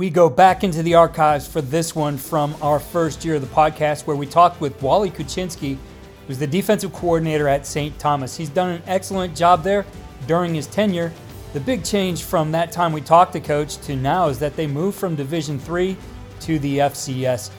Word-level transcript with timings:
We 0.00 0.08
go 0.08 0.30
back 0.30 0.64
into 0.64 0.82
the 0.82 0.94
archives 0.94 1.46
for 1.46 1.60
this 1.60 1.94
one 1.94 2.16
from 2.16 2.56
our 2.62 2.80
first 2.80 3.22
year 3.22 3.34
of 3.34 3.42
the 3.42 3.46
podcast, 3.48 4.06
where 4.06 4.16
we 4.16 4.24
talked 4.24 4.58
with 4.58 4.80
Wally 4.80 5.10
Kuczynski, 5.10 5.76
who's 6.26 6.38
the 6.38 6.46
defensive 6.46 6.90
coordinator 6.94 7.46
at 7.48 7.66
St. 7.66 7.98
Thomas. 7.98 8.34
He's 8.34 8.48
done 8.48 8.70
an 8.70 8.82
excellent 8.86 9.36
job 9.36 9.62
there 9.62 9.84
during 10.26 10.54
his 10.54 10.66
tenure. 10.68 11.12
The 11.52 11.60
big 11.60 11.84
change 11.84 12.22
from 12.22 12.50
that 12.52 12.72
time 12.72 12.94
we 12.94 13.02
talked 13.02 13.34
to 13.34 13.40
coach 13.40 13.76
to 13.82 13.94
now 13.94 14.28
is 14.28 14.38
that 14.38 14.56
they 14.56 14.66
moved 14.66 14.98
from 14.98 15.16
Division 15.16 15.58
3 15.58 15.94
to 16.40 16.58
the 16.60 16.78
FCS. 16.78 17.50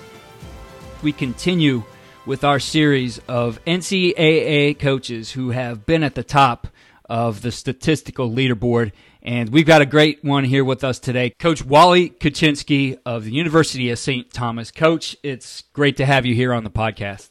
We 1.02 1.10
continue 1.10 1.84
with 2.26 2.42
our 2.44 2.58
series 2.58 3.18
of 3.28 3.62
NCAA 3.64 4.78
coaches 4.78 5.32
who 5.32 5.50
have 5.50 5.84
been 5.84 6.02
at 6.02 6.14
the 6.14 6.24
top 6.24 6.68
of 7.04 7.42
the 7.42 7.52
statistical 7.52 8.30
leaderboard. 8.30 8.92
And 9.22 9.50
we've 9.50 9.66
got 9.66 9.82
a 9.82 9.86
great 9.86 10.24
one 10.24 10.44
here 10.44 10.64
with 10.64 10.84
us 10.84 10.98
today. 10.98 11.30
Coach 11.30 11.64
Wally 11.64 12.10
Kuczynski 12.10 12.98
of 13.04 13.24
the 13.24 13.32
University 13.32 13.90
of 13.90 13.98
St. 13.98 14.32
Thomas. 14.32 14.70
Coach, 14.70 15.16
it's 15.22 15.62
great 15.72 15.96
to 15.98 16.06
have 16.06 16.24
you 16.24 16.34
here 16.34 16.52
on 16.52 16.64
the 16.64 16.70
podcast. 16.70 17.30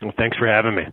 Well, 0.00 0.12
thanks 0.16 0.36
for 0.36 0.46
having 0.46 0.74
me. 0.74 0.84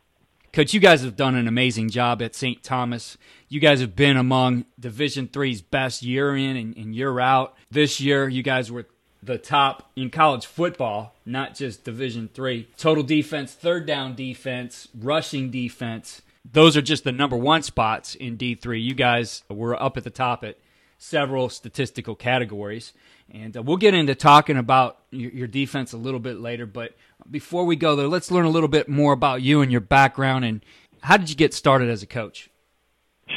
Coach, 0.53 0.73
you 0.73 0.79
guys 0.79 1.01
have 1.03 1.15
done 1.15 1.35
an 1.35 1.47
amazing 1.47 1.89
job 1.89 2.21
at 2.21 2.35
St. 2.35 2.61
Thomas. 2.61 3.17
You 3.47 3.59
guys 3.59 3.79
have 3.81 3.95
been 3.95 4.17
among 4.17 4.65
Division 4.79 5.27
Three's 5.27 5.61
best 5.61 6.03
year 6.03 6.35
in 6.35 6.57
and, 6.57 6.75
and 6.75 6.95
year 6.95 7.19
out. 7.19 7.55
This 7.69 8.01
year, 8.01 8.27
you 8.27 8.43
guys 8.43 8.71
were 8.71 8.85
the 9.23 9.37
top 9.37 9.91
in 9.95 10.09
college 10.09 10.45
football, 10.45 11.15
not 11.25 11.55
just 11.55 11.83
Division 11.83 12.29
Three. 12.33 12.67
Total 12.77 13.03
defense, 13.03 13.53
third 13.53 13.85
down 13.85 14.15
defense, 14.15 14.87
rushing 14.99 15.51
defense. 15.51 16.21
Those 16.49 16.75
are 16.75 16.81
just 16.81 17.03
the 17.03 17.11
number 17.11 17.37
one 17.37 17.61
spots 17.61 18.15
in 18.15 18.35
D 18.35 18.55
three. 18.55 18.81
You 18.81 18.95
guys 18.95 19.43
were 19.49 19.81
up 19.81 19.97
at 19.97 20.03
the 20.03 20.09
top 20.09 20.43
at 20.43 20.57
several 20.97 21.49
statistical 21.49 22.15
categories, 22.15 22.93
and 23.31 23.55
uh, 23.55 23.61
we'll 23.61 23.77
get 23.77 23.93
into 23.93 24.15
talking 24.15 24.57
about 24.57 24.97
your, 25.11 25.31
your 25.31 25.47
defense 25.47 25.93
a 25.93 25.97
little 25.97 26.19
bit 26.19 26.39
later. 26.39 26.65
But 26.65 26.95
before 27.29 27.65
we 27.65 27.75
go 27.75 27.95
there, 27.95 28.07
let's 28.07 28.31
learn 28.31 28.45
a 28.45 28.49
little 28.49 28.69
bit 28.69 28.89
more 28.89 29.13
about 29.13 29.43
you 29.43 29.61
and 29.61 29.71
your 29.71 29.81
background 29.81 30.45
and 30.45 30.65
how 31.01 31.17
did 31.17 31.29
you 31.29 31.35
get 31.35 31.53
started 31.53 31.89
as 31.89 32.03
a 32.03 32.07
coach? 32.07 32.49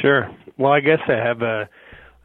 Sure. 0.01 0.29
Well, 0.57 0.71
I 0.71 0.79
guess 0.79 0.99
I 1.07 1.13
have 1.13 1.41
a 1.41 1.69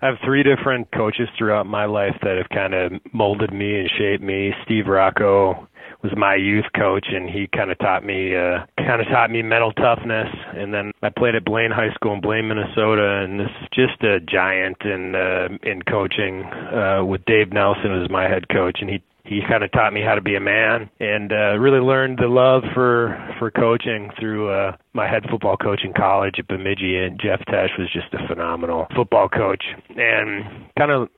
I 0.03 0.07
have 0.07 0.17
three 0.25 0.43
different 0.43 0.91
coaches 0.93 1.29
throughout 1.37 1.67
my 1.67 1.85
life 1.85 2.17
that 2.23 2.39
have 2.39 2.49
kind 2.49 2.75
of 2.75 2.93
molded 3.13 3.53
me 3.53 3.79
and 3.81 3.91
shaped 3.99 4.23
me. 4.23 4.53
Steve 4.65 4.87
Rocco 4.87 5.69
was 6.03 6.13
my 6.17 6.35
youth 6.35 6.65
coach 6.75 7.07
and 7.11 7.29
he 7.29 7.47
kind 7.55 7.71
of 7.71 7.79
taught 7.79 8.05
me 8.05 8.35
uh 8.35 8.65
kind 8.79 9.03
of 9.03 9.09
taught 9.09 9.31
me 9.31 9.43
mental 9.43 9.73
toughness 9.73 10.29
and 10.57 10.73
then 10.73 10.93
I 11.03 11.11
played 11.11 11.35
at 11.35 11.45
Blaine 11.45 11.71
High 11.71 11.93
School 11.95 12.15
in 12.15 12.23
Blaine, 12.23 12.49
Minnesota 12.49 13.23
and 13.23 13.39
this 13.39 13.51
is 13.61 13.69
just 13.75 14.03
a 14.03 14.21
giant 14.21 14.79
in 14.83 15.15
uh 15.15 15.49
in 15.63 15.83
coaching 15.83 16.45
uh 16.45 17.05
with 17.05 17.25
Dave 17.27 17.53
Nelson 17.53 18.03
as 18.03 18.09
my 18.09 18.25
head 18.29 18.49
coach 18.49 18.79
and 18.81 18.89
he 18.89 19.03
he 19.31 19.41
kind 19.49 19.63
of 19.63 19.71
taught 19.71 19.93
me 19.93 20.03
how 20.03 20.17
to 20.17 20.21
be 20.21 20.35
a 20.35 20.41
man 20.41 20.91
and 20.99 21.33
uh 21.33 21.57
really 21.57 21.79
learned 21.79 22.19
the 22.19 22.27
love 22.27 22.65
for 22.75 23.17
for 23.39 23.51
coaching 23.51 24.11
through 24.19 24.51
uh 24.51 24.73
my 24.93 25.09
head 25.09 25.23
football 25.31 25.57
coach 25.57 25.83
in 25.85 25.93
college 25.93 26.35
at 26.39 26.49
Bemidji 26.49 26.97
and 26.97 27.21
Jeff 27.23 27.41
Tesch 27.47 27.79
was 27.79 27.89
just 27.93 28.13
a 28.13 28.27
phenomenal 28.27 28.87
football 28.95 29.29
coach. 29.29 29.63
And 29.91 30.69
kind 30.77 30.91
of 30.91 31.09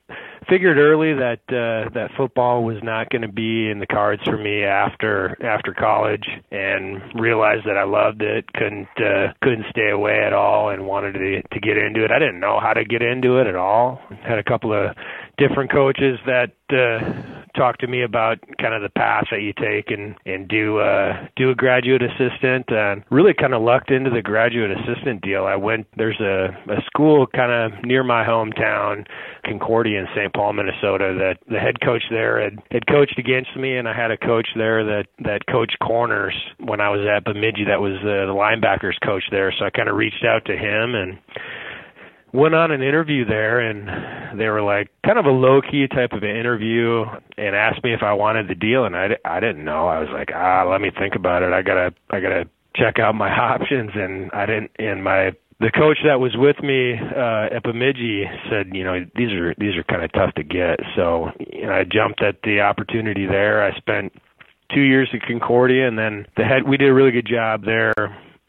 figured 0.47 0.77
early 0.77 1.13
that 1.13 1.41
uh 1.49 1.89
that 1.93 2.09
football 2.15 2.63
was 2.63 2.77
not 2.83 3.09
going 3.09 3.23
to 3.23 3.31
be 3.31 3.69
in 3.69 3.79
the 3.79 3.87
cards 3.87 4.21
for 4.25 4.37
me 4.37 4.63
after 4.63 5.37
after 5.43 5.73
college 5.73 6.27
and 6.51 7.01
realized 7.19 7.65
that 7.65 7.77
I 7.77 7.83
loved 7.83 8.21
it 8.21 8.45
couldn't 8.53 8.89
uh 8.97 9.33
couldn't 9.41 9.65
stay 9.71 9.89
away 9.89 10.21
at 10.23 10.33
all 10.33 10.69
and 10.69 10.85
wanted 10.85 11.13
to 11.13 11.41
to 11.41 11.59
get 11.59 11.77
into 11.77 12.03
it. 12.03 12.11
I 12.11 12.19
didn't 12.19 12.39
know 12.39 12.59
how 12.61 12.73
to 12.73 12.85
get 12.85 13.01
into 13.01 13.39
it 13.39 13.47
at 13.47 13.55
all. 13.55 14.01
Had 14.21 14.37
a 14.37 14.43
couple 14.43 14.71
of 14.71 14.95
different 15.37 15.71
coaches 15.71 16.19
that 16.25 16.51
uh 16.69 17.33
talk 17.55 17.77
to 17.77 17.87
me 17.87 18.01
about 18.03 18.39
kind 18.59 18.73
of 18.73 18.81
the 18.81 18.89
path 18.89 19.25
that 19.31 19.41
you 19.41 19.53
take 19.53 19.91
and 19.91 20.15
and 20.25 20.47
do 20.47 20.79
uh 20.79 21.27
do 21.35 21.49
a 21.49 21.55
graduate 21.55 22.01
assistant 22.01 22.65
and 22.69 23.03
really 23.11 23.33
kind 23.33 23.53
of 23.53 23.61
lucked 23.61 23.91
into 23.91 24.09
the 24.09 24.21
graduate 24.21 24.71
assistant 24.71 25.21
deal. 25.21 25.45
I 25.45 25.55
went 25.55 25.87
there's 25.97 26.19
a 26.19 26.49
a 26.71 26.81
school 26.85 27.27
kind 27.27 27.51
of 27.51 27.83
near 27.85 28.03
my 28.03 28.23
hometown, 28.25 29.05
Concordia 29.45 29.99
in 29.99 30.07
St. 30.15 30.33
Paul, 30.33 30.53
Minnesota 30.53 31.15
that 31.19 31.37
the 31.49 31.59
head 31.59 31.79
coach 31.81 32.03
there 32.09 32.41
had 32.41 32.59
had 32.71 32.87
coached 32.87 33.17
against 33.17 33.55
me 33.55 33.77
and 33.77 33.87
I 33.87 33.93
had 33.93 34.11
a 34.11 34.17
coach 34.17 34.47
there 34.55 34.83
that 34.83 35.05
that 35.19 35.45
coached 35.51 35.77
corners 35.79 36.35
when 36.59 36.81
I 36.81 36.89
was 36.89 37.05
at 37.05 37.23
Bemidji 37.25 37.65
that 37.65 37.81
was 37.81 37.97
uh, 38.01 38.25
the 38.25 38.33
linebackers 38.33 38.99
coach 39.03 39.23
there. 39.31 39.53
So 39.57 39.65
I 39.65 39.69
kind 39.69 39.89
of 39.89 39.95
reached 39.95 40.25
out 40.25 40.45
to 40.45 40.53
him 40.53 40.95
and 40.95 41.19
went 42.33 42.55
on 42.55 42.71
an 42.71 42.81
interview 42.81 43.25
there 43.25 43.59
and 43.59 44.39
they 44.39 44.47
were 44.47 44.61
like 44.61 44.89
kind 45.05 45.19
of 45.19 45.25
a 45.25 45.31
low 45.31 45.61
key 45.61 45.87
type 45.87 46.11
of 46.13 46.23
an 46.23 46.35
interview 46.35 47.05
and 47.37 47.55
asked 47.55 47.83
me 47.83 47.93
if 47.93 48.01
I 48.01 48.13
wanted 48.13 48.47
the 48.47 48.55
deal 48.55 48.85
and 48.85 48.95
I, 48.95 49.09
I 49.23 49.39
didn't 49.39 49.63
know. 49.63 49.87
I 49.87 49.99
was 49.99 50.09
like, 50.11 50.29
ah, 50.33 50.67
let 50.69 50.81
me 50.81 50.91
think 50.97 51.15
about 51.15 51.43
it. 51.43 51.53
I 51.53 51.61
gotta, 51.61 51.93
I 52.09 52.19
gotta 52.19 52.49
check 52.75 52.97
out 52.97 53.13
my 53.13 53.29
options 53.39 53.91
and 53.93 54.31
I 54.33 54.47
didn't, 54.47 54.71
and 54.79 55.03
my, 55.03 55.33
the 55.59 55.69
coach 55.71 55.99
that 56.03 56.19
was 56.19 56.35
with 56.35 56.61
me 56.61 56.93
uh 56.93 57.55
at 57.55 57.63
Bemidji 57.63 58.25
said, 58.49 58.71
you 58.73 58.83
know, 58.83 59.05
these 59.15 59.31
are 59.31 59.53
these 59.57 59.77
are 59.77 59.83
kind 59.83 60.03
of 60.03 60.11
tough 60.11 60.33
to 60.33 60.43
get. 60.43 60.79
So, 60.95 61.29
you 61.39 61.67
know, 61.67 61.73
I 61.73 61.83
jumped 61.85 62.21
at 62.21 62.41
the 62.43 62.61
opportunity 62.61 63.27
there. 63.27 63.63
I 63.63 63.77
spent 63.77 64.11
2 64.73 64.81
years 64.81 65.07
at 65.13 65.21
Concordia 65.21 65.87
and 65.87 65.97
then 65.97 66.25
the 66.35 66.43
head 66.43 66.67
we 66.67 66.75
did 66.75 66.89
a 66.89 66.93
really 66.93 67.11
good 67.11 67.27
job 67.27 67.63
there 67.63 67.93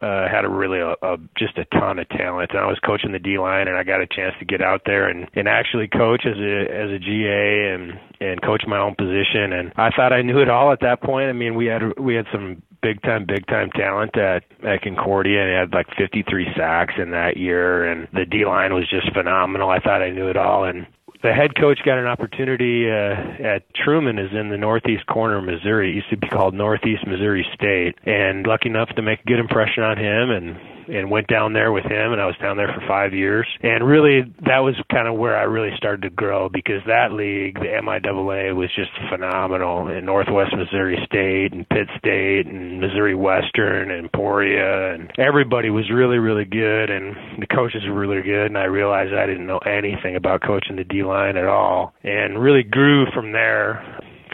uh, 0.00 0.28
had 0.28 0.44
a 0.44 0.48
really 0.48 0.80
a, 0.80 0.94
a 1.02 1.16
just 1.36 1.56
a 1.58 1.64
ton 1.66 1.98
of 1.98 2.08
talent. 2.10 2.50
And 2.50 2.60
I 2.60 2.66
was 2.66 2.78
coaching 2.84 3.12
the 3.12 3.18
D 3.18 3.38
line, 3.38 3.68
and 3.68 3.76
I 3.76 3.82
got 3.84 4.00
a 4.00 4.06
chance 4.06 4.34
to 4.38 4.44
get 4.44 4.60
out 4.60 4.82
there 4.86 5.08
and 5.08 5.28
and 5.34 5.48
actually 5.48 5.88
coach 5.88 6.26
as 6.26 6.36
a 6.38 6.60
as 6.70 6.90
a 6.90 6.98
GA 6.98 7.74
and 7.74 7.98
and 8.20 8.42
coach 8.42 8.64
my 8.66 8.78
own 8.78 8.94
position. 8.96 9.52
And 9.52 9.72
I 9.76 9.90
thought 9.90 10.12
I 10.12 10.22
knew 10.22 10.40
it 10.40 10.50
all 10.50 10.72
at 10.72 10.80
that 10.80 11.02
point. 11.02 11.28
I 11.28 11.32
mean, 11.32 11.54
we 11.54 11.66
had 11.66 11.82
we 11.98 12.14
had 12.14 12.26
some 12.32 12.62
big 12.82 13.00
time 13.02 13.24
big 13.24 13.46
time 13.46 13.70
talent 13.70 14.16
at 14.18 14.44
at 14.62 14.82
Concordia 14.82 15.42
and 15.42 15.72
had 15.72 15.72
like 15.72 15.86
53 15.96 16.48
sacks 16.54 16.94
in 16.98 17.12
that 17.12 17.38
year 17.38 17.84
and 17.90 18.06
the 18.12 18.26
D 18.26 18.44
line 18.44 18.74
was 18.74 18.88
just 18.88 19.10
phenomenal. 19.14 19.70
I 19.70 19.78
thought 19.78 20.02
I 20.02 20.10
knew 20.10 20.28
it 20.28 20.36
all 20.36 20.64
and 20.64 20.86
the 21.24 21.32
head 21.32 21.56
coach 21.56 21.80
got 21.86 21.96
an 21.96 22.06
opportunity 22.06 22.90
uh, 22.90 23.14
at 23.42 23.62
Truman 23.74 24.18
is 24.18 24.30
in 24.32 24.50
the 24.50 24.58
northeast 24.58 25.06
corner 25.06 25.38
of 25.38 25.44
Missouri. 25.44 25.90
It 25.90 25.94
used 25.94 26.10
to 26.10 26.18
be 26.18 26.28
called 26.28 26.52
Northeast 26.52 27.06
Missouri 27.06 27.46
State, 27.54 27.96
and 28.04 28.46
lucky 28.46 28.68
enough 28.68 28.90
to 28.90 29.02
make 29.02 29.20
a 29.20 29.24
good 29.24 29.38
impression 29.38 29.82
on 29.82 29.96
him 29.96 30.30
and 30.30 30.60
and 30.88 31.10
went 31.10 31.26
down 31.26 31.52
there 31.52 31.72
with 31.72 31.84
him 31.84 32.12
and 32.12 32.20
I 32.20 32.26
was 32.26 32.36
down 32.40 32.56
there 32.56 32.68
for 32.68 32.86
5 32.86 33.14
years. 33.14 33.46
And 33.62 33.86
really 33.86 34.22
that 34.46 34.58
was 34.58 34.74
kind 34.90 35.08
of 35.08 35.16
where 35.16 35.36
I 35.36 35.42
really 35.42 35.76
started 35.76 36.02
to 36.02 36.10
grow 36.10 36.48
because 36.48 36.82
that 36.86 37.12
league, 37.12 37.58
the 37.58 37.66
MIAA 37.66 38.54
was 38.54 38.70
just 38.74 38.90
phenomenal. 39.10 39.88
In 39.88 40.04
Northwest 40.04 40.54
Missouri 40.56 40.98
State 41.06 41.52
and 41.52 41.68
Pitt 41.68 41.88
State 41.98 42.46
and 42.46 42.80
Missouri 42.80 43.14
Western 43.14 43.90
and 43.90 44.04
Emporia 44.04 44.94
and 44.94 45.10
everybody 45.18 45.70
was 45.70 45.90
really 45.90 46.18
really 46.18 46.44
good 46.44 46.90
and 46.90 47.16
the 47.40 47.46
coaches 47.46 47.82
were 47.86 47.94
really 47.98 48.22
good 48.22 48.46
and 48.46 48.58
I 48.58 48.64
realized 48.64 49.12
I 49.14 49.26
didn't 49.26 49.46
know 49.46 49.58
anything 49.58 50.16
about 50.16 50.42
coaching 50.42 50.76
the 50.76 50.84
D 50.84 51.02
line 51.02 51.36
at 51.36 51.46
all. 51.46 51.94
And 52.02 52.38
really 52.38 52.62
grew 52.62 53.06
from 53.14 53.32
there 53.32 53.82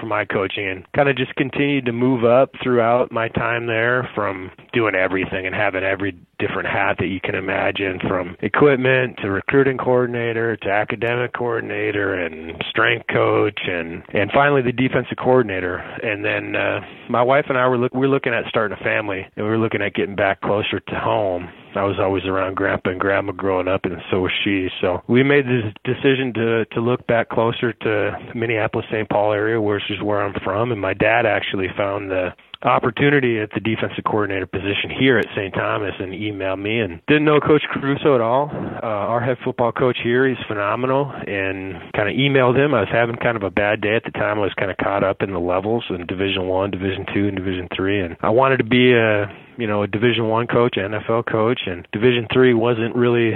for 0.00 0.06
my 0.06 0.24
coaching 0.24 0.68
and 0.68 0.84
kind 0.92 1.08
of 1.08 1.16
just 1.16 1.34
continued 1.36 1.86
to 1.86 1.92
move 1.92 2.24
up 2.24 2.50
throughout 2.62 3.12
my 3.12 3.28
time 3.28 3.66
there 3.66 4.08
from 4.14 4.50
doing 4.72 4.94
everything 4.94 5.46
and 5.46 5.54
having 5.54 5.84
every 5.84 6.18
different 6.38 6.68
hat 6.68 6.96
that 6.98 7.06
you 7.06 7.20
can 7.20 7.34
imagine 7.34 8.00
from 8.08 8.36
equipment 8.40 9.18
to 9.22 9.30
recruiting 9.30 9.76
coordinator 9.76 10.56
to 10.56 10.68
academic 10.68 11.32
coordinator 11.34 12.14
and 12.14 12.62
strength 12.70 13.06
coach 13.12 13.60
and 13.66 14.02
and 14.14 14.30
finally 14.32 14.62
the 14.62 14.72
defensive 14.72 15.18
coordinator. 15.18 15.76
And 15.76 16.24
then 16.24 16.56
uh 16.56 16.80
my 17.08 17.22
wife 17.22 17.46
and 17.48 17.58
I 17.58 17.68
were 17.68 17.78
look 17.78 17.92
we 17.92 18.00
were 18.00 18.08
looking 18.08 18.32
at 18.32 18.44
starting 18.48 18.76
a 18.80 18.82
family 18.82 19.26
and 19.36 19.44
we 19.44 19.50
were 19.50 19.58
looking 19.58 19.82
at 19.82 19.94
getting 19.94 20.16
back 20.16 20.40
closer 20.40 20.80
to 20.80 20.94
home 20.98 21.48
I 21.74 21.84
was 21.84 21.96
always 21.98 22.24
around 22.24 22.56
grandpa 22.56 22.90
and 22.90 23.00
grandma 23.00 23.32
growing 23.32 23.68
up 23.68 23.84
and 23.84 23.96
so 24.10 24.20
was 24.20 24.32
she 24.44 24.68
so 24.80 25.02
we 25.08 25.22
made 25.22 25.46
this 25.46 25.72
decision 25.84 26.32
to 26.34 26.64
to 26.66 26.80
look 26.80 27.06
back 27.06 27.28
closer 27.28 27.72
to 27.72 28.18
Minneapolis 28.34 28.86
St. 28.90 29.08
Paul 29.08 29.32
area 29.32 29.60
which 29.60 29.82
is 29.90 30.02
where 30.02 30.20
I'm 30.20 30.34
from 30.42 30.72
and 30.72 30.80
my 30.80 30.94
dad 30.94 31.26
actually 31.26 31.68
found 31.76 32.10
the 32.10 32.30
opportunity 32.62 33.40
at 33.40 33.50
the 33.54 33.60
defensive 33.60 34.04
coordinator 34.04 34.46
position 34.46 34.90
here 34.90 35.18
at 35.18 35.26
St. 35.34 35.52
Thomas 35.54 35.94
and 35.98 36.12
emailed 36.12 36.60
me 36.60 36.80
and 36.80 37.00
didn't 37.06 37.24
know 37.24 37.40
Coach 37.40 37.62
Caruso 37.72 38.14
at 38.14 38.20
all. 38.20 38.50
Uh, 38.52 38.86
our 38.86 39.20
head 39.20 39.38
football 39.44 39.72
coach 39.72 39.96
here, 40.02 40.28
he's 40.28 40.38
phenomenal, 40.46 41.10
and 41.10 41.74
kind 41.94 42.08
of 42.08 42.14
emailed 42.14 42.56
him. 42.56 42.74
I 42.74 42.80
was 42.80 42.88
having 42.92 43.16
kind 43.16 43.36
of 43.36 43.42
a 43.42 43.50
bad 43.50 43.80
day 43.80 43.96
at 43.96 44.04
the 44.04 44.10
time. 44.10 44.38
I 44.38 44.42
was 44.42 44.54
kind 44.58 44.70
of 44.70 44.76
caught 44.76 45.04
up 45.04 45.22
in 45.22 45.32
the 45.32 45.40
levels 45.40 45.84
in 45.90 46.06
Division 46.06 46.48
One, 46.48 46.70
Division 46.70 47.06
Two, 47.14 47.28
and 47.28 47.36
Division 47.36 47.68
Three, 47.74 48.00
and 48.00 48.16
I 48.20 48.30
wanted 48.30 48.58
to 48.58 48.64
be 48.64 48.92
a 48.92 49.26
you 49.56 49.66
know 49.66 49.82
a 49.82 49.86
Division 49.86 50.28
One 50.28 50.46
coach, 50.46 50.74
NFL 50.76 51.30
coach, 51.30 51.60
and 51.66 51.86
Division 51.92 52.26
Three 52.32 52.54
wasn't 52.54 52.94
really 52.96 53.32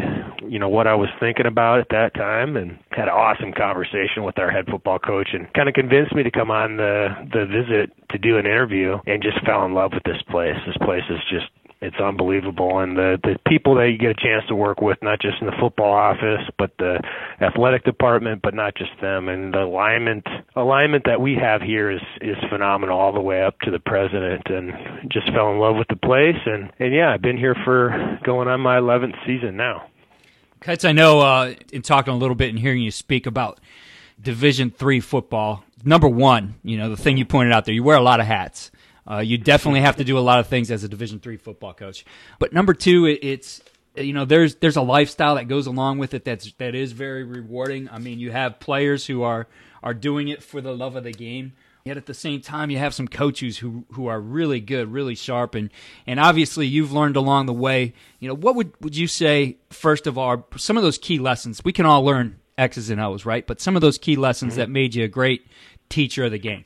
you 0.47 0.59
know 0.59 0.69
what 0.69 0.87
I 0.87 0.95
was 0.95 1.09
thinking 1.21 1.47
about 1.47 1.81
at 1.81 1.89
that 1.91 2.15
time. 2.15 2.57
And 2.57 2.79
had 2.91 3.09
an 3.09 3.15
awesome 3.15 3.53
conversation 3.53 4.23
with 4.23 4.39
our 4.39 4.51
head 4.51 4.67
football 4.71 4.99
coach, 4.99 5.29
and 5.33 5.53
kind 5.55 5.69
of 5.69 5.75
convinced 5.75 6.15
me 6.15 6.23
to 6.23 6.31
come 6.31 6.51
on 6.51 6.77
the 6.77 7.09
the 7.33 7.47
visit 7.47 7.93
to 8.11 8.19
do 8.19 8.39
an 8.39 8.47
interview, 8.47 8.99
and 9.15 9.23
just 9.23 9.45
fell 9.47 9.65
in 9.65 9.75
love 9.75 9.93
with 9.95 10.03
this 10.05 10.21
place. 10.29 10.57
This 10.67 10.77
place 10.79 11.05
is 11.09 11.21
just 11.31 11.47
it's 11.81 11.97
unbelievable 12.01 12.79
and 12.79 12.97
the 12.97 13.19
the 13.23 13.37
people 13.47 13.75
that 13.75 13.91
you 13.91 13.99
get 13.99 14.11
a 14.11 14.15
chance 14.15 14.43
to 14.49 14.55
work 14.55 14.81
with 14.81 14.97
not 15.03 15.21
just 15.21 15.37
in 15.41 15.47
the 15.47 15.53
football 15.61 15.93
office 15.93 16.41
but 16.57 16.71
the 16.79 16.99
athletic 17.43 17.85
department 17.85 18.41
but 18.43 18.55
not 18.55 18.75
just 18.75 18.91
them 19.03 19.29
and 19.29 19.53
the 19.53 19.59
alignment 19.59 20.25
alignment 20.57 21.05
that 21.05 21.21
we 21.21 21.35
have 21.35 21.61
here 21.61 21.91
is 21.91 22.01
is 22.23 22.37
phenomenal 22.49 22.99
all 22.99 23.13
the 23.13 23.21
way 23.21 23.43
up 23.43 23.59
to 23.61 23.71
the 23.71 23.79
president 23.79 24.43
and 24.47 24.73
just 25.11 25.27
fell 25.33 25.53
in 25.53 25.59
love 25.59 25.77
with 25.77 25.89
the 25.89 25.97
place 25.97 26.41
and 26.47 26.73
and 26.79 26.95
yeah 26.95 27.13
I've 27.13 27.23
been 27.23 27.37
here 27.37 27.57
for 27.65 28.19
going 28.25 28.49
on 28.49 28.61
my 28.61 28.79
11th 28.79 29.17
season 29.27 29.57
now 29.57 29.89
Kutz, 30.61 30.89
I 30.89 30.93
know 30.93 31.21
uh, 31.21 31.53
in 31.73 31.83
talking 31.83 32.15
a 32.15 32.17
little 32.17 32.35
bit 32.35 32.49
and 32.49 32.59
hearing 32.59 32.81
you 32.81 32.91
speak 32.91 33.27
about 33.27 33.61
Division 34.23 34.71
three 34.71 35.01
football, 35.01 35.63
number 35.85 36.09
one, 36.09 36.55
you 36.63 36.79
know 36.79 36.89
the 36.89 36.97
thing 36.97 37.19
you 37.19 37.27
pointed 37.27 37.53
out 37.53 37.67
there, 37.67 37.75
you 37.75 37.83
wear 37.83 37.99
a 37.99 38.03
lot 38.03 38.21
of 38.21 38.27
hats. 38.27 38.71
Uh, 39.11 39.19
you 39.19 39.37
definitely 39.39 39.81
have 39.81 39.97
to 39.97 40.05
do 40.05 40.19
a 40.19 40.21
lot 40.21 40.39
of 40.39 40.47
things 40.47 40.71
as 40.71 40.85
a 40.85 40.89
Division 40.89 41.21
three 41.21 41.37
football 41.37 41.75
coach. 41.75 42.05
But 42.39 42.53
number 42.53 42.75
two, 42.75 43.07
it, 43.07 43.21
it's 43.23 43.63
you 43.97 44.13
know 44.13 44.25
there's 44.25 44.57
there's 44.57 44.77
a 44.77 44.83
lifestyle 44.83 45.35
that 45.37 45.49
goes 45.49 45.67
along 45.67 45.99
with 45.99 46.15
it 46.15 46.25
that's 46.25 46.53
that 46.55 46.75
is 46.75 46.93
very 46.93 47.25
rewarding. 47.25 47.89
I 47.91 47.99
mean, 47.99 48.19
you 48.19 48.31
have 48.31 48.61
players 48.61 49.07
who 49.07 49.23
are 49.23 49.47
are 49.83 49.95
doing 49.95 50.29
it 50.29 50.43
for 50.43 50.61
the 50.61 50.75
love 50.75 50.97
of 50.97 51.05
the 51.05 51.13
game. 51.13 51.53
Yet 51.85 51.99
at 51.99 52.07
the 52.07 52.15
same 52.15 52.41
time, 52.41 52.71
you 52.71 52.79
have 52.79 52.95
some 52.95 53.07
coaches 53.07 53.59
who 53.59 53.85
who 53.93 54.07
are 54.07 54.19
really 54.19 54.59
good, 54.59 54.91
really 54.91 55.15
sharp, 55.15 55.55
and 55.55 55.69
and 56.07 56.19
obviously 56.19 56.67
you've 56.67 56.93
learned 56.93 57.17
along 57.17 57.45
the 57.45 57.53
way. 57.53 57.93
You 58.21 58.29
know, 58.29 58.35
what 58.35 58.55
would 58.55 58.73
would 58.81 58.97
you 58.97 59.07
say 59.07 59.59
first 59.69 60.07
of 60.07 60.17
all? 60.17 60.47
Some 60.57 60.79
of 60.79 60.83
those 60.83 60.97
key 60.97 61.19
lessons 61.19 61.63
we 61.63 61.75
can 61.75 61.85
all 61.85 62.03
learn 62.03 62.41
X's 62.57 62.89
and 62.89 63.03
O's, 63.03 63.27
right? 63.27 63.47
But 63.47 63.61
some 63.61 63.77
of 63.77 63.83
those 63.83 63.99
key 63.99 64.17
lessons 64.17 64.57
that 64.57 64.71
made 64.71 64.95
you 64.95 65.05
a 65.05 65.09
great 65.09 65.47
teacher 65.91 66.25
of 66.25 66.31
the 66.31 66.39
game. 66.39 66.65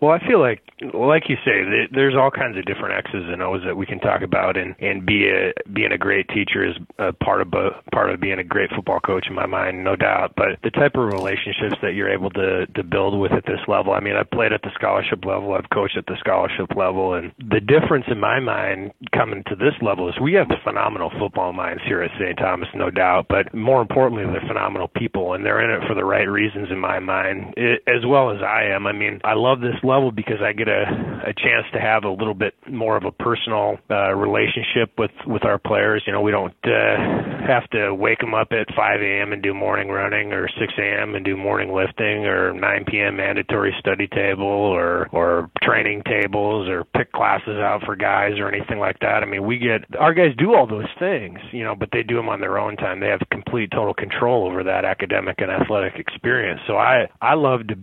Well, 0.00 0.12
I 0.12 0.26
feel 0.26 0.40
like, 0.40 0.62
like 0.94 1.24
you 1.28 1.36
say, 1.44 1.60
there's 1.92 2.16
all 2.16 2.30
kinds 2.30 2.56
of 2.56 2.64
different 2.64 2.96
X's 2.96 3.28
and 3.28 3.42
O's 3.42 3.60
that 3.66 3.76
we 3.76 3.84
can 3.84 4.00
talk 4.00 4.22
about, 4.22 4.56
and 4.56 4.74
and 4.80 5.04
be 5.04 5.28
a 5.28 5.52
being 5.70 5.92
a 5.92 5.98
great 5.98 6.26
teacher 6.28 6.64
is 6.66 6.74
a 6.98 7.12
part 7.12 7.42
of 7.42 7.52
part 7.92 8.10
of 8.10 8.18
being 8.18 8.38
a 8.38 8.44
great 8.44 8.70
football 8.74 9.00
coach 9.00 9.26
in 9.28 9.34
my 9.34 9.44
mind, 9.44 9.84
no 9.84 9.96
doubt. 9.96 10.32
But 10.36 10.56
the 10.62 10.70
type 10.70 10.94
of 10.94 11.04
relationships 11.04 11.76
that 11.82 11.92
you're 11.92 12.08
able 12.08 12.30
to 12.30 12.66
to 12.66 12.82
build 12.82 13.20
with 13.20 13.32
at 13.32 13.44
this 13.44 13.60
level, 13.68 13.92
I 13.92 14.00
mean, 14.00 14.16
I've 14.16 14.30
played 14.30 14.54
at 14.54 14.62
the 14.62 14.70
scholarship 14.74 15.24
level, 15.26 15.52
I've 15.52 15.68
coached 15.68 15.98
at 15.98 16.06
the 16.06 16.16
scholarship 16.18 16.74
level, 16.74 17.12
and 17.12 17.32
the 17.38 17.60
difference 17.60 18.06
in 18.10 18.18
my 18.18 18.40
mind 18.40 18.92
coming 19.12 19.44
to 19.48 19.54
this 19.54 19.74
level 19.82 20.08
is 20.08 20.14
we 20.20 20.32
have 20.34 20.48
phenomenal 20.64 21.10
football 21.18 21.52
minds 21.52 21.82
here 21.86 22.02
at 22.02 22.10
St. 22.18 22.38
Thomas, 22.38 22.68
no 22.74 22.90
doubt. 22.90 23.26
But 23.28 23.52
more 23.54 23.82
importantly, 23.82 24.24
they're 24.24 24.48
phenomenal 24.48 24.88
people, 24.88 25.34
and 25.34 25.44
they're 25.44 25.60
in 25.60 25.70
it 25.70 25.86
for 25.86 25.94
the 25.94 26.04
right 26.04 26.28
reasons 26.28 26.68
in 26.70 26.78
my 26.78 27.00
mind, 27.00 27.52
it, 27.56 27.82
as 27.86 28.06
well 28.06 28.30
as 28.30 28.40
I 28.42 28.64
am. 28.74 28.86
I 28.86 28.92
mean, 28.92 29.20
I 29.24 29.34
love 29.34 29.60
this 29.60 29.76
level 29.90 30.12
because 30.12 30.40
I 30.40 30.52
get 30.52 30.68
a 30.68 31.10
a 31.26 31.34
chance 31.34 31.66
to 31.72 31.80
have 31.80 32.04
a 32.04 32.10
little 32.10 32.34
bit 32.34 32.54
more 32.68 32.96
of 32.96 33.04
a 33.04 33.12
personal 33.12 33.78
uh, 33.90 34.14
relationship 34.14 34.92
with 34.96 35.10
with 35.26 35.44
our 35.44 35.58
players. 35.58 36.02
You 36.06 36.12
know, 36.12 36.20
we 36.20 36.30
don't 36.30 36.54
uh, 36.64 37.46
have 37.46 37.68
to 37.70 37.94
wake 37.94 38.20
them 38.20 38.34
up 38.34 38.48
at 38.52 38.74
5 38.74 39.00
a.m. 39.02 39.32
and 39.32 39.42
do 39.42 39.52
morning 39.52 39.88
running, 39.88 40.32
or 40.32 40.48
6 40.48 40.72
a.m. 40.78 41.14
and 41.14 41.24
do 41.24 41.36
morning 41.36 41.72
lifting, 41.74 42.26
or 42.26 42.52
9 42.54 42.84
p.m. 42.86 43.16
mandatory 43.16 43.74
study 43.78 44.06
table, 44.08 44.46
or 44.46 45.08
or 45.12 45.50
training 45.62 46.02
tables, 46.06 46.68
or 46.68 46.84
pick 46.84 47.12
classes 47.12 47.58
out 47.58 47.82
for 47.84 47.96
guys, 47.96 48.38
or 48.38 48.48
anything 48.48 48.78
like 48.78 48.98
that. 49.00 49.22
I 49.22 49.26
mean, 49.26 49.44
we 49.44 49.58
get 49.58 49.84
our 49.98 50.14
guys 50.14 50.34
do 50.38 50.54
all 50.54 50.66
those 50.66 50.90
things, 50.98 51.38
you 51.52 51.64
know, 51.64 51.74
but 51.74 51.90
they 51.92 52.02
do 52.02 52.16
them 52.16 52.28
on 52.28 52.40
their 52.40 52.58
own 52.58 52.76
time. 52.76 53.00
They 53.00 53.08
have 53.08 53.20
complete 53.30 53.70
total 53.70 53.94
control 53.94 54.46
over 54.46 54.64
that 54.64 54.84
academic 54.84 55.36
and 55.40 55.50
athletic 55.50 55.96
experience. 55.96 56.60
So 56.66 56.76
I 56.76 57.08
I 57.20 57.34
love 57.34 57.66
to 57.68 57.76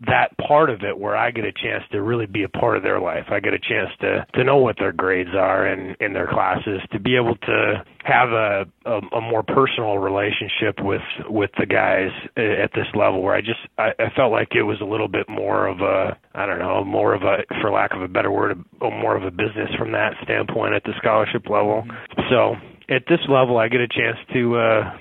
that 0.00 0.36
part 0.46 0.68
of 0.68 0.82
it 0.82 0.98
where 0.98 1.16
I 1.16 1.30
get 1.30 1.44
a 1.44 1.52
chance 1.52 1.82
to 1.92 2.02
really 2.02 2.26
be 2.26 2.42
a 2.42 2.48
part 2.48 2.76
of 2.76 2.82
their 2.82 3.00
life. 3.00 3.24
I 3.30 3.40
get 3.40 3.54
a 3.54 3.58
chance 3.58 3.90
to 4.00 4.26
to 4.34 4.44
know 4.44 4.58
what 4.58 4.76
their 4.78 4.92
grades 4.92 5.30
are 5.34 5.66
in 5.66 5.96
in 6.00 6.12
their 6.12 6.26
classes, 6.26 6.80
to 6.92 7.00
be 7.00 7.16
able 7.16 7.36
to 7.36 7.84
have 8.04 8.28
a 8.30 8.66
a, 8.84 9.16
a 9.16 9.20
more 9.20 9.42
personal 9.42 9.98
relationship 9.98 10.76
with 10.80 11.02
with 11.28 11.50
the 11.58 11.66
guys 11.66 12.10
at 12.36 12.70
this 12.74 12.86
level 12.94 13.22
where 13.22 13.34
I 13.34 13.40
just 13.40 13.60
I, 13.78 13.90
I 13.98 14.10
felt 14.14 14.32
like 14.32 14.48
it 14.54 14.62
was 14.62 14.80
a 14.82 14.84
little 14.84 15.08
bit 15.08 15.28
more 15.28 15.66
of 15.66 15.80
a 15.80 16.18
I 16.34 16.44
don't 16.44 16.58
know, 16.58 16.84
more 16.84 17.14
of 17.14 17.22
a 17.22 17.38
for 17.62 17.70
lack 17.70 17.94
of 17.94 18.02
a 18.02 18.08
better 18.08 18.30
word, 18.30 18.62
a, 18.82 18.90
more 18.90 19.16
of 19.16 19.24
a 19.24 19.30
business 19.30 19.70
from 19.78 19.92
that 19.92 20.12
standpoint 20.22 20.74
at 20.74 20.84
the 20.84 20.92
scholarship 20.98 21.48
level. 21.48 21.84
Mm-hmm. 21.86 22.20
So, 22.30 22.56
at 22.94 23.02
this 23.08 23.20
level 23.28 23.56
I 23.56 23.68
get 23.68 23.80
a 23.80 23.88
chance 23.88 24.18
to 24.34 24.56
uh 24.56 24.98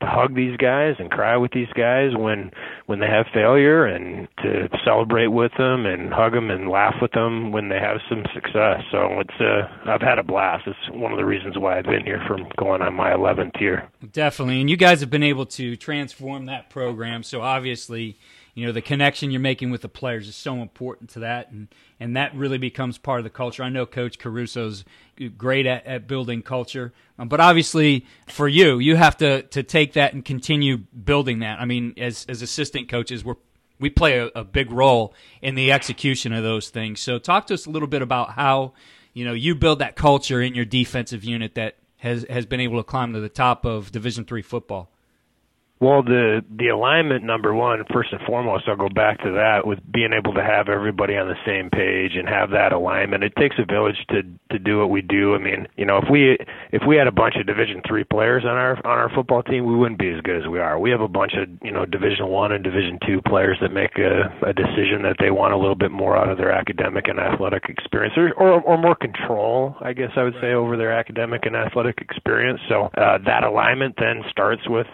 to 0.00 0.06
hug 0.06 0.34
these 0.34 0.56
guys 0.56 0.94
and 0.98 1.10
cry 1.10 1.36
with 1.36 1.52
these 1.52 1.68
guys 1.74 2.16
when 2.16 2.50
when 2.86 3.00
they 3.00 3.06
have 3.06 3.26
failure 3.32 3.84
and 3.84 4.28
to 4.42 4.68
celebrate 4.84 5.28
with 5.28 5.52
them 5.58 5.86
and 5.86 6.12
hug 6.12 6.32
them 6.32 6.50
and 6.50 6.68
laugh 6.68 6.94
with 7.00 7.12
them 7.12 7.52
when 7.52 7.68
they 7.68 7.78
have 7.78 7.98
some 8.08 8.24
success. 8.34 8.82
So 8.90 9.20
it's 9.20 9.40
uh 9.40 9.68
I've 9.90 10.02
had 10.02 10.18
a 10.18 10.22
blast. 10.22 10.66
It's 10.66 10.90
one 10.90 11.12
of 11.12 11.18
the 11.18 11.24
reasons 11.24 11.58
why 11.58 11.78
I've 11.78 11.84
been 11.84 12.04
here 12.04 12.22
from 12.26 12.46
going 12.56 12.82
on 12.82 12.94
my 12.94 13.12
11th 13.12 13.60
year. 13.60 13.88
Definitely. 14.12 14.60
And 14.60 14.70
you 14.70 14.76
guys 14.76 15.00
have 15.00 15.10
been 15.10 15.22
able 15.22 15.46
to 15.46 15.76
transform 15.76 16.46
that 16.46 16.70
program. 16.70 17.22
So 17.22 17.40
obviously 17.40 18.16
you 18.58 18.66
know 18.66 18.72
the 18.72 18.82
connection 18.82 19.30
you're 19.30 19.40
making 19.40 19.70
with 19.70 19.82
the 19.82 19.88
players 19.88 20.26
is 20.26 20.34
so 20.34 20.56
important 20.56 21.10
to 21.10 21.20
that 21.20 21.50
and 21.52 21.68
and 22.00 22.16
that 22.16 22.34
really 22.34 22.58
becomes 22.58 22.98
part 22.98 23.20
of 23.20 23.24
the 23.24 23.30
culture. 23.30 23.62
I 23.62 23.68
know 23.68 23.86
coach 23.86 24.18
caruso's 24.18 24.84
great 25.36 25.64
at, 25.64 25.86
at 25.86 26.08
building 26.08 26.42
culture 26.42 26.92
um, 27.20 27.28
but 27.28 27.38
obviously 27.38 28.04
for 28.26 28.48
you 28.48 28.80
you 28.80 28.96
have 28.96 29.16
to 29.18 29.42
to 29.42 29.62
take 29.62 29.92
that 29.92 30.12
and 30.12 30.24
continue 30.24 30.78
building 30.78 31.38
that. 31.38 31.60
I 31.60 31.66
mean 31.66 31.94
as 31.96 32.26
as 32.28 32.42
assistant 32.42 32.88
coaches 32.88 33.24
we're 33.24 33.36
we 33.78 33.90
play 33.90 34.18
a, 34.18 34.26
a 34.34 34.42
big 34.42 34.72
role 34.72 35.14
in 35.40 35.54
the 35.54 35.70
execution 35.70 36.32
of 36.32 36.42
those 36.42 36.68
things. 36.68 36.98
So 36.98 37.20
talk 37.20 37.46
to 37.46 37.54
us 37.54 37.66
a 37.66 37.70
little 37.70 37.86
bit 37.86 38.02
about 38.02 38.32
how 38.32 38.72
you 39.14 39.24
know 39.24 39.34
you 39.34 39.54
build 39.54 39.78
that 39.78 39.94
culture 39.94 40.42
in 40.42 40.56
your 40.56 40.64
defensive 40.64 41.22
unit 41.22 41.54
that 41.54 41.76
has 41.98 42.26
has 42.28 42.44
been 42.44 42.58
able 42.58 42.78
to 42.78 42.84
climb 42.84 43.12
to 43.12 43.20
the 43.20 43.28
top 43.28 43.64
of 43.64 43.92
division 43.92 44.24
three 44.24 44.42
football 44.42 44.90
well, 45.80 46.02
the 46.02 46.42
the 46.58 46.68
alignment 46.68 47.22
number 47.22 47.54
one, 47.54 47.84
first 47.92 48.12
and 48.12 48.20
foremost, 48.26 48.64
I'll 48.66 48.76
go 48.76 48.88
back 48.88 49.18
to 49.22 49.30
that 49.32 49.64
with 49.64 49.78
being 49.92 50.10
able 50.12 50.34
to 50.34 50.42
have 50.42 50.68
everybody 50.68 51.16
on 51.16 51.28
the 51.28 51.38
same 51.46 51.70
page 51.70 52.18
and 52.18 52.28
have 52.28 52.50
that 52.50 52.72
alignment. 52.72 53.22
It 53.22 53.32
takes 53.38 53.54
a 53.58 53.64
village 53.64 53.94
to 54.10 54.22
to 54.50 54.58
do 54.58 54.80
what 54.80 54.90
we 54.90 55.02
do. 55.02 55.36
I 55.36 55.38
mean, 55.38 55.68
you 55.76 55.86
know, 55.86 55.98
if 55.98 56.10
we 56.10 56.36
if 56.72 56.82
we 56.86 56.96
had 56.96 57.06
a 57.06 57.12
bunch 57.12 57.36
of 57.38 57.46
Division 57.46 57.80
three 57.86 58.02
players 58.02 58.42
on 58.44 58.58
our 58.58 58.74
on 58.84 58.98
our 58.98 59.10
football 59.14 59.44
team, 59.44 59.66
we 59.66 59.76
wouldn't 59.76 60.00
be 60.00 60.10
as 60.10 60.20
good 60.22 60.42
as 60.42 60.48
we 60.48 60.58
are. 60.58 60.80
We 60.80 60.90
have 60.90 61.00
a 61.00 61.06
bunch 61.08 61.34
of 61.38 61.48
you 61.62 61.70
know 61.70 61.86
Division 61.86 62.26
one 62.26 62.50
and 62.50 62.64
Division 62.64 62.98
two 63.06 63.22
players 63.22 63.58
that 63.60 63.70
make 63.70 63.94
a, 63.98 64.34
a 64.42 64.52
decision 64.52 65.02
that 65.06 65.16
they 65.20 65.30
want 65.30 65.54
a 65.54 65.56
little 65.56 65.78
bit 65.78 65.92
more 65.92 66.16
out 66.16 66.28
of 66.28 66.38
their 66.38 66.50
academic 66.50 67.06
and 67.06 67.20
athletic 67.20 67.66
experience, 67.68 68.14
or 68.16 68.34
or, 68.34 68.60
or 68.62 68.78
more 68.78 68.96
control, 68.96 69.76
I 69.80 69.92
guess 69.92 70.10
I 70.16 70.24
would 70.24 70.34
say, 70.40 70.54
over 70.54 70.76
their 70.76 70.92
academic 70.92 71.46
and 71.46 71.54
athletic 71.54 71.98
experience. 72.00 72.58
So 72.68 72.90
uh, 72.98 73.18
that 73.26 73.44
alignment 73.44 73.94
then 73.96 74.24
starts 74.28 74.62
with 74.66 74.88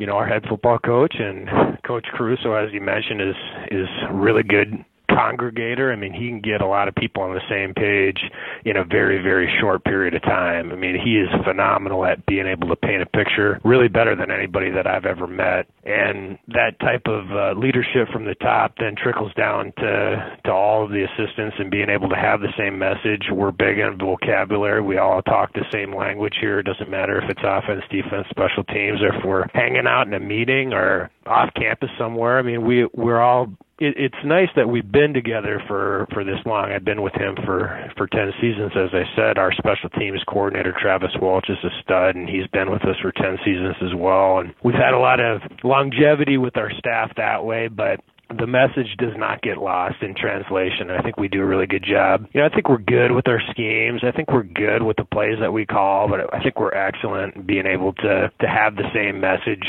you 0.00 0.06
know, 0.06 0.14
our 0.14 0.26
head 0.26 0.42
football 0.48 0.78
coach 0.78 1.14
and 1.18 1.46
Coach 1.86 2.06
Caruso, 2.14 2.54
as 2.54 2.72
you 2.72 2.80
mentioned, 2.80 3.20
is 3.20 3.36
is 3.70 3.88
really 4.10 4.42
good 4.42 4.82
congregator. 5.10 5.92
I 5.92 5.96
mean, 5.96 6.12
he 6.12 6.28
can 6.28 6.40
get 6.40 6.60
a 6.60 6.66
lot 6.66 6.88
of 6.88 6.94
people 6.94 7.22
on 7.22 7.34
the 7.34 7.42
same 7.48 7.74
page 7.74 8.18
in 8.64 8.76
a 8.76 8.84
very, 8.84 9.22
very 9.22 9.52
short 9.60 9.84
period 9.84 10.14
of 10.14 10.22
time. 10.22 10.72
I 10.72 10.76
mean, 10.76 10.98
he 11.02 11.18
is 11.18 11.28
phenomenal 11.44 12.04
at 12.04 12.24
being 12.26 12.46
able 12.46 12.68
to 12.68 12.76
paint 12.76 13.02
a 13.02 13.06
picture, 13.06 13.60
really 13.64 13.88
better 13.88 14.14
than 14.14 14.30
anybody 14.30 14.70
that 14.70 14.86
I've 14.86 15.06
ever 15.06 15.26
met. 15.26 15.66
And 15.84 16.38
that 16.48 16.78
type 16.80 17.06
of 17.06 17.30
uh, 17.30 17.58
leadership 17.58 18.08
from 18.12 18.24
the 18.24 18.34
top 18.36 18.74
then 18.78 18.94
trickles 18.96 19.32
down 19.34 19.72
to 19.78 20.38
to 20.44 20.52
all 20.52 20.84
of 20.84 20.90
the 20.90 21.04
assistants 21.04 21.56
and 21.58 21.70
being 21.70 21.88
able 21.88 22.08
to 22.08 22.16
have 22.16 22.40
the 22.40 22.52
same 22.56 22.78
message. 22.78 23.28
We're 23.32 23.52
big 23.52 23.80
on 23.80 23.98
vocabulary. 23.98 24.82
We 24.82 24.98
all 24.98 25.22
talk 25.22 25.52
the 25.52 25.64
same 25.72 25.94
language 25.94 26.34
here. 26.40 26.60
It 26.60 26.66
doesn't 26.66 26.90
matter 26.90 27.20
if 27.20 27.30
it's 27.30 27.40
offense, 27.42 27.82
defense, 27.90 28.26
special 28.30 28.64
teams, 28.64 29.00
or 29.02 29.14
if 29.14 29.24
we're 29.24 29.46
hanging 29.54 29.86
out 29.86 30.06
in 30.06 30.14
a 30.14 30.20
meeting 30.20 30.72
or 30.72 31.10
off 31.26 31.50
campus 31.54 31.90
somewhere. 31.98 32.38
I 32.38 32.42
mean, 32.42 32.64
we 32.64 32.86
we're 32.92 33.20
all 33.20 33.52
it, 33.80 33.94
it's 33.96 34.24
nice 34.24 34.48
that 34.56 34.68
we've 34.68 34.90
been 34.90 35.14
together 35.14 35.62
for 35.66 36.06
for 36.12 36.22
this 36.22 36.38
long. 36.44 36.70
I've 36.70 36.84
been 36.84 37.02
with 37.02 37.14
him 37.14 37.34
for 37.44 37.90
for 37.96 38.06
ten 38.06 38.32
seasons, 38.40 38.72
as 38.76 38.90
I 38.92 39.04
said. 39.16 39.38
Our 39.38 39.52
special 39.52 39.88
teams 39.98 40.22
coordinator 40.28 40.74
Travis 40.78 41.10
Walsh 41.20 41.48
is 41.48 41.58
a 41.64 41.70
stud, 41.82 42.14
and 42.14 42.28
he's 42.28 42.46
been 42.48 42.70
with 42.70 42.82
us 42.82 42.96
for 43.02 43.10
ten 43.12 43.38
seasons 43.44 43.76
as 43.82 43.94
well. 43.96 44.38
And 44.38 44.54
we've 44.62 44.74
had 44.74 44.94
a 44.94 44.98
lot 44.98 45.18
of 45.18 45.40
longevity 45.64 46.36
with 46.36 46.56
our 46.56 46.70
staff 46.78 47.10
that 47.16 47.44
way, 47.44 47.68
but 47.68 48.00
the 48.38 48.46
message 48.46 48.96
does 48.98 49.14
not 49.16 49.42
get 49.42 49.58
lost 49.58 49.96
in 50.02 50.14
translation. 50.14 50.90
I 50.90 51.02
think 51.02 51.16
we 51.16 51.26
do 51.26 51.40
a 51.40 51.46
really 51.46 51.66
good 51.66 51.82
job. 51.82 52.26
You 52.32 52.40
know, 52.40 52.46
I 52.46 52.54
think 52.54 52.68
we're 52.68 52.78
good 52.78 53.10
with 53.10 53.26
our 53.26 53.40
schemes. 53.50 54.02
I 54.04 54.12
think 54.12 54.30
we're 54.30 54.44
good 54.44 54.84
with 54.84 54.98
the 54.98 55.04
plays 55.04 55.38
that 55.40 55.52
we 55.52 55.66
call, 55.66 56.08
but 56.08 56.32
I 56.32 56.40
think 56.40 56.60
we're 56.60 56.74
excellent 56.74 57.46
being 57.46 57.66
able 57.66 57.92
to 57.94 58.30
to 58.40 58.46
have 58.46 58.76
the 58.76 58.88
same 58.94 59.20
message 59.20 59.66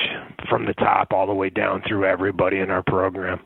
from 0.50 0.66
the 0.66 0.74
top 0.74 1.12
all 1.12 1.26
the 1.26 1.34
way 1.34 1.50
down 1.50 1.82
through 1.88 2.06
everybody 2.06 2.60
in 2.60 2.70
our 2.70 2.84
program. 2.84 3.40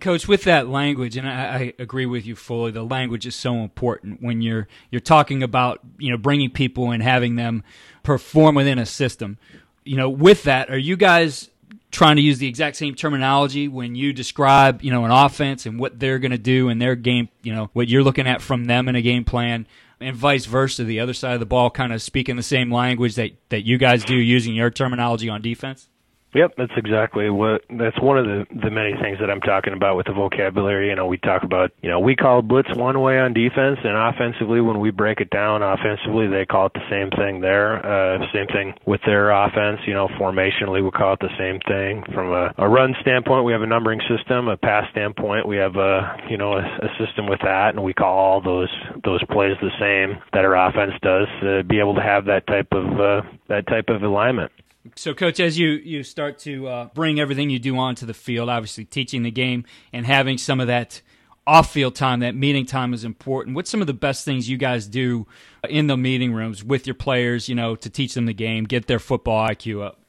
Coach, 0.00 0.28
with 0.28 0.44
that 0.44 0.68
language, 0.68 1.16
and 1.16 1.28
I, 1.28 1.32
I, 1.32 1.74
agree 1.78 2.06
with 2.06 2.26
you 2.26 2.36
fully. 2.36 2.70
The 2.70 2.82
language 2.82 3.26
is 3.26 3.34
so 3.34 3.56
important 3.56 4.22
when 4.22 4.42
you're 4.42 4.68
you're 4.90 5.00
talking 5.00 5.42
about 5.42 5.80
you 5.98 6.10
know 6.10 6.16
bringing 6.16 6.50
people 6.50 6.90
and 6.90 7.02
having 7.02 7.36
them 7.36 7.62
perform 8.02 8.54
within 8.54 8.78
a 8.78 8.86
system. 8.86 9.38
You 9.84 9.96
know, 9.96 10.10
with 10.10 10.44
that, 10.44 10.70
are 10.70 10.78
you 10.78 10.96
guys 10.96 11.50
trying 11.90 12.16
to 12.16 12.22
use 12.22 12.38
the 12.38 12.48
exact 12.48 12.76
same 12.76 12.94
terminology 12.94 13.68
when 13.68 13.94
you 13.94 14.12
describe 14.12 14.82
you 14.82 14.90
know 14.90 15.04
an 15.04 15.10
offense 15.10 15.66
and 15.66 15.78
what 15.78 15.98
they're 15.98 16.18
going 16.18 16.32
to 16.32 16.38
do 16.38 16.68
in 16.68 16.78
their 16.78 16.96
game? 16.96 17.28
You 17.42 17.54
know, 17.54 17.70
what 17.72 17.88
you're 17.88 18.02
looking 18.02 18.26
at 18.26 18.42
from 18.42 18.64
them 18.64 18.88
in 18.88 18.96
a 18.96 19.02
game 19.02 19.24
plan, 19.24 19.66
and 20.00 20.16
vice 20.16 20.46
versa. 20.46 20.84
The 20.84 21.00
other 21.00 21.14
side 21.14 21.34
of 21.34 21.40
the 21.40 21.46
ball, 21.46 21.70
kind 21.70 21.92
of 21.92 22.02
speaking 22.02 22.36
the 22.36 22.42
same 22.42 22.70
language 22.70 23.14
that 23.14 23.30
that 23.48 23.66
you 23.66 23.78
guys 23.78 24.04
do 24.04 24.16
using 24.16 24.54
your 24.54 24.70
terminology 24.70 25.28
on 25.28 25.40
defense. 25.40 25.88
Yep, 26.34 26.54
that's 26.58 26.72
exactly 26.76 27.30
what. 27.30 27.62
That's 27.70 27.98
one 28.02 28.18
of 28.18 28.26
the 28.26 28.44
the 28.50 28.70
many 28.70 28.94
things 29.00 29.18
that 29.20 29.30
I'm 29.30 29.40
talking 29.40 29.72
about 29.72 29.96
with 29.96 30.06
the 30.06 30.12
vocabulary. 30.12 30.88
You 30.88 30.96
know, 30.96 31.06
we 31.06 31.16
talk 31.16 31.44
about 31.44 31.70
you 31.80 31.88
know 31.88 32.00
we 32.00 32.16
call 32.16 32.42
blitz 32.42 32.68
one 32.74 33.00
way 33.00 33.20
on 33.20 33.32
defense, 33.32 33.78
and 33.84 33.94
offensively 33.96 34.60
when 34.60 34.80
we 34.80 34.90
break 34.90 35.20
it 35.20 35.30
down, 35.30 35.62
offensively 35.62 36.26
they 36.26 36.44
call 36.44 36.66
it 36.66 36.72
the 36.74 36.82
same 36.90 37.10
thing 37.10 37.40
there. 37.40 37.78
Uh, 37.86 38.18
same 38.34 38.48
thing 38.48 38.74
with 38.84 39.00
their 39.06 39.30
offense. 39.30 39.78
You 39.86 39.94
know, 39.94 40.08
formationally 40.18 40.82
we 40.82 40.90
call 40.90 41.14
it 41.14 41.20
the 41.20 41.34
same 41.38 41.60
thing. 41.68 42.02
From 42.12 42.32
a, 42.32 42.52
a 42.58 42.68
run 42.68 42.96
standpoint, 43.00 43.44
we 43.44 43.52
have 43.52 43.62
a 43.62 43.66
numbering 43.66 44.00
system. 44.10 44.48
A 44.48 44.56
pass 44.56 44.90
standpoint, 44.90 45.46
we 45.46 45.56
have 45.56 45.76
a 45.76 46.16
you 46.28 46.36
know 46.36 46.54
a, 46.54 46.62
a 46.62 46.88
system 46.98 47.28
with 47.28 47.40
that, 47.44 47.76
and 47.76 47.84
we 47.84 47.94
call 47.94 48.18
all 48.18 48.40
those 48.40 48.74
those 49.04 49.22
plays 49.30 49.56
the 49.62 49.70
same 49.78 50.20
that 50.32 50.44
our 50.44 50.56
offense 50.68 50.94
does 51.00 51.28
to 51.42 51.62
be 51.62 51.78
able 51.78 51.94
to 51.94 52.02
have 52.02 52.24
that 52.24 52.44
type 52.48 52.72
of 52.72 52.86
uh, 52.98 53.22
that 53.46 53.68
type 53.68 53.88
of 53.88 54.02
alignment. 54.02 54.50
So, 54.96 55.14
coach, 55.14 55.40
as 55.40 55.58
you 55.58 55.70
you 55.70 56.02
start 56.02 56.38
to 56.40 56.68
uh, 56.68 56.88
bring 56.94 57.18
everything 57.18 57.50
you 57.50 57.58
do 57.58 57.76
onto 57.78 58.04
the 58.06 58.14
field, 58.14 58.48
obviously 58.48 58.84
teaching 58.84 59.22
the 59.22 59.30
game 59.30 59.64
and 59.92 60.04
having 60.04 60.38
some 60.38 60.60
of 60.60 60.66
that 60.66 61.00
off 61.46 61.72
field 61.72 61.94
time, 61.94 62.20
that 62.20 62.34
meeting 62.34 62.66
time 62.66 62.94
is 62.94 63.04
important. 63.04 63.56
What's 63.56 63.70
some 63.70 63.80
of 63.80 63.86
the 63.86 63.94
best 63.94 64.24
things 64.24 64.48
you 64.48 64.56
guys 64.56 64.86
do 64.86 65.26
in 65.68 65.86
the 65.86 65.96
meeting 65.96 66.32
rooms 66.32 66.62
with 66.64 66.86
your 66.86 66.94
players, 66.94 67.48
you 67.48 67.54
know, 67.54 67.76
to 67.76 67.90
teach 67.90 68.14
them 68.14 68.26
the 68.26 68.34
game, 68.34 68.64
get 68.64 68.86
their 68.86 68.98
football 68.98 69.46
IQ 69.48 69.82
up? 69.82 70.00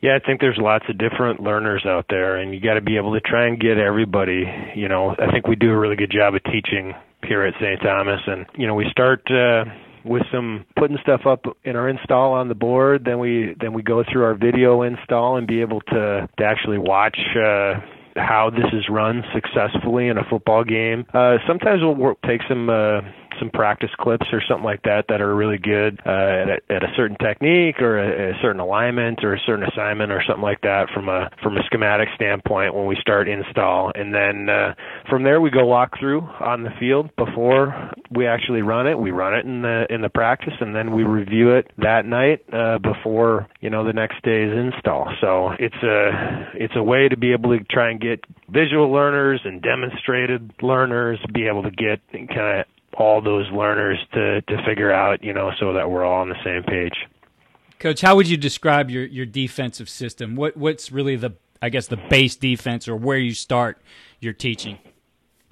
Yeah, 0.00 0.16
I 0.16 0.26
think 0.26 0.40
there's 0.40 0.58
lots 0.58 0.84
of 0.88 0.98
different 0.98 1.40
learners 1.40 1.86
out 1.86 2.06
there, 2.10 2.36
and 2.36 2.52
you 2.52 2.60
got 2.60 2.74
to 2.74 2.80
be 2.80 2.96
able 2.96 3.12
to 3.14 3.20
try 3.20 3.46
and 3.46 3.60
get 3.60 3.78
everybody. 3.78 4.44
You 4.74 4.88
know, 4.88 5.14
I 5.18 5.30
think 5.30 5.46
we 5.46 5.54
do 5.54 5.70
a 5.70 5.78
really 5.78 5.94
good 5.94 6.10
job 6.10 6.34
of 6.34 6.42
teaching 6.44 6.92
here 7.24 7.44
at 7.44 7.54
St. 7.60 7.80
Thomas, 7.80 8.20
and 8.26 8.46
you 8.56 8.66
know, 8.66 8.74
we 8.74 8.86
start. 8.90 9.22
Uh, 9.30 9.64
with 10.04 10.22
some 10.32 10.64
putting 10.76 10.98
stuff 11.02 11.22
up 11.26 11.44
in 11.64 11.76
our 11.76 11.88
install 11.88 12.32
on 12.32 12.48
the 12.48 12.54
board. 12.54 13.04
Then 13.04 13.18
we 13.18 13.54
then 13.60 13.72
we 13.72 13.82
go 13.82 14.02
through 14.10 14.24
our 14.24 14.34
video 14.34 14.82
install 14.82 15.36
and 15.36 15.46
be 15.46 15.60
able 15.60 15.80
to 15.80 16.28
to 16.38 16.44
actually 16.44 16.78
watch. 16.78 17.18
Uh, 17.36 17.80
how 18.16 18.50
this 18.50 18.66
is 18.74 18.84
run 18.90 19.22
successfully 19.34 20.08
in 20.08 20.18
a 20.18 20.24
football 20.28 20.64
game. 20.64 21.06
Uh, 21.14 21.36
sometimes 21.46 21.80
we'll 21.80 21.94
work, 21.94 22.18
take 22.26 22.40
some 22.48 22.68
uh, 22.68 23.00
some 23.42 23.50
practice 23.50 23.90
clips 23.98 24.26
or 24.32 24.40
something 24.48 24.64
like 24.64 24.82
that 24.82 25.06
that 25.08 25.20
are 25.20 25.34
really 25.34 25.58
good 25.58 25.98
uh, 26.06 26.10
at, 26.10 26.48
a, 26.48 26.72
at 26.72 26.82
a 26.84 26.92
certain 26.96 27.16
technique 27.18 27.80
or 27.80 27.98
a, 27.98 28.30
a 28.30 28.38
certain 28.40 28.60
alignment 28.60 29.24
or 29.24 29.34
a 29.34 29.40
certain 29.44 29.64
assignment 29.64 30.12
or 30.12 30.22
something 30.26 30.42
like 30.42 30.60
that 30.60 30.86
from 30.94 31.08
a 31.08 31.28
from 31.42 31.56
a 31.56 31.62
schematic 31.66 32.08
standpoint 32.14 32.74
when 32.74 32.86
we 32.86 32.96
start 33.00 33.28
install, 33.28 33.90
and 33.94 34.14
then 34.14 34.48
uh, 34.48 34.74
from 35.10 35.24
there 35.24 35.40
we 35.40 35.50
go 35.50 35.66
walk 35.66 35.98
through 35.98 36.20
on 36.20 36.62
the 36.62 36.70
field 36.78 37.10
before 37.16 37.90
we 38.10 38.26
actually 38.26 38.62
run 38.62 38.86
it. 38.86 38.98
We 38.98 39.10
run 39.10 39.34
it 39.34 39.44
in 39.44 39.62
the 39.62 39.86
in 39.90 40.02
the 40.02 40.08
practice, 40.08 40.54
and 40.60 40.74
then 40.74 40.92
we 40.92 41.02
review 41.02 41.50
it 41.50 41.70
that 41.78 42.06
night 42.06 42.44
uh, 42.52 42.78
before 42.78 43.48
you 43.60 43.70
know 43.70 43.84
the 43.84 43.92
next 43.92 44.22
day's 44.22 44.52
install. 44.52 45.12
So 45.20 45.50
it's 45.58 45.82
a 45.82 46.52
it's 46.54 46.74
a 46.76 46.82
way 46.82 47.08
to 47.08 47.16
be 47.16 47.32
able 47.32 47.58
to 47.58 47.64
try 47.64 47.90
and 47.90 48.00
get 48.00 48.24
visual 48.48 48.92
learners 48.92 49.40
and 49.44 49.60
demonstrated 49.62 50.52
learners 50.62 51.18
be 51.32 51.46
able 51.46 51.62
to 51.62 51.70
get 51.70 52.00
kind 52.12 52.60
of 52.60 52.66
all 52.96 53.20
those 53.20 53.50
learners 53.50 53.98
to 54.14 54.42
to 54.42 54.64
figure 54.64 54.92
out, 54.92 55.22
you 55.22 55.32
know, 55.32 55.50
so 55.58 55.72
that 55.72 55.90
we're 55.90 56.04
all 56.04 56.20
on 56.20 56.28
the 56.28 56.44
same 56.44 56.62
page. 56.62 56.94
Coach, 57.78 58.00
how 58.00 58.14
would 58.16 58.28
you 58.28 58.36
describe 58.36 58.90
your 58.90 59.04
your 59.04 59.26
defensive 59.26 59.88
system? 59.88 60.36
What 60.36 60.56
what's 60.56 60.92
really 60.92 61.16
the 61.16 61.32
I 61.60 61.68
guess 61.68 61.86
the 61.86 61.96
base 61.96 62.36
defense 62.36 62.88
or 62.88 62.96
where 62.96 63.18
you 63.18 63.34
start 63.34 63.78
your 64.20 64.32
teaching? 64.32 64.78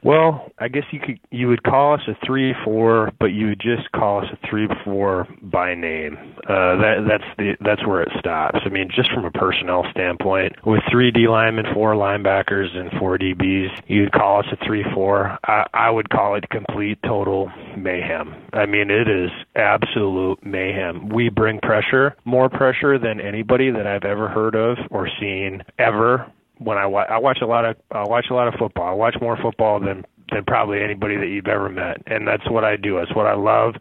Well, 0.02 0.50
I 0.58 0.68
guess 0.68 0.84
you 0.92 1.00
could 1.00 1.20
you 1.30 1.48
would 1.48 1.62
call 1.62 1.94
us 1.94 2.00
a 2.08 2.16
three 2.24 2.54
four, 2.64 3.12
but 3.18 3.26
you 3.26 3.48
would 3.48 3.60
just 3.60 3.90
call 3.92 4.20
us 4.20 4.26
a 4.32 4.48
three 4.48 4.66
four 4.84 5.28
by 5.42 5.74
name. 5.74 6.16
Uh, 6.44 6.76
that 6.76 7.04
that's 7.08 7.24
the 7.36 7.56
that's 7.60 7.86
where 7.86 8.02
it 8.02 8.08
stops. 8.18 8.60
I 8.64 8.68
mean, 8.70 8.88
just 8.94 9.12
from 9.12 9.24
a 9.24 9.30
personnel 9.30 9.84
standpoint, 9.90 10.54
with 10.64 10.82
three 10.90 11.10
D 11.10 11.28
linemen, 11.28 11.66
four 11.74 11.94
linebackers, 11.94 12.74
and 12.74 12.90
four 12.98 13.18
DBs, 13.18 13.82
you'd 13.88 14.12
call 14.12 14.40
us 14.40 14.46
a 14.52 14.64
three 14.64 14.84
four. 14.94 15.38
I, 15.44 15.66
I 15.74 15.90
would 15.90 16.08
call 16.08 16.34
it 16.34 16.48
complete 16.48 16.98
total 17.02 17.52
mayhem. 17.76 18.34
I 18.54 18.64
mean, 18.66 18.90
it 18.90 19.08
is 19.08 19.30
absolute 19.54 20.44
mayhem. 20.44 21.10
We 21.10 21.28
bring 21.28 21.60
pressure, 21.60 22.16
more 22.24 22.48
pressure 22.48 22.98
than 22.98 23.20
anybody 23.20 23.70
that 23.70 23.86
I've 23.86 24.04
ever 24.04 24.28
heard 24.28 24.54
of 24.54 24.78
or 24.90 25.08
seen 25.20 25.62
ever 25.78 26.30
when 26.60 26.78
I 26.78 26.86
watch, 26.86 27.08
I 27.10 27.18
watch 27.18 27.38
a 27.42 27.46
lot 27.46 27.64
of 27.64 27.76
I 27.90 28.04
watch 28.04 28.26
a 28.30 28.34
lot 28.34 28.48
of 28.48 28.54
football. 28.58 28.88
I 28.88 28.92
watch 28.92 29.16
more 29.20 29.36
football 29.40 29.80
than 29.80 30.04
than 30.30 30.44
probably 30.44 30.80
anybody 30.80 31.16
that 31.16 31.26
you've 31.26 31.48
ever 31.48 31.68
met, 31.68 32.02
and 32.06 32.26
that's 32.26 32.48
what 32.48 32.64
I 32.64 32.76
do. 32.76 32.98
It's 32.98 33.12
what 33.14 33.26
I 33.26 33.34
love, 33.34 33.74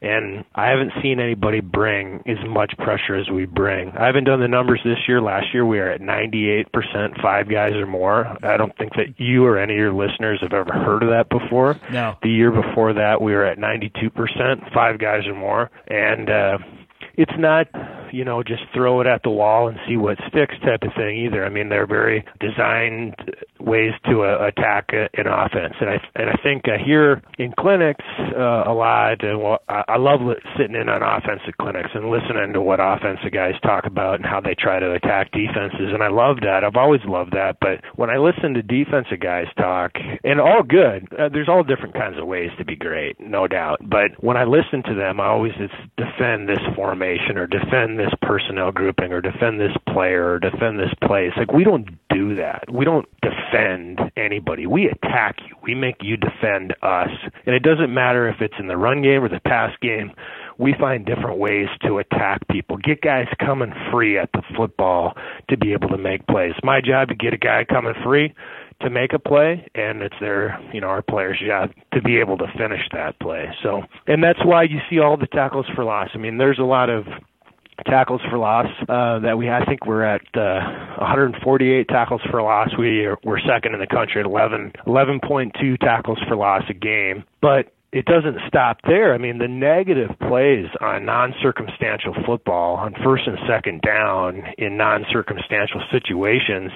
and 0.00 0.44
I 0.54 0.68
haven't 0.68 0.92
seen 1.02 1.20
anybody 1.20 1.60
bring 1.60 2.22
as 2.26 2.38
much 2.48 2.72
pressure 2.78 3.16
as 3.16 3.28
we 3.28 3.44
bring. 3.44 3.90
I 3.90 4.06
haven't 4.06 4.24
done 4.24 4.40
the 4.40 4.48
numbers 4.48 4.80
this 4.84 4.96
year. 5.06 5.20
Last 5.20 5.52
year 5.52 5.66
we 5.66 5.78
were 5.78 5.90
at 5.90 6.00
98% 6.00 7.20
five 7.20 7.50
guys 7.50 7.74
or 7.74 7.86
more. 7.86 8.26
I 8.42 8.56
don't 8.56 8.76
think 8.78 8.92
that 8.94 9.18
you 9.18 9.44
or 9.44 9.58
any 9.58 9.74
of 9.74 9.78
your 9.78 9.92
listeners 9.92 10.38
have 10.40 10.54
ever 10.54 10.72
heard 10.72 11.02
of 11.02 11.10
that 11.10 11.28
before. 11.28 11.78
No. 11.92 12.16
The 12.22 12.30
year 12.30 12.50
before 12.50 12.94
that 12.94 13.20
we 13.20 13.32
were 13.32 13.44
at 13.44 13.58
92% 13.58 14.72
five 14.72 14.98
guys 14.98 15.26
or 15.26 15.34
more, 15.34 15.70
and 15.86 16.30
uh, 16.30 16.58
it's 17.20 17.38
not 17.38 17.68
you 18.12 18.24
know, 18.24 18.42
just 18.42 18.62
throw 18.74 19.00
it 19.00 19.06
at 19.06 19.22
the 19.22 19.30
wall 19.30 19.68
and 19.68 19.78
see 19.88 19.96
what 19.96 20.18
sticks 20.28 20.54
type 20.64 20.82
of 20.82 20.92
thing 20.96 21.16
either. 21.26 21.44
I 21.44 21.48
mean, 21.48 21.68
they're 21.68 21.86
very 21.86 22.24
designed 22.40 23.14
ways 23.58 23.92
to 24.06 24.22
uh, 24.22 24.48
attack 24.48 24.90
an 24.92 25.26
offense, 25.26 25.74
and 25.80 25.90
I 25.90 25.98
and 26.16 26.30
I 26.30 26.36
think 26.42 26.64
here 26.84 27.22
in 27.38 27.52
clinics 27.58 28.04
uh, 28.18 28.64
a 28.66 28.74
lot. 28.74 29.22
And 29.22 29.40
well, 29.40 29.58
I, 29.68 29.84
I 29.88 29.96
love 29.98 30.20
sitting 30.58 30.76
in 30.76 30.88
on 30.88 31.02
offensive 31.02 31.54
clinics 31.60 31.90
and 31.94 32.10
listening 32.10 32.52
to 32.54 32.60
what 32.60 32.80
offensive 32.80 33.32
guys 33.32 33.54
talk 33.62 33.86
about 33.86 34.16
and 34.16 34.26
how 34.26 34.40
they 34.40 34.54
try 34.54 34.80
to 34.80 34.92
attack 34.92 35.30
defenses, 35.32 35.92
and 35.92 36.02
I 36.02 36.08
love 36.08 36.38
that. 36.42 36.64
I've 36.64 36.76
always 36.76 37.02
loved 37.04 37.32
that. 37.32 37.58
But 37.60 37.84
when 37.96 38.10
I 38.10 38.18
listen 38.18 38.54
to 38.54 38.62
defensive 38.62 39.20
guys 39.20 39.46
talk, 39.56 39.92
and 40.24 40.40
all 40.40 40.62
good, 40.62 41.06
uh, 41.18 41.28
there's 41.28 41.48
all 41.48 41.62
different 41.62 41.94
kinds 41.94 42.18
of 42.18 42.26
ways 42.26 42.50
to 42.58 42.64
be 42.64 42.76
great, 42.76 43.20
no 43.20 43.46
doubt. 43.46 43.80
But 43.82 44.12
when 44.20 44.36
I 44.36 44.44
listen 44.44 44.82
to 44.84 44.94
them, 44.94 45.20
I 45.20 45.26
always 45.26 45.52
defend 45.96 46.48
this 46.48 46.60
formation 46.74 47.09
or 47.36 47.46
defend 47.46 47.98
this 47.98 48.12
personnel 48.22 48.72
grouping 48.72 49.12
or 49.12 49.20
defend 49.20 49.60
this 49.60 49.76
player 49.92 50.32
or 50.32 50.38
defend 50.38 50.78
this 50.78 50.92
place. 51.02 51.32
Like 51.36 51.52
we 51.52 51.64
don't 51.64 51.88
do 52.08 52.36
that. 52.36 52.64
We 52.72 52.84
don't 52.84 53.08
defend 53.22 54.00
anybody. 54.16 54.66
We 54.66 54.86
attack 54.86 55.36
you. 55.48 55.56
We 55.62 55.74
make 55.74 55.96
you 56.00 56.16
defend 56.16 56.74
us. 56.82 57.10
And 57.46 57.54
it 57.54 57.62
doesn't 57.62 57.92
matter 57.92 58.28
if 58.28 58.40
it's 58.40 58.54
in 58.58 58.68
the 58.68 58.76
run 58.76 59.02
game 59.02 59.22
or 59.22 59.28
the 59.28 59.40
pass 59.40 59.72
game. 59.80 60.12
We 60.58 60.74
find 60.78 61.06
different 61.06 61.38
ways 61.38 61.68
to 61.86 61.98
attack 61.98 62.46
people. 62.48 62.76
Get 62.76 63.00
guys 63.00 63.26
coming 63.38 63.72
free 63.90 64.18
at 64.18 64.30
the 64.32 64.42
football 64.56 65.14
to 65.48 65.56
be 65.56 65.72
able 65.72 65.88
to 65.88 65.98
make 65.98 66.26
plays. 66.26 66.52
My 66.62 66.80
job 66.80 67.08
to 67.08 67.14
get 67.14 67.32
a 67.32 67.38
guy 67.38 67.64
coming 67.64 67.94
free 68.04 68.34
to 68.80 68.90
make 68.90 69.12
a 69.12 69.18
play 69.18 69.66
and 69.74 70.02
it's 70.02 70.14
their 70.20 70.58
you 70.72 70.80
know 70.80 70.88
our 70.88 71.02
players 71.02 71.40
job 71.46 71.70
to 71.92 72.00
be 72.02 72.18
able 72.18 72.36
to 72.36 72.46
finish 72.56 72.80
that 72.92 73.18
play 73.20 73.46
so 73.62 73.82
and 74.06 74.22
that's 74.22 74.44
why 74.44 74.62
you 74.62 74.78
see 74.88 74.98
all 74.98 75.16
the 75.16 75.26
tackles 75.26 75.66
for 75.74 75.84
loss 75.84 76.08
i 76.14 76.18
mean 76.18 76.38
there's 76.38 76.58
a 76.58 76.64
lot 76.64 76.88
of 76.88 77.04
tackles 77.86 78.20
for 78.30 78.38
loss 78.38 78.66
uh, 78.88 79.18
that 79.20 79.38
we 79.38 79.50
I 79.50 79.64
think 79.64 79.86
we're 79.86 80.04
at 80.04 80.22
uh, 80.34 80.60
148 80.98 81.88
tackles 81.88 82.20
for 82.30 82.42
loss. 82.42 82.68
We 82.78 83.06
are, 83.06 83.18
we're 83.24 83.40
second 83.40 83.74
in 83.74 83.80
the 83.80 83.86
country 83.86 84.20
at 84.20 84.26
11 84.26 84.72
11.2 84.86 85.78
tackles 85.80 86.18
for 86.28 86.36
loss 86.36 86.62
a 86.68 86.74
game. 86.74 87.24
But 87.40 87.72
it 87.92 88.04
doesn't 88.04 88.38
stop 88.46 88.78
there. 88.86 89.14
I 89.14 89.18
mean, 89.18 89.38
the 89.38 89.48
negative 89.48 90.10
plays 90.28 90.66
on 90.80 91.04
non-circumstantial 91.04 92.14
football 92.24 92.76
on 92.76 92.94
first 93.02 93.26
and 93.26 93.36
second 93.48 93.82
down 93.82 94.44
in 94.58 94.76
non-circumstantial 94.76 95.82
situations 95.90 96.70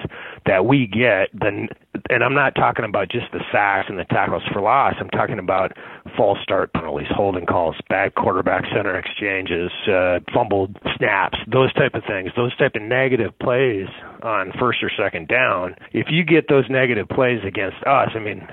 that 0.45 0.65
we 0.65 0.87
get, 0.87 1.29
then 1.33 1.69
and 2.09 2.23
I'm 2.23 2.33
not 2.33 2.55
talking 2.55 2.83
about 2.83 3.09
just 3.09 3.31
the 3.31 3.39
sacks 3.51 3.87
and 3.89 3.97
the 3.97 4.03
tackles 4.05 4.43
for 4.51 4.61
loss. 4.61 4.95
I'm 4.99 5.09
talking 5.09 5.39
about 5.39 5.71
false 6.17 6.37
start 6.43 6.73
penalties, 6.73 7.07
holding 7.09 7.45
calls, 7.45 7.75
bad 7.87 8.15
quarterback 8.15 8.65
center 8.75 8.97
exchanges, 8.97 9.71
uh, 9.87 10.19
fumbled 10.33 10.77
snaps, 10.97 11.37
those 11.47 11.73
type 11.73 11.93
of 11.95 12.03
things. 12.05 12.31
Those 12.35 12.55
type 12.57 12.75
of 12.75 12.81
negative 12.81 13.37
plays 13.39 13.87
on 14.21 14.51
first 14.59 14.83
or 14.83 14.91
second 14.97 15.29
down. 15.29 15.75
If 15.93 16.07
you 16.09 16.25
get 16.25 16.49
those 16.49 16.65
negative 16.69 17.07
plays 17.07 17.39
against 17.45 17.77
us, 17.87 18.09
I 18.13 18.19
mean, 18.19 18.45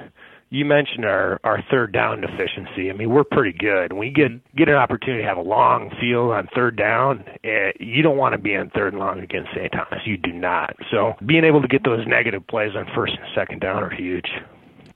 you 0.52 0.66
mentioned 0.66 1.06
our 1.06 1.40
our 1.44 1.64
third 1.71 1.92
down 1.92 2.21
deficiency. 2.21 2.90
I 2.90 2.92
mean, 2.92 3.09
we're 3.09 3.25
pretty 3.25 3.56
good. 3.56 3.92
When 3.92 4.00
we 4.00 4.11
get 4.11 4.30
mm-hmm. 4.30 4.56
get 4.56 4.68
an 4.68 4.75
opportunity 4.75 5.23
to 5.23 5.28
have 5.28 5.38
a 5.38 5.42
long 5.42 5.90
field 5.99 6.30
on 6.30 6.47
third 6.54 6.76
down, 6.76 7.25
eh, 7.42 7.73
you 7.80 8.02
don't 8.02 8.18
want 8.18 8.35
to 8.35 8.38
be 8.38 8.54
on 8.54 8.71
third 8.71 8.92
and 8.92 9.00
long 9.00 9.21
against 9.21 9.50
St. 9.54 9.73
Thomas. 9.73 10.00
You 10.04 10.18
do 10.18 10.32
not. 10.32 10.76
So 10.90 11.14
being 11.25 11.44
able 11.44 11.62
to 11.62 11.68
get 11.68 11.85
those 11.85 12.06
negative 12.06 12.47
plays 12.47 12.76
on 12.76 12.87
first 12.94 13.14
and 13.14 13.26
second 13.35 13.61
down 13.61 13.82
are 13.82 13.90
huge. 13.90 14.28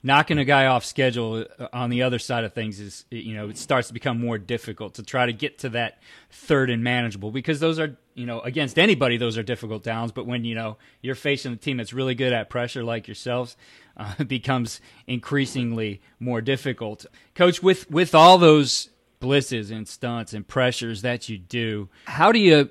Knocking 0.07 0.39
a 0.39 0.45
guy 0.45 0.67
off 0.67 0.85
schedule 0.85 1.45
uh, 1.59 1.67
on 1.73 1.91
the 1.91 2.05
other 2.05 2.21
side 2.21 2.45
of 2.45 2.53
things 2.53 2.79
is, 2.79 3.05
you 3.11 3.35
know, 3.35 3.49
it 3.49 3.59
starts 3.59 3.89
to 3.89 3.93
become 3.93 4.21
more 4.21 4.39
difficult 4.39 4.95
to 4.95 5.03
try 5.03 5.27
to 5.27 5.33
get 5.33 5.59
to 5.59 5.69
that 5.71 6.01
third 6.31 6.71
and 6.71 6.85
manageable 6.85 7.33
because 7.33 7.59
those 7.59 7.81
are, 7.81 7.99
you 8.15 8.25
know, 8.25 8.39
against 8.43 8.79
anybody, 8.79 9.17
those 9.17 9.37
are 9.37 9.43
difficult 9.43 9.83
downs. 9.83 10.13
But 10.13 10.25
when, 10.25 10.45
you 10.45 10.55
know, 10.55 10.77
you're 11.03 11.17
facing 11.17 11.53
a 11.53 11.57
team 11.57 11.77
that's 11.77 11.93
really 11.93 12.15
good 12.15 12.33
at 12.33 12.49
pressure 12.49 12.85
like 12.85 13.09
yourselves, 13.09 13.57
uh, 13.97 14.23
becomes 14.29 14.81
increasingly 15.09 16.01
more 16.21 16.41
difficult. 16.41 17.05
Coach, 17.35 17.61
with 17.61 17.91
with 17.91 18.15
all 18.15 18.39
those 18.39 18.91
blitzes 19.21 19.73
and 19.73 19.89
stunts 19.89 20.35
and 20.35 20.47
pressures 20.47 21.03
that 21.03 21.29
you 21.29 21.37
do, 21.37 21.89
how 22.05 22.31
do 22.31 22.39
you 22.39 22.71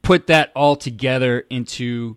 put 0.00 0.26
that 0.28 0.52
all 0.56 0.76
together 0.76 1.44
into 1.50 2.16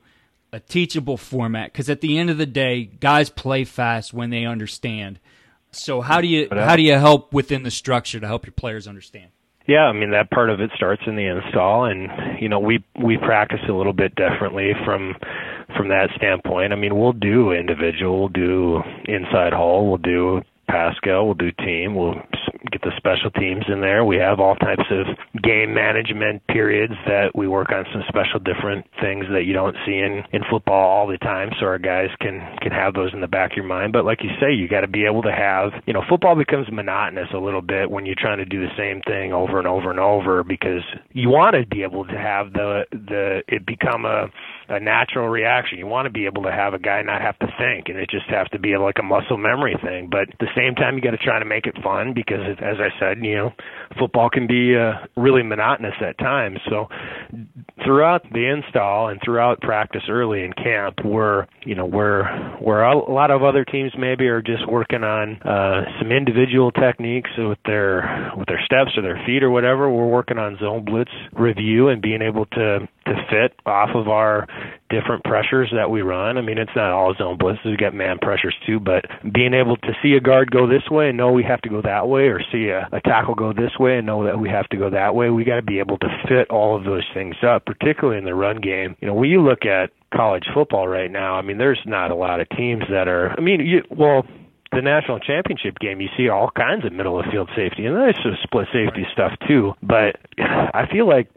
a 0.56 0.60
teachable 0.62 1.18
format? 1.18 1.72
Because 1.72 1.90
at 1.90 2.02
the 2.02 2.18
end 2.18 2.30
of 2.30 2.38
the 2.38 2.46
day, 2.46 2.86
guys 2.86 3.30
play 3.30 3.66
fast 3.66 4.14
when 4.14 4.30
they 4.30 4.46
understand. 4.46 5.20
So 5.72 6.00
how 6.00 6.22
do 6.22 6.28
you 6.28 6.48
uh, 6.50 6.66
how 6.66 6.78
do 6.78 6.82
you 6.82 6.94
help 6.94 7.34
within 7.34 7.64
the 7.64 7.72
structure 7.72 8.20
to 8.20 8.26
help 8.26 8.46
your 8.46 8.54
players 8.54 8.88
understand? 8.88 9.32
Yeah, 9.68 9.86
I 9.86 9.94
mean 9.94 10.12
that 10.12 10.30
part 10.30 10.50
of 10.50 10.62
it 10.62 10.70
starts 10.76 11.02
in 11.08 11.16
the 11.16 11.26
install, 11.26 11.86
and 11.86 12.40
you 12.40 12.48
know 12.48 12.60
we 12.60 12.84
we 13.04 13.18
practice 13.18 13.60
a 13.68 13.74
little 13.74 13.94
bit 13.94 14.16
differently 14.16 14.72
from 14.86 15.16
from 15.76 15.90
that 15.90 16.10
standpoint. 16.16 16.72
I 16.72 16.76
mean, 16.76 16.98
we'll 16.98 17.14
do 17.14 17.52
individual, 17.52 18.20
we'll 18.20 18.30
do 18.30 18.82
inside 19.06 19.54
hall, 19.54 19.88
we'll 19.88 19.98
do 19.98 20.42
pass 20.70 20.96
skel, 21.04 21.26
we'll 21.26 21.34
do 21.34 21.52
team, 21.52 21.96
we'll 21.96 22.16
get 22.72 22.82
the 22.82 22.92
special 22.98 23.32
teams 23.32 23.66
in 23.68 23.82
there. 23.82 24.04
We 24.06 24.18
have 24.18 24.40
all 24.40 24.56
types 24.56 24.86
of 24.92 25.42
game 25.42 25.74
management 25.74 26.46
periods 26.48 26.94
that 27.06 27.36
we 27.36 27.48
work 27.48 27.72
on 27.72 27.86
some 27.92 28.04
special 28.08 28.40
different 28.40 28.86
things 29.02 29.26
that 29.32 29.44
you 29.46 29.54
don't 29.54 29.76
see 29.86 29.98
in 29.98 30.24
in 30.32 30.42
football 30.50 30.90
all 30.90 31.08
the 31.08 31.18
time. 31.18 31.50
So 31.60 31.66
our 31.66 31.80
guys 31.80 32.10
can 32.20 32.42
can 32.62 32.72
have 32.72 32.94
those 32.94 33.14
in 33.14 33.22
the 33.22 33.28
back 33.28 33.52
of 33.52 33.58
your 33.58 33.66
mind. 33.66 33.94
But 33.94 34.06
like 34.06 34.24
you 34.24 34.30
say, 34.40 34.54
you 34.54 34.68
got 34.68 34.82
to 34.82 34.88
be 34.88 35.06
able 35.06 35.22
to 35.24 35.32
have 35.32 35.72
you 35.86 35.94
know 35.94 36.04
football 36.10 36.36
becomes 36.36 36.68
monotonous 36.72 37.30
a 37.34 37.38
little 37.40 37.62
bit 37.62 37.90
when 37.90 38.06
you're 38.06 38.16
trying 38.18 38.40
to 38.40 38.46
do 38.46 38.62
the 38.62 38.74
same 38.78 39.02
thing 39.02 39.34
over 39.34 39.58
and 39.60 39.68
over 39.68 39.90
and 39.90 40.00
over 40.00 40.44
because 40.44 40.84
you 41.12 41.30
want 41.30 41.56
to 41.56 41.66
be 41.68 41.84
able 41.84 42.06
to 42.06 42.18
have 42.18 42.54
the 42.54 42.86
the 42.92 43.42
it 43.48 43.66
become 43.66 44.06
a 44.06 44.28
a 44.68 44.80
natural 44.80 45.28
reaction. 45.28 45.78
You 45.78 45.88
want 45.88 46.06
to 46.06 46.10
be 46.10 46.26
able 46.26 46.44
to 46.44 46.52
have 46.52 46.74
a 46.74 46.80
guy 46.80 47.02
not 47.02 47.22
have 47.22 47.38
to 47.40 47.48
think, 47.58 47.90
and 47.90 47.98
it 47.98 48.10
just 48.10 48.28
have 48.30 48.50
to 48.52 48.60
be 48.60 48.78
like 48.78 48.96
a 49.00 49.04
muscle 49.04 49.38
memory 49.38 49.78
thing. 49.84 50.10
But 50.10 50.34
at 50.34 50.40
the 50.40 50.50
same 50.56 50.76
time, 50.76 50.96
you 50.96 51.02
got 51.02 51.12
to 51.12 51.18
try 51.18 51.40
to 51.40 51.46
make 51.46 51.66
it 51.66 51.76
fun 51.84 52.14
because, 52.14 52.42
as 52.60 52.78
I 52.80 52.90
said, 53.00 53.24
you 53.24 53.36
know, 53.36 53.54
football 54.00 54.30
can 54.30 54.48
be 54.48 54.76
uh, 54.76 55.06
really 55.16 55.44
monotonous 55.44 55.96
at 56.02 56.18
times. 56.18 56.60
So 56.70 56.88
throughout 57.84 58.24
the 58.32 58.46
install 58.46 59.10
and 59.10 59.20
throughout 59.24 59.62
practice 59.62 60.04
early 60.10 60.44
in 60.44 60.54
camp, 60.54 61.00
we're 61.04 61.48
you 61.66 61.76
know 61.76 61.86
we're 61.86 62.26
where 62.60 62.84
a 62.84 63.12
lot 63.12 63.32
of 63.32 63.44
other 63.44 63.66
teams 63.66 63.92
maybe 63.98 64.28
are 64.28 64.42
just 64.42 64.68
working 64.68 65.04
on 65.04 65.42
uh, 65.42 65.86
some 66.00 66.12
individual 66.12 66.72
techniques 66.72 67.30
with 67.38 67.60
their 67.66 68.32
with 68.38 68.48
their 68.48 68.62
steps 68.66 68.92
or 68.98 69.02
their 69.02 69.22
feet 69.26 69.44
or 69.44 69.52
whatever. 69.52 69.90
We're 69.90 70.08
working 70.08 70.38
on 70.38 70.58
zone 70.58 70.86
blitz 70.86 71.12
review 71.34 71.90
and 71.90 72.02
being 72.02 72.22
able 72.22 72.46
to 72.48 72.88
to 73.06 73.14
fit 73.30 73.54
off 73.66 73.90
of 73.94 74.08
our 74.08 74.48
different 74.90 75.24
pressures 75.24 75.72
that 75.76 75.90
we 75.90 76.02
run. 76.02 76.38
I 76.38 76.42
mean, 76.42 76.58
it's 76.58 76.76
not 76.76 76.92
all 76.92 77.14
zone 77.16 77.38
blitzes. 77.38 77.66
We 77.66 77.78
got 77.78 77.94
man 77.94 78.18
pressures 78.22 78.56
too, 78.66 78.80
but 78.80 79.06
being 79.34 79.54
able 79.54 79.78
to 79.78 79.94
see 80.02 80.14
a 80.14 80.20
guard 80.20 80.52
go 80.52 80.68
this 80.68 80.90
way 80.90 81.10
and 81.10 81.18
know 81.18 81.32
we 81.32 81.44
have 81.44 81.62
to 81.62 81.70
go 81.70 81.82
that 81.82 82.08
way, 82.08 82.28
or 82.28 82.40
see 82.52 82.70
a, 82.70 82.88
a 82.92 83.02
tackle 83.02 83.36
go 83.36 83.54
this 83.54 83.78
way 83.80 83.98
and 83.98 84.06
know 84.06 84.26
that 84.26 84.40
we 84.40 84.50
have 84.50 84.68
to 84.70 84.78
go 84.78 84.90
that 84.90 85.16
way, 85.16 85.30
we 85.30 85.44
got 85.44 85.56
to 85.56 85.62
be 85.62 85.80
able 85.80 85.98
to 85.98 86.08
fit 86.28 86.50
all 86.50 86.76
of 86.76 86.84
those 86.84 87.04
things 87.14 87.36
up, 87.46 87.66
particularly 87.66 88.18
in 88.18 88.26
the 88.26 88.36
run 88.36 88.62
game. 88.62 88.96
You 89.02 89.08
know, 89.08 89.14
when 89.14 89.30
you 89.30 89.42
look 89.42 89.66
at 89.66 89.92
college 90.14 90.46
football 90.54 90.88
right 90.88 91.12
now, 91.12 91.36
I 91.36 91.42
mean, 91.42 91.58
there's 91.58 91.82
not 91.86 92.12
a 92.12 92.16
lot 92.16 92.40
of 92.40 92.50
teams 92.50 92.84
that 92.90 93.08
are. 93.08 93.32
I 93.38 93.42
mean, 93.42 93.62
you 93.62 93.84
well 93.90 94.26
the 94.72 94.82
national 94.82 95.20
championship 95.20 95.80
game, 95.80 96.02
you 96.02 96.10
see 96.18 96.30
all 96.30 96.52
kinds 96.52 96.86
of 96.86 96.92
middle 96.92 97.20
of 97.20 97.26
field 97.32 97.50
safety, 97.56 97.86
and 97.86 97.96
there's 97.96 98.20
some 98.22 98.38
split 98.44 98.68
safety 98.74 99.06
stuff 99.14 99.32
too. 99.48 99.74
But 99.82 100.18
I 100.38 100.86
feel 100.92 101.08
like 101.08 101.30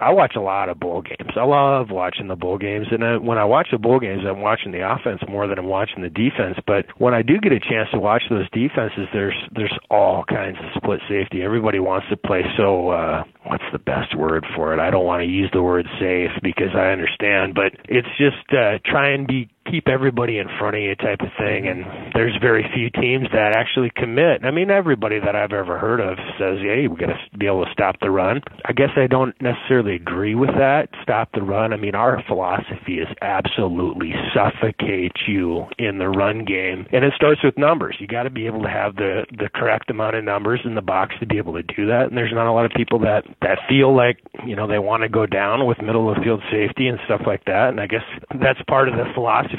I 0.00 0.10
watch 0.12 0.32
a 0.34 0.40
lot 0.40 0.68
of 0.70 0.80
bowl 0.80 1.02
games. 1.02 1.30
I 1.36 1.44
love 1.44 1.90
watching 1.90 2.28
the 2.28 2.36
bowl 2.36 2.56
games, 2.56 2.86
and 2.90 3.04
I, 3.04 3.16
when 3.18 3.36
I 3.36 3.44
watch 3.44 3.68
the 3.70 3.78
bowl 3.78 4.00
games, 4.00 4.22
I'm 4.26 4.40
watching 4.40 4.72
the 4.72 4.80
offense 4.80 5.20
more 5.28 5.46
than 5.46 5.58
I'm 5.58 5.68
watching 5.68 6.02
the 6.02 6.08
defense. 6.08 6.56
But 6.66 6.86
when 6.98 7.12
I 7.12 7.20
do 7.20 7.38
get 7.38 7.52
a 7.52 7.60
chance 7.60 7.90
to 7.92 7.98
watch 7.98 8.22
those 8.30 8.48
defenses, 8.50 9.08
there's 9.12 9.36
there's 9.54 9.76
all 9.90 10.24
kinds 10.24 10.56
of 10.58 10.82
split 10.82 11.00
safety. 11.08 11.42
Everybody 11.42 11.80
wants 11.80 12.06
to 12.08 12.16
play 12.16 12.42
so 12.56 12.90
uh, 12.90 13.24
what's 13.44 13.64
the 13.72 13.78
best 13.78 14.16
word 14.16 14.46
for 14.56 14.72
it? 14.72 14.80
I 14.80 14.90
don't 14.90 15.04
want 15.04 15.20
to 15.20 15.28
use 15.28 15.50
the 15.52 15.62
word 15.62 15.86
safe 16.00 16.30
because 16.42 16.74
I 16.74 16.92
understand, 16.92 17.54
but 17.54 17.72
it's 17.84 18.08
just 18.16 18.48
uh, 18.56 18.78
try 18.84 19.10
and 19.12 19.26
be 19.26 19.50
keep 19.70 19.88
everybody 19.88 20.38
in 20.38 20.48
front 20.58 20.76
of 20.76 20.82
you 20.82 20.94
type 20.96 21.20
of 21.20 21.28
thing. 21.38 21.68
And 21.68 21.84
there's 22.14 22.36
very 22.40 22.68
few 22.74 22.90
teams 22.90 23.28
that 23.32 23.54
actually 23.56 23.90
commit. 23.94 24.44
I 24.44 24.50
mean, 24.50 24.70
everybody 24.70 25.18
that 25.20 25.36
I've 25.36 25.52
ever 25.52 25.78
heard 25.78 26.00
of 26.00 26.18
says, 26.38 26.58
"Hey, 26.60 26.88
we 26.88 26.96
got 26.96 27.06
to 27.06 27.38
be 27.38 27.46
able 27.46 27.64
to 27.64 27.72
stop 27.72 28.00
the 28.00 28.10
run." 28.10 28.42
I 28.64 28.72
guess 28.72 28.90
I 28.96 29.06
don't 29.06 29.34
necessarily 29.40 29.94
agree 29.94 30.34
with 30.34 30.50
that. 30.58 30.88
Stop 31.02 31.32
the 31.32 31.42
run. 31.42 31.72
I 31.72 31.76
mean, 31.76 31.94
our 31.94 32.22
philosophy 32.26 32.98
is 32.98 33.08
absolutely 33.22 34.14
suffocate 34.34 35.16
you 35.26 35.66
in 35.78 35.98
the 35.98 36.08
run 36.08 36.44
game, 36.44 36.86
and 36.92 37.04
it 37.04 37.12
starts 37.14 37.42
with 37.42 37.56
numbers. 37.56 37.96
You 38.00 38.06
got 38.06 38.24
to 38.24 38.30
be 38.30 38.46
able 38.46 38.62
to 38.62 38.68
have 38.68 38.96
the 38.96 39.26
the 39.30 39.48
correct 39.54 39.90
amount 39.90 40.16
of 40.16 40.24
numbers 40.24 40.60
in 40.64 40.74
the 40.74 40.82
box 40.82 41.14
to 41.20 41.26
be 41.26 41.38
able 41.38 41.54
to 41.54 41.62
do 41.62 41.86
that. 41.86 42.06
And 42.08 42.16
there's 42.16 42.32
not 42.32 42.46
a 42.46 42.52
lot 42.52 42.64
of 42.64 42.72
people 42.72 42.98
that 43.00 43.24
that 43.42 43.58
feel 43.68 43.94
like 43.94 44.18
you 44.46 44.56
know 44.56 44.66
they 44.66 44.78
want 44.78 45.02
to 45.02 45.08
go 45.08 45.26
down 45.26 45.66
with 45.66 45.80
middle 45.80 46.10
of 46.10 46.22
field 46.22 46.42
safety 46.50 46.88
and 46.88 46.98
stuff 47.04 47.22
like 47.26 47.44
that. 47.44 47.68
And 47.68 47.80
I 47.80 47.86
guess 47.86 48.04
that's 48.40 48.60
part 48.68 48.88
of 48.88 48.96
the 48.96 49.04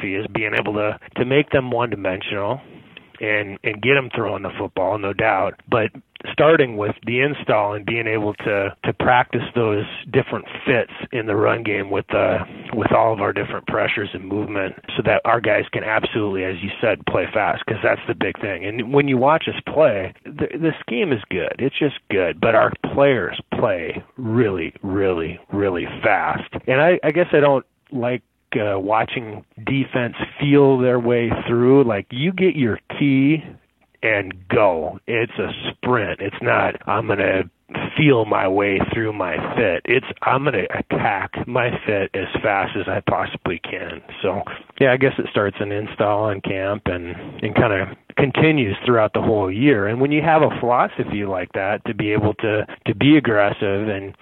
philosophy 0.02 0.16
is 0.16 0.26
being 0.34 0.54
able 0.58 0.74
to 0.74 1.00
to 1.18 1.26
make 1.26 1.50
them 1.52 1.72
one 1.72 1.90
dimensional 1.90 2.62
and 3.20 3.60
and 3.64 3.82
get 3.82 3.94
them 3.94 4.10
throwing 4.16 4.44
the 4.44 4.52
football, 4.58 4.98
no 4.98 5.14
doubt. 5.14 5.60
But 5.70 5.92
starting 6.32 6.78
with 6.78 6.96
the 7.06 7.20
install 7.20 7.74
and 7.74 7.86
being 7.86 8.08
able 8.08 8.34
to 8.36 8.76
to 8.84 8.94
practice 8.94 9.44
those 9.56 9.86
different 10.12 10.46
fits 10.66 10.92
in 11.12 11.26
the 11.26 11.36
run 11.36 11.64
game 11.64 11.90
with 11.90 12.06
uh 12.14 12.40
with 12.74 12.92
all 12.92 13.14
of 13.14 13.22
our 13.22 13.34
different 13.34 13.66
pressures 13.68 14.10
and 14.14 14.28
movement 14.28 14.76
so 14.96 15.04
that 15.04 15.22
our 15.26 15.42
guys 15.42 15.64
can 15.72 15.84
absolutely 15.84 16.44
as 16.44 16.56
you 16.62 16.70
said 16.80 17.04
play 17.08 17.26
fast 17.34 17.64
because 17.66 17.82
that's 17.84 18.02
the 18.08 18.16
big 18.16 18.40
thing. 18.40 18.66
And 18.66 18.94
when 18.94 19.08
you 19.08 19.18
watch 19.18 19.46
us 19.48 19.60
play 19.74 20.14
the, 20.26 20.48
the 20.54 20.72
scheme 20.80 21.12
is 21.12 21.22
good. 21.30 21.56
It's 21.60 21.78
just 21.78 21.96
good. 22.10 22.40
But 22.40 22.56
our 22.56 22.72
players 22.94 23.40
play 23.54 24.04
really 24.18 24.74
really 24.84 25.40
really 25.52 25.86
fast. 26.04 26.54
And 26.68 26.82
i 26.82 27.00
i 27.04 27.12
guess 27.12 27.28
i 27.34 27.40
don't 27.40 27.66
like 27.92 28.22
uh, 28.56 28.80
watching 28.80 29.46
defense 29.58 30.16
feel 30.40 30.78
their 30.78 31.00
way 31.00 31.30
through. 31.48 31.84
Like 31.84 32.08
you 32.12 32.32
get 32.32 32.56
your 32.56 32.80
key 33.00 33.44
and 34.04 34.34
go. 34.48 35.00
It's 35.08 35.34
a 35.38 35.52
sprint. 35.72 36.22
It's 36.22 36.42
not 36.42 36.76
I'm 36.88 37.08
going 37.08 37.20
to 37.20 37.50
feel 37.98 38.26
my 38.26 38.48
way 38.48 38.80
through 38.94 39.14
my 39.14 39.36
fit. 39.56 39.82
It's 39.86 40.06
I'm 40.22 40.44
going 40.44 40.54
to 40.54 40.78
attack 40.78 41.32
my 41.48 41.70
fit 41.86 42.12
as 42.14 42.28
fast 42.42 42.76
as 42.76 42.88
I 42.88 43.02
possibly 43.10 43.60
can. 43.60 44.02
So, 44.22 44.42
yeah, 44.80 44.92
I 44.92 44.98
guess 44.98 45.14
it 45.18 45.28
starts 45.32 45.58
in 45.60 45.72
install 45.72 46.26
on 46.26 46.42
camp 46.42 46.84
and 46.86 47.16
and 47.44 47.56
kind 47.56 47.74
of 47.74 47.98
continues 48.18 48.76
throughout 48.86 49.14
the 49.14 49.22
whole 49.22 49.52
year. 49.52 49.88
And 49.88 50.02
when 50.02 50.12
you 50.12 50.22
have 50.22 50.42
a 50.42 50.60
philosophy 50.60 51.26
like 51.26 51.54
that 51.54 51.84
to 51.86 51.94
be 51.94 52.12
able 52.12 52.34
to 52.36 52.66
to 52.88 52.96
be 52.96 53.18
aggressive 53.18 53.88
and 53.88 54.16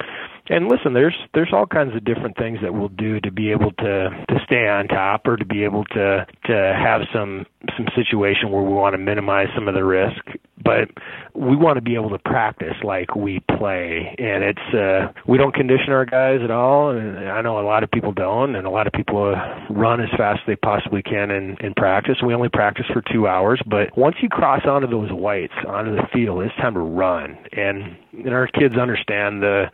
and 0.50 0.68
listen, 0.68 0.94
there's 0.94 1.16
there's 1.34 1.54
all 1.54 1.66
kinds 1.66 1.96
of 1.96 2.04
different 2.04 2.38
things 2.38 2.60
that 2.62 2.74
we'll 2.74 2.90
do 2.90 3.20
to 3.22 3.32
be 3.32 3.52
able 3.52 3.72
to 3.72 4.10
to 4.10 4.40
stay 4.46 4.68
on 4.68 4.88
top 4.88 5.28
or 5.28 5.38
to 5.38 5.46
be 5.46 5.64
able 5.64 5.86
to 5.86 6.26
to 6.46 6.54
have 6.54 7.02
some 7.14 7.46
some 7.78 7.88
situation 7.96 8.52
where 8.52 8.64
we 8.64 8.74
want 8.74 8.94
to 8.94 8.98
minimize 8.98 9.48
some 9.56 9.68
of 9.68 9.76
the 9.76 9.84
risk. 9.84 10.22
but 10.64 10.90
we 11.34 11.56
want 11.56 11.78
to 11.78 11.82
be 11.82 11.96
able 11.96 12.10
to 12.10 12.20
practice 12.20 12.76
like 12.84 13.16
we 13.16 13.40
play. 13.58 14.16
And 14.18 14.44
it's 14.44 14.74
uh 14.74 15.12
we 15.28 15.38
don't 15.38 15.54
condition 15.54 15.94
our 15.94 16.06
guys 16.06 16.40
at 16.44 16.52
all. 16.52 16.92
And 16.92 17.30
I 17.30 17.42
know 17.42 17.60
a 17.60 17.66
lot 17.66 17.84
of 17.84 17.92
people 17.92 18.12
don't. 18.12 18.56
And 18.56 18.66
a 18.66 18.70
lot 18.70 18.88
of 18.88 18.94
people 18.94 19.34
uh, 19.34 19.74
run 19.74 20.02
as 20.02 20.10
fast 20.18 20.42
as 20.42 20.48
they 20.48 20.56
possibly 20.56 21.02
can 21.02 21.32
in 21.32 21.58
in 21.60 21.74
practice. 21.76 22.18
We 22.26 22.34
only 22.34 22.50
practice 22.50 22.86
for 22.92 23.02
2 23.14 23.28
hours. 23.28 23.62
But 23.66 23.98
once 23.98 24.18
you 24.22 24.30
cross 24.30 24.62
onto 24.66 24.88
those 24.88 25.12
whites 25.12 25.54
onto 25.68 25.96
the 25.96 26.08
field 26.14 26.44
it's 26.44 26.56
time 26.58 26.74
to 26.74 26.80
run. 26.80 27.38
And 27.54 27.96
and 28.14 28.34
our 28.34 28.48
kids 28.48 28.76
understand 28.76 29.42
the 29.42 29.66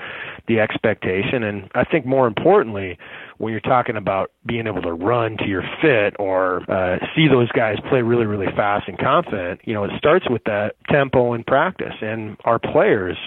the 0.47 0.59
expectation 0.69 1.43
and 1.43 1.69
I 1.75 1.83
think 1.83 2.05
more 2.05 2.27
importantly 2.27 2.97
when 3.37 3.51
you're 3.51 3.61
talking 3.61 3.97
about 3.97 4.31
being 4.45 4.67
able 4.67 4.81
to 4.81 4.93
run 4.93 5.37
to 5.37 5.45
your 5.45 5.63
fit 5.81 6.15
or 6.19 6.69
uh, 6.71 6.97
see 7.15 7.27
those 7.27 7.51
guys 7.51 7.77
play 7.89 8.01
really, 8.01 8.25
really 8.25 8.51
fast 8.55 8.87
and 8.87 8.97
confident, 8.97 9.61
you 9.65 9.73
know, 9.73 9.83
it 9.83 9.91
starts 9.97 10.25
with 10.29 10.43
that 10.45 10.75
tempo 10.89 11.33
in 11.33 11.43
practice. 11.43 11.93
And 12.01 12.37
our 12.45 12.59
players 12.59 13.17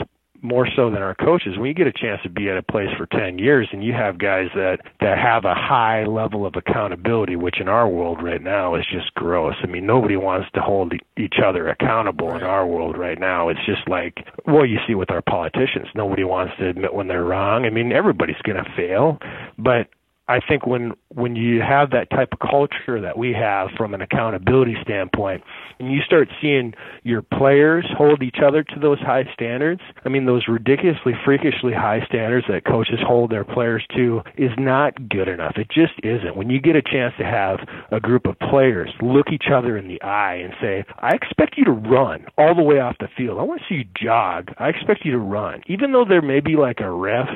more 0.43 0.67
so 0.77 0.91
than 0.91 1.03
our 1.03 1.15
coaches. 1.15 1.59
When 1.59 1.67
you 1.67 1.75
get 1.75 1.87
a 1.87 1.93
chance 1.93 2.21
to 2.23 2.29
be 2.29 2.49
at 2.49 2.57
a 2.57 2.63
place 2.63 2.89
for 2.97 3.07
10 3.07 3.39
years 3.39 3.69
and 3.73 3.83
you 3.83 3.93
have 3.93 4.19
guys 4.19 4.49
that 4.55 4.79
that 5.01 5.19
have 5.19 5.45
a 5.45 5.55
high 5.55 6.05
level 6.05 6.47
of 6.47 6.55
accountability, 6.57 7.37
which 7.37 7.61
in 7.61 7.69
our 7.69 7.89
world 7.89 8.23
right 8.23 8.43
now 8.43 8.75
is 8.75 8.85
just 8.91 9.13
gross. 9.15 9.55
I 9.63 9.67
mean, 9.67 9.87
nobody 9.87 10.17
wants 10.17 10.49
to 10.55 10.61
hold 10.61 10.93
each 11.17 11.37
other 11.45 11.69
accountable 11.69 12.35
in 12.35 12.43
our 12.43 12.67
world 12.67 12.97
right 12.97 13.19
now. 13.19 13.49
It's 13.49 13.65
just 13.67 13.89
like 13.89 14.27
well, 14.47 14.67
you 14.67 14.79
see 14.87 14.95
with 14.95 15.11
our 15.11 15.23
politicians, 15.23 15.89
nobody 15.95 16.25
wants 16.25 16.55
to 16.59 16.69
admit 16.69 16.95
when 16.95 17.09
they're 17.09 17.25
wrong. 17.25 17.65
I 17.65 17.71
mean, 17.71 17.93
everybody's 17.93 18.41
going 18.45 18.63
to 18.63 18.71
fail, 18.77 19.19
but 19.59 19.89
I 20.29 20.41
think 20.47 20.67
when 20.67 20.93
when 21.15 21.37
you 21.37 21.63
have 21.63 21.91
that 21.91 22.11
type 22.11 22.29
of 22.33 22.39
culture 22.39 23.01
that 23.01 23.17
we 23.17 23.33
have 23.33 23.71
from 23.77 23.95
an 23.95 24.03
accountability 24.03 24.77
standpoint, 24.83 25.43
and 25.79 25.91
you 25.91 26.01
start 26.03 26.29
seeing 26.41 26.75
your 27.03 27.23
players 27.23 27.87
hold 27.97 28.23
each 28.23 28.39
other 28.45 28.63
to 28.63 28.79
those 28.79 29.01
high 29.01 29.25
standards, 29.33 29.81
I 30.05 30.11
mean 30.11 30.27
those 30.27 30.47
ridiculously 30.47 31.15
freakishly 31.25 31.73
high 31.73 32.05
standards 32.07 32.47
that 32.49 32.67
coaches 32.67 33.01
hold 33.03 33.31
their 33.31 33.45
players 33.45 33.85
to 33.97 34.21
is 34.37 34.51
not 34.59 35.09
good 35.09 35.29
enough. 35.29 35.55
It 35.57 35.69
just 35.71 35.95
isn't. 36.03 36.37
When 36.37 36.51
you 36.51 36.61
get 36.61 36.77
a 36.77 36.83
chance 36.83 37.15
to 37.19 37.25
have 37.25 37.61
a 37.91 37.99
group 37.99 38.27
of 38.27 38.39
players 38.39 38.91
look 39.01 39.33
each 39.33 39.47
other 39.53 39.79
in 39.79 39.89
the 39.89 40.01
eye 40.03 40.35
and 40.35 40.53
say, 40.61 40.85
"I 40.99 41.15
expect 41.15 41.57
you 41.57 41.65
to 41.65 41.73
run 41.73 42.27
all 42.37 42.55
the 42.55 42.63
way 42.63 42.81
off 42.81 42.99
the 42.99 43.09
field. 43.17 43.39
I 43.39 43.43
want 43.45 43.63
to 43.63 43.67
see 43.67 43.77
you 43.77 43.85
jog. 43.95 44.53
I 44.59 44.69
expect 44.69 45.07
you 45.07 45.13
to 45.13 45.19
run." 45.19 45.63
Even 45.67 45.93
though 45.93 46.05
there 46.05 46.21
may 46.21 46.41
be 46.41 46.57
like 46.57 46.81
a 46.81 46.91
ref 46.91 47.31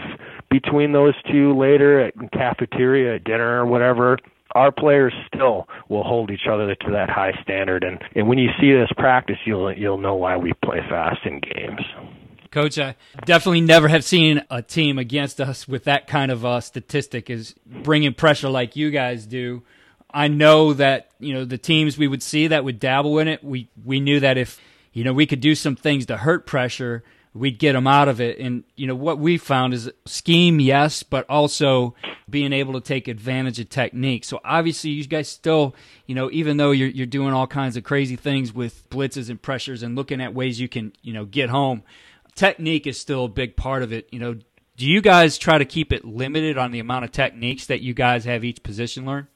between 0.50 0.92
those 0.92 1.14
two 1.30 1.56
later 1.56 1.98
at 1.98 2.12
cafeteria 2.32 2.81
at 3.14 3.24
dinner 3.24 3.62
or 3.62 3.66
whatever 3.66 4.18
our 4.54 4.70
players 4.70 5.14
still 5.34 5.66
will 5.88 6.02
hold 6.04 6.30
each 6.30 6.46
other 6.50 6.74
to 6.74 6.90
that 6.90 7.08
high 7.08 7.32
standard 7.42 7.84
and 7.84 7.98
and 8.14 8.28
when 8.28 8.38
you 8.38 8.48
see 8.60 8.72
this 8.72 8.90
practice 8.96 9.38
you'll 9.44 9.72
you'll 9.72 9.98
know 9.98 10.14
why 10.14 10.36
we 10.36 10.52
play 10.64 10.80
fast 10.88 11.20
in 11.24 11.40
games 11.40 11.82
Coach, 12.52 12.78
I 12.78 12.96
definitely 13.24 13.62
never 13.62 13.88
have 13.88 14.04
seen 14.04 14.44
a 14.50 14.60
team 14.60 14.98
against 14.98 15.40
us 15.40 15.66
with 15.66 15.84
that 15.84 16.06
kind 16.06 16.30
of 16.30 16.44
uh, 16.44 16.60
statistic 16.60 17.30
is 17.30 17.54
bringing 17.64 18.12
pressure 18.12 18.50
like 18.50 18.76
you 18.76 18.90
guys 18.90 19.24
do. 19.24 19.62
I 20.12 20.28
know 20.28 20.74
that 20.74 21.10
you 21.18 21.32
know 21.32 21.46
the 21.46 21.56
teams 21.56 21.96
we 21.96 22.06
would 22.06 22.22
see 22.22 22.48
that 22.48 22.62
would 22.62 22.78
dabble 22.78 23.18
in 23.18 23.28
it. 23.28 23.42
We 23.42 23.70
we 23.82 24.00
knew 24.00 24.20
that 24.20 24.36
if 24.36 24.60
you 24.92 25.02
know 25.02 25.14
we 25.14 25.26
could 25.26 25.40
do 25.40 25.54
some 25.54 25.76
things 25.76 26.04
to 26.06 26.18
hurt 26.18 26.46
pressure, 26.46 27.02
we'd 27.34 27.58
get 27.58 27.72
them 27.72 27.86
out 27.86 28.08
of 28.08 28.20
it. 28.20 28.38
And 28.38 28.64
you 28.76 28.86
know 28.86 28.94
what 28.94 29.18
we 29.18 29.38
found 29.38 29.74
is 29.74 29.90
scheme, 30.06 30.60
yes, 30.60 31.02
but 31.02 31.28
also 31.28 31.94
being 32.28 32.52
able 32.52 32.74
to 32.74 32.80
take 32.80 33.08
advantage 33.08 33.58
of 33.58 33.68
technique. 33.68 34.24
So 34.24 34.40
obviously, 34.44 34.90
you 34.90 35.04
guys 35.04 35.28
still, 35.28 35.74
you 36.06 36.14
know, 36.14 36.30
even 36.30 36.56
though 36.56 36.70
you're 36.70 36.88
you're 36.88 37.06
doing 37.06 37.32
all 37.32 37.46
kinds 37.46 37.76
of 37.76 37.84
crazy 37.84 38.16
things 38.16 38.52
with 38.52 38.88
blitzes 38.90 39.30
and 39.30 39.40
pressures 39.40 39.82
and 39.82 39.96
looking 39.96 40.20
at 40.20 40.34
ways 40.34 40.60
you 40.60 40.68
can, 40.68 40.92
you 41.02 41.12
know, 41.12 41.24
get 41.24 41.50
home, 41.50 41.82
technique 42.34 42.86
is 42.86 42.98
still 42.98 43.24
a 43.24 43.28
big 43.28 43.56
part 43.56 43.82
of 43.82 43.92
it. 43.92 44.08
You 44.12 44.18
know, 44.18 44.34
do 44.76 44.86
you 44.86 45.00
guys 45.00 45.38
try 45.38 45.58
to 45.58 45.64
keep 45.64 45.92
it 45.92 46.04
limited 46.04 46.58
on 46.58 46.72
the 46.72 46.80
amount 46.80 47.04
of 47.04 47.12
techniques 47.12 47.66
that 47.66 47.82
you 47.82 47.94
guys 47.94 48.24
have 48.24 48.44
each 48.44 48.62
position 48.62 49.04
learn? 49.04 49.28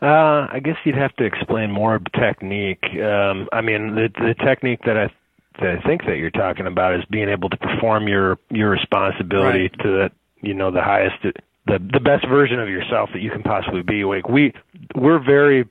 Uh, 0.00 0.46
I 0.52 0.60
guess 0.62 0.76
you'd 0.84 0.94
have 0.94 1.14
to 1.16 1.24
explain 1.24 1.72
more 1.72 1.98
technique. 2.14 2.84
Um, 3.02 3.48
I 3.52 3.60
mean, 3.60 3.96
the 3.96 4.08
the 4.14 4.34
technique 4.44 4.80
that 4.86 4.96
I 4.96 5.10
I 5.58 5.80
think 5.86 6.04
that 6.06 6.16
you're 6.16 6.30
talking 6.30 6.66
about 6.66 6.94
is 6.94 7.04
being 7.10 7.28
able 7.28 7.48
to 7.50 7.56
perform 7.56 8.08
your 8.08 8.38
your 8.50 8.70
responsibility 8.70 9.62
right. 9.62 9.78
to 9.80 9.88
the 9.88 10.10
you 10.40 10.54
know 10.54 10.70
the 10.70 10.82
highest 10.82 11.16
the 11.22 11.78
the 11.78 12.00
best 12.00 12.26
version 12.28 12.60
of 12.60 12.68
yourself 12.68 13.10
that 13.12 13.20
you 13.20 13.30
can 13.30 13.42
possibly 13.42 13.82
be. 13.82 14.04
Like 14.04 14.28
we 14.28 14.52
we're 14.94 15.22
very 15.22 15.68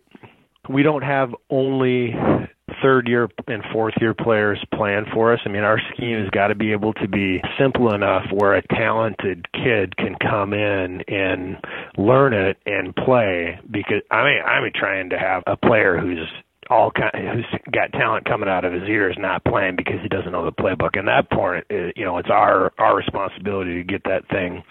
we 0.69 0.83
don't 0.83 1.03
have 1.03 1.33
only 1.49 2.13
third 2.81 3.07
year 3.07 3.29
and 3.47 3.63
fourth 3.71 3.93
year 3.99 4.13
players 4.13 4.63
plan 4.73 5.05
for 5.13 5.33
us. 5.33 5.39
I 5.45 5.49
mean, 5.49 5.63
our 5.63 5.79
scheme 5.93 6.19
has 6.19 6.29
got 6.29 6.47
to 6.47 6.55
be 6.55 6.71
able 6.71 6.93
to 6.93 7.07
be 7.07 7.41
simple 7.57 7.93
enough 7.93 8.25
where 8.31 8.55
a 8.55 8.61
talented 8.67 9.47
kid 9.53 9.95
can 9.97 10.15
come 10.15 10.53
in 10.53 11.01
and 11.07 11.57
learn 11.97 12.33
it 12.33 12.57
and 12.65 12.95
play 12.95 13.59
because 13.69 14.01
I 14.11 14.23
mean, 14.23 14.41
I'm 14.45 14.71
trying 14.75 15.09
to 15.11 15.17
have 15.17 15.43
a 15.47 15.57
player 15.57 15.97
who's 15.97 16.27
all 16.69 16.91
kind 16.91 17.11
who's 17.13 17.59
got 17.71 17.91
talent 17.93 18.25
coming 18.25 18.49
out 18.49 18.65
of 18.65 18.73
his 18.73 18.83
ears 18.83 19.15
not 19.19 19.43
playing 19.45 19.75
because 19.75 20.01
he 20.01 20.09
doesn't 20.09 20.31
know 20.31 20.45
the 20.45 20.51
playbook. 20.51 20.97
And 20.97 21.07
that 21.07 21.29
point 21.31 21.65
uh, 21.71 21.91
you 21.95 22.05
know 22.05 22.17
it's 22.17 22.29
our 22.29 22.73
our 22.77 22.95
responsibility 22.95 23.75
to 23.75 23.83
get 23.83 24.03
that 24.05 24.27
thing 24.29 24.63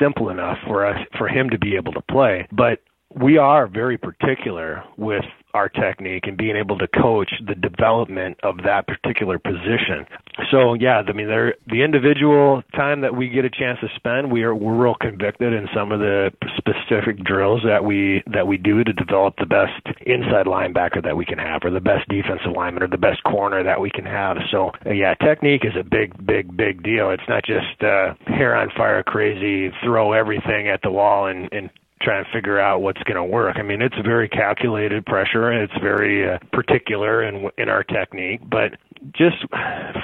simple 0.00 0.30
enough 0.30 0.58
for 0.66 0.86
us 0.86 0.98
for 1.18 1.28
him 1.28 1.50
to 1.50 1.58
be 1.58 1.76
able 1.76 1.92
to 1.92 2.02
play. 2.02 2.46
But 2.52 2.80
we 3.14 3.38
are 3.38 3.66
very 3.66 3.98
particular 3.98 4.84
with 4.96 5.24
our 5.56 5.68
technique 5.70 6.24
and 6.26 6.36
being 6.36 6.54
able 6.54 6.76
to 6.76 6.86
coach 6.86 7.32
the 7.46 7.54
development 7.54 8.36
of 8.42 8.58
that 8.64 8.86
particular 8.86 9.38
position. 9.38 10.04
So 10.50 10.74
yeah, 10.74 11.00
I 11.00 11.12
mean, 11.12 11.28
there 11.28 11.54
the 11.66 11.82
individual 11.82 12.62
time 12.74 13.00
that 13.00 13.16
we 13.16 13.28
get 13.28 13.44
a 13.46 13.50
chance 13.50 13.78
to 13.80 13.88
spend, 13.96 14.30
we 14.30 14.42
are 14.42 14.54
we're 14.54 14.76
real 14.76 14.94
convicted 15.00 15.54
in 15.54 15.66
some 15.74 15.92
of 15.92 16.00
the 16.00 16.30
specific 16.56 17.24
drills 17.24 17.62
that 17.64 17.84
we 17.84 18.22
that 18.32 18.46
we 18.46 18.58
do 18.58 18.84
to 18.84 18.92
develop 18.92 19.34
the 19.38 19.46
best 19.46 19.80
inside 20.04 20.44
linebacker 20.44 21.02
that 21.02 21.16
we 21.16 21.24
can 21.24 21.38
have, 21.38 21.62
or 21.64 21.70
the 21.70 21.80
best 21.80 22.06
defensive 22.08 22.52
lineman, 22.54 22.82
or 22.82 22.88
the 22.88 22.98
best 22.98 23.22
corner 23.24 23.64
that 23.64 23.80
we 23.80 23.90
can 23.90 24.04
have. 24.04 24.36
So 24.50 24.72
yeah, 24.84 25.14
technique 25.14 25.64
is 25.64 25.72
a 25.78 25.84
big, 25.84 26.14
big, 26.26 26.54
big 26.54 26.82
deal. 26.82 27.10
It's 27.10 27.28
not 27.28 27.44
just 27.44 27.82
uh, 27.82 28.12
hair 28.26 28.54
on 28.54 28.68
fire, 28.76 29.02
crazy, 29.02 29.72
throw 29.82 30.12
everything 30.12 30.68
at 30.68 30.80
the 30.82 30.90
wall 30.90 31.26
and 31.26 31.48
and 31.50 31.70
try 32.02 32.18
and 32.18 32.26
figure 32.32 32.58
out 32.58 32.82
what's 32.82 33.02
going 33.04 33.16
to 33.16 33.24
work. 33.24 33.56
I 33.58 33.62
mean, 33.62 33.80
it's 33.80 33.96
very 34.04 34.28
calculated 34.28 35.06
pressure 35.06 35.50
and 35.50 35.62
it's 35.62 35.82
very 35.82 36.28
uh, 36.28 36.38
particular 36.52 37.22
in 37.22 37.50
in 37.58 37.68
our 37.68 37.82
technique, 37.84 38.40
but 38.48 38.72
just 39.12 39.36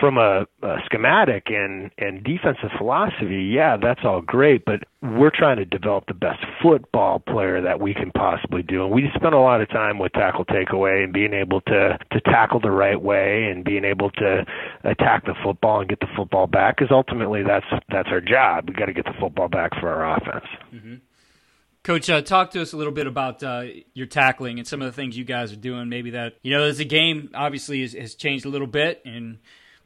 from 0.01 0.19
a, 0.19 0.47
a 0.63 0.77
schematic 0.85 1.45
and 1.49 1.91
and 1.99 2.23
defensive 2.25 2.71
philosophy, 2.79 3.51
yeah, 3.55 3.77
that's 3.77 4.01
all 4.05 4.21
great, 4.21 4.65
but 4.65 4.85
we're 5.03 5.31
trying 5.35 5.57
to 5.57 5.65
develop 5.65 6.07
the 6.07 6.15
best 6.15 6.45
football 6.63 7.19
player 7.19 7.61
that 7.61 7.81
we 7.81 7.95
can 7.95 8.11
possibly 8.13 8.63
do, 8.63 8.85
and 8.85 8.93
we 8.93 9.11
spend 9.15 9.35
a 9.35 9.39
lot 9.39 9.61
of 9.61 9.69
time 9.71 9.99
with 9.99 10.13
tackle 10.13 10.45
takeaway 10.45 11.03
and 11.05 11.13
being 11.13 11.35
able 11.35 11.61
to 11.63 11.99
to 12.13 12.21
tackle 12.23 12.61
the 12.61 12.71
right 12.71 13.01
way 13.01 13.45
and 13.51 13.65
being 13.65 13.85
able 13.85 14.11
to 14.11 14.45
attack 14.85 15.25
the 15.25 15.35
football 15.43 15.81
and 15.81 15.89
get 15.89 16.01
the 16.01 16.09
football 16.17 16.47
back, 16.47 16.77
because 16.77 16.93
ultimately 16.93 17.43
that's 17.43 17.67
that's 17.91 18.09
our 18.11 18.21
job. 18.21 18.69
We 18.69 18.75
got 18.75 18.87
to 18.87 18.93
get 18.93 19.05
the 19.05 19.15
football 19.19 19.49
back 19.49 19.73
for 19.81 19.89
our 19.89 20.17
offense. 20.17 20.47
Mm-hmm. 20.73 20.95
Coach, 21.85 22.09
uh, 22.09 22.23
talk 22.23 22.53
to 22.53 22.63
us 22.63 22.73
a 22.73 22.77
little 22.77 22.93
bit 22.93 23.09
about 23.09 23.43
uh, 23.43 23.65
your 23.93 24.07
tackling 24.07 24.59
and 24.59 24.69
some 24.69 24.81
of 24.81 24.87
the 24.87 24.93
things 24.93 25.17
you 25.17 25.25
guys 25.25 25.53
are 25.53 25.57
doing. 25.57 25.89
Maybe 25.89 26.11
that 26.11 26.35
you 26.43 26.57
know, 26.57 26.63
as 26.63 26.79
the 26.79 26.85
game 26.85 27.31
obviously 27.35 27.81
has, 27.87 28.15
changed 28.15 28.45
a 28.45 28.49
little 28.49 28.69
bit, 28.69 29.03
and 29.05 29.39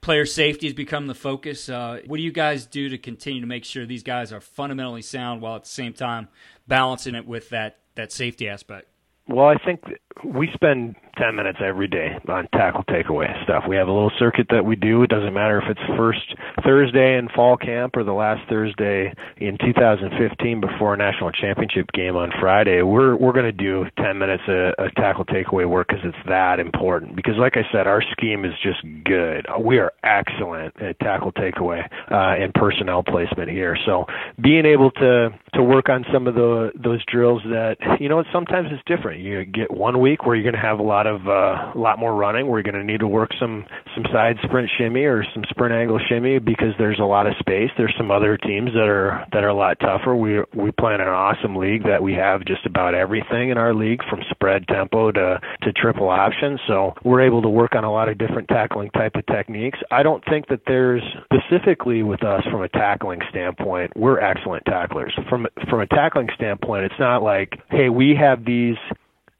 player 0.02 0.26
safety 0.26 0.66
has 0.66 0.74
become 0.74 1.06
the 1.06 1.14
focus. 1.14 1.70
Uh, 1.70 2.00
what 2.06 2.18
do 2.18 2.22
you 2.22 2.32
guys 2.32 2.66
do 2.66 2.90
to 2.90 2.98
continue 2.98 3.40
to 3.40 3.46
make 3.46 3.64
sure 3.64 3.86
these 3.86 4.02
guys 4.02 4.30
are 4.30 4.42
fundamentally 4.42 5.00
sound 5.00 5.40
while 5.40 5.56
at 5.56 5.64
the 5.64 5.70
same 5.70 5.94
time 5.94 6.28
balancing 6.68 7.14
it 7.14 7.26
with 7.26 7.48
that 7.48 7.78
that 7.94 8.12
safety 8.12 8.46
aspect? 8.46 8.88
Well, 9.26 9.46
I 9.46 9.56
think 9.64 9.80
we 10.22 10.50
spend 10.54 10.96
10 11.18 11.34
minutes 11.34 11.58
every 11.64 11.88
day 11.88 12.18
on 12.28 12.46
tackle 12.52 12.84
takeaway 12.84 13.28
stuff. 13.46 13.64
We 13.68 13.76
have 13.76 13.88
a 13.88 13.92
little 13.92 14.12
circuit 14.18 14.48
that 14.50 14.64
we 14.64 14.76
do. 14.76 15.02
It 15.02 15.10
doesn't 15.10 15.32
matter 15.32 15.58
if 15.58 15.70
it's 15.70 15.80
first 15.96 16.34
Thursday 16.64 17.16
in 17.16 17.28
fall 17.28 17.56
camp 17.56 17.96
or 17.96 18.02
the 18.02 18.12
last 18.12 18.42
Thursday 18.48 19.14
in 19.38 19.56
2015 19.58 20.60
before 20.60 20.94
a 20.94 20.96
national 20.96 21.30
championship 21.30 21.86
game 21.92 22.16
on 22.16 22.32
Friday. 22.40 22.82
We're 22.82 23.16
we're 23.16 23.32
going 23.32 23.46
to 23.46 23.52
do 23.52 23.86
10 23.98 24.18
minutes 24.18 24.42
of, 24.48 24.74
of 24.84 24.94
tackle 24.96 25.24
takeaway 25.24 25.68
work 25.68 25.88
because 25.88 26.04
it's 26.04 26.28
that 26.28 26.58
important. 26.58 27.14
Because 27.14 27.34
like 27.38 27.56
I 27.56 27.62
said, 27.72 27.86
our 27.86 28.02
scheme 28.12 28.44
is 28.44 28.52
just 28.62 28.82
good. 29.04 29.46
We 29.60 29.78
are 29.78 29.92
excellent 30.02 30.74
at 30.82 30.98
tackle 31.00 31.32
takeaway 31.32 31.86
uh, 32.10 32.42
and 32.42 32.52
personnel 32.52 33.02
placement 33.02 33.50
here. 33.50 33.76
So 33.86 34.06
being 34.42 34.66
able 34.66 34.90
to 34.92 35.30
to 35.54 35.62
work 35.62 35.88
on 35.88 36.04
some 36.12 36.26
of 36.26 36.34
the 36.34 36.72
those 36.74 37.04
drills 37.06 37.42
that 37.44 37.76
you 38.00 38.08
know 38.08 38.24
sometimes 38.32 38.68
it's 38.72 38.82
different. 38.86 39.20
You 39.20 39.44
get 39.44 39.70
one 39.70 40.00
week 40.00 40.26
where 40.26 40.34
you're 40.34 40.50
going 40.50 40.60
to 40.60 40.66
have 40.66 40.80
a 40.80 40.82
lot 40.82 41.06
of 41.06 41.26
uh, 41.28 41.72
a 41.74 41.78
lot 41.78 41.98
more 41.98 42.14
running. 42.14 42.48
We're 42.48 42.62
going 42.62 42.74
to 42.74 42.84
need 42.84 43.00
to 43.00 43.08
work 43.08 43.30
some 43.40 43.64
some 43.94 44.04
side 44.12 44.36
sprint 44.44 44.70
shimmy 44.78 45.04
or 45.04 45.24
some 45.34 45.44
sprint 45.50 45.74
angle 45.74 45.98
shimmy 46.08 46.38
because 46.38 46.72
there's 46.78 46.98
a 47.00 47.04
lot 47.04 47.26
of 47.26 47.34
space. 47.38 47.70
There's 47.76 47.94
some 47.96 48.10
other 48.10 48.36
teams 48.36 48.72
that 48.72 48.88
are 48.88 49.26
that 49.32 49.44
are 49.44 49.48
a 49.48 49.54
lot 49.54 49.78
tougher. 49.80 50.14
We 50.14 50.40
we 50.54 50.70
play 50.72 50.94
in 50.94 51.00
an 51.00 51.08
awesome 51.08 51.56
league 51.56 51.84
that 51.84 52.02
we 52.02 52.14
have 52.14 52.44
just 52.44 52.64
about 52.66 52.94
everything 52.94 53.50
in 53.50 53.58
our 53.58 53.74
league 53.74 54.00
from 54.08 54.20
spread 54.30 54.66
tempo 54.68 55.12
to 55.12 55.40
to 55.62 55.72
triple 55.72 56.08
option. 56.08 56.58
So 56.66 56.94
we're 57.04 57.22
able 57.22 57.42
to 57.42 57.48
work 57.48 57.74
on 57.74 57.84
a 57.84 57.92
lot 57.92 58.08
of 58.08 58.18
different 58.18 58.48
tackling 58.48 58.90
type 58.90 59.14
of 59.14 59.26
techniques. 59.26 59.78
I 59.90 60.02
don't 60.02 60.24
think 60.24 60.48
that 60.48 60.60
there's 60.66 61.02
specifically 61.24 62.02
with 62.02 62.24
us 62.24 62.42
from 62.50 62.62
a 62.62 62.68
tackling 62.68 63.20
standpoint, 63.30 63.92
we're 63.96 64.20
excellent 64.20 64.64
tacklers. 64.66 65.14
From 65.28 65.46
from 65.68 65.80
a 65.80 65.86
tackling 65.86 66.28
standpoint, 66.34 66.84
it's 66.84 66.98
not 66.98 67.22
like, 67.22 67.52
hey, 67.70 67.88
we 67.88 68.14
have 68.18 68.44
these 68.44 68.76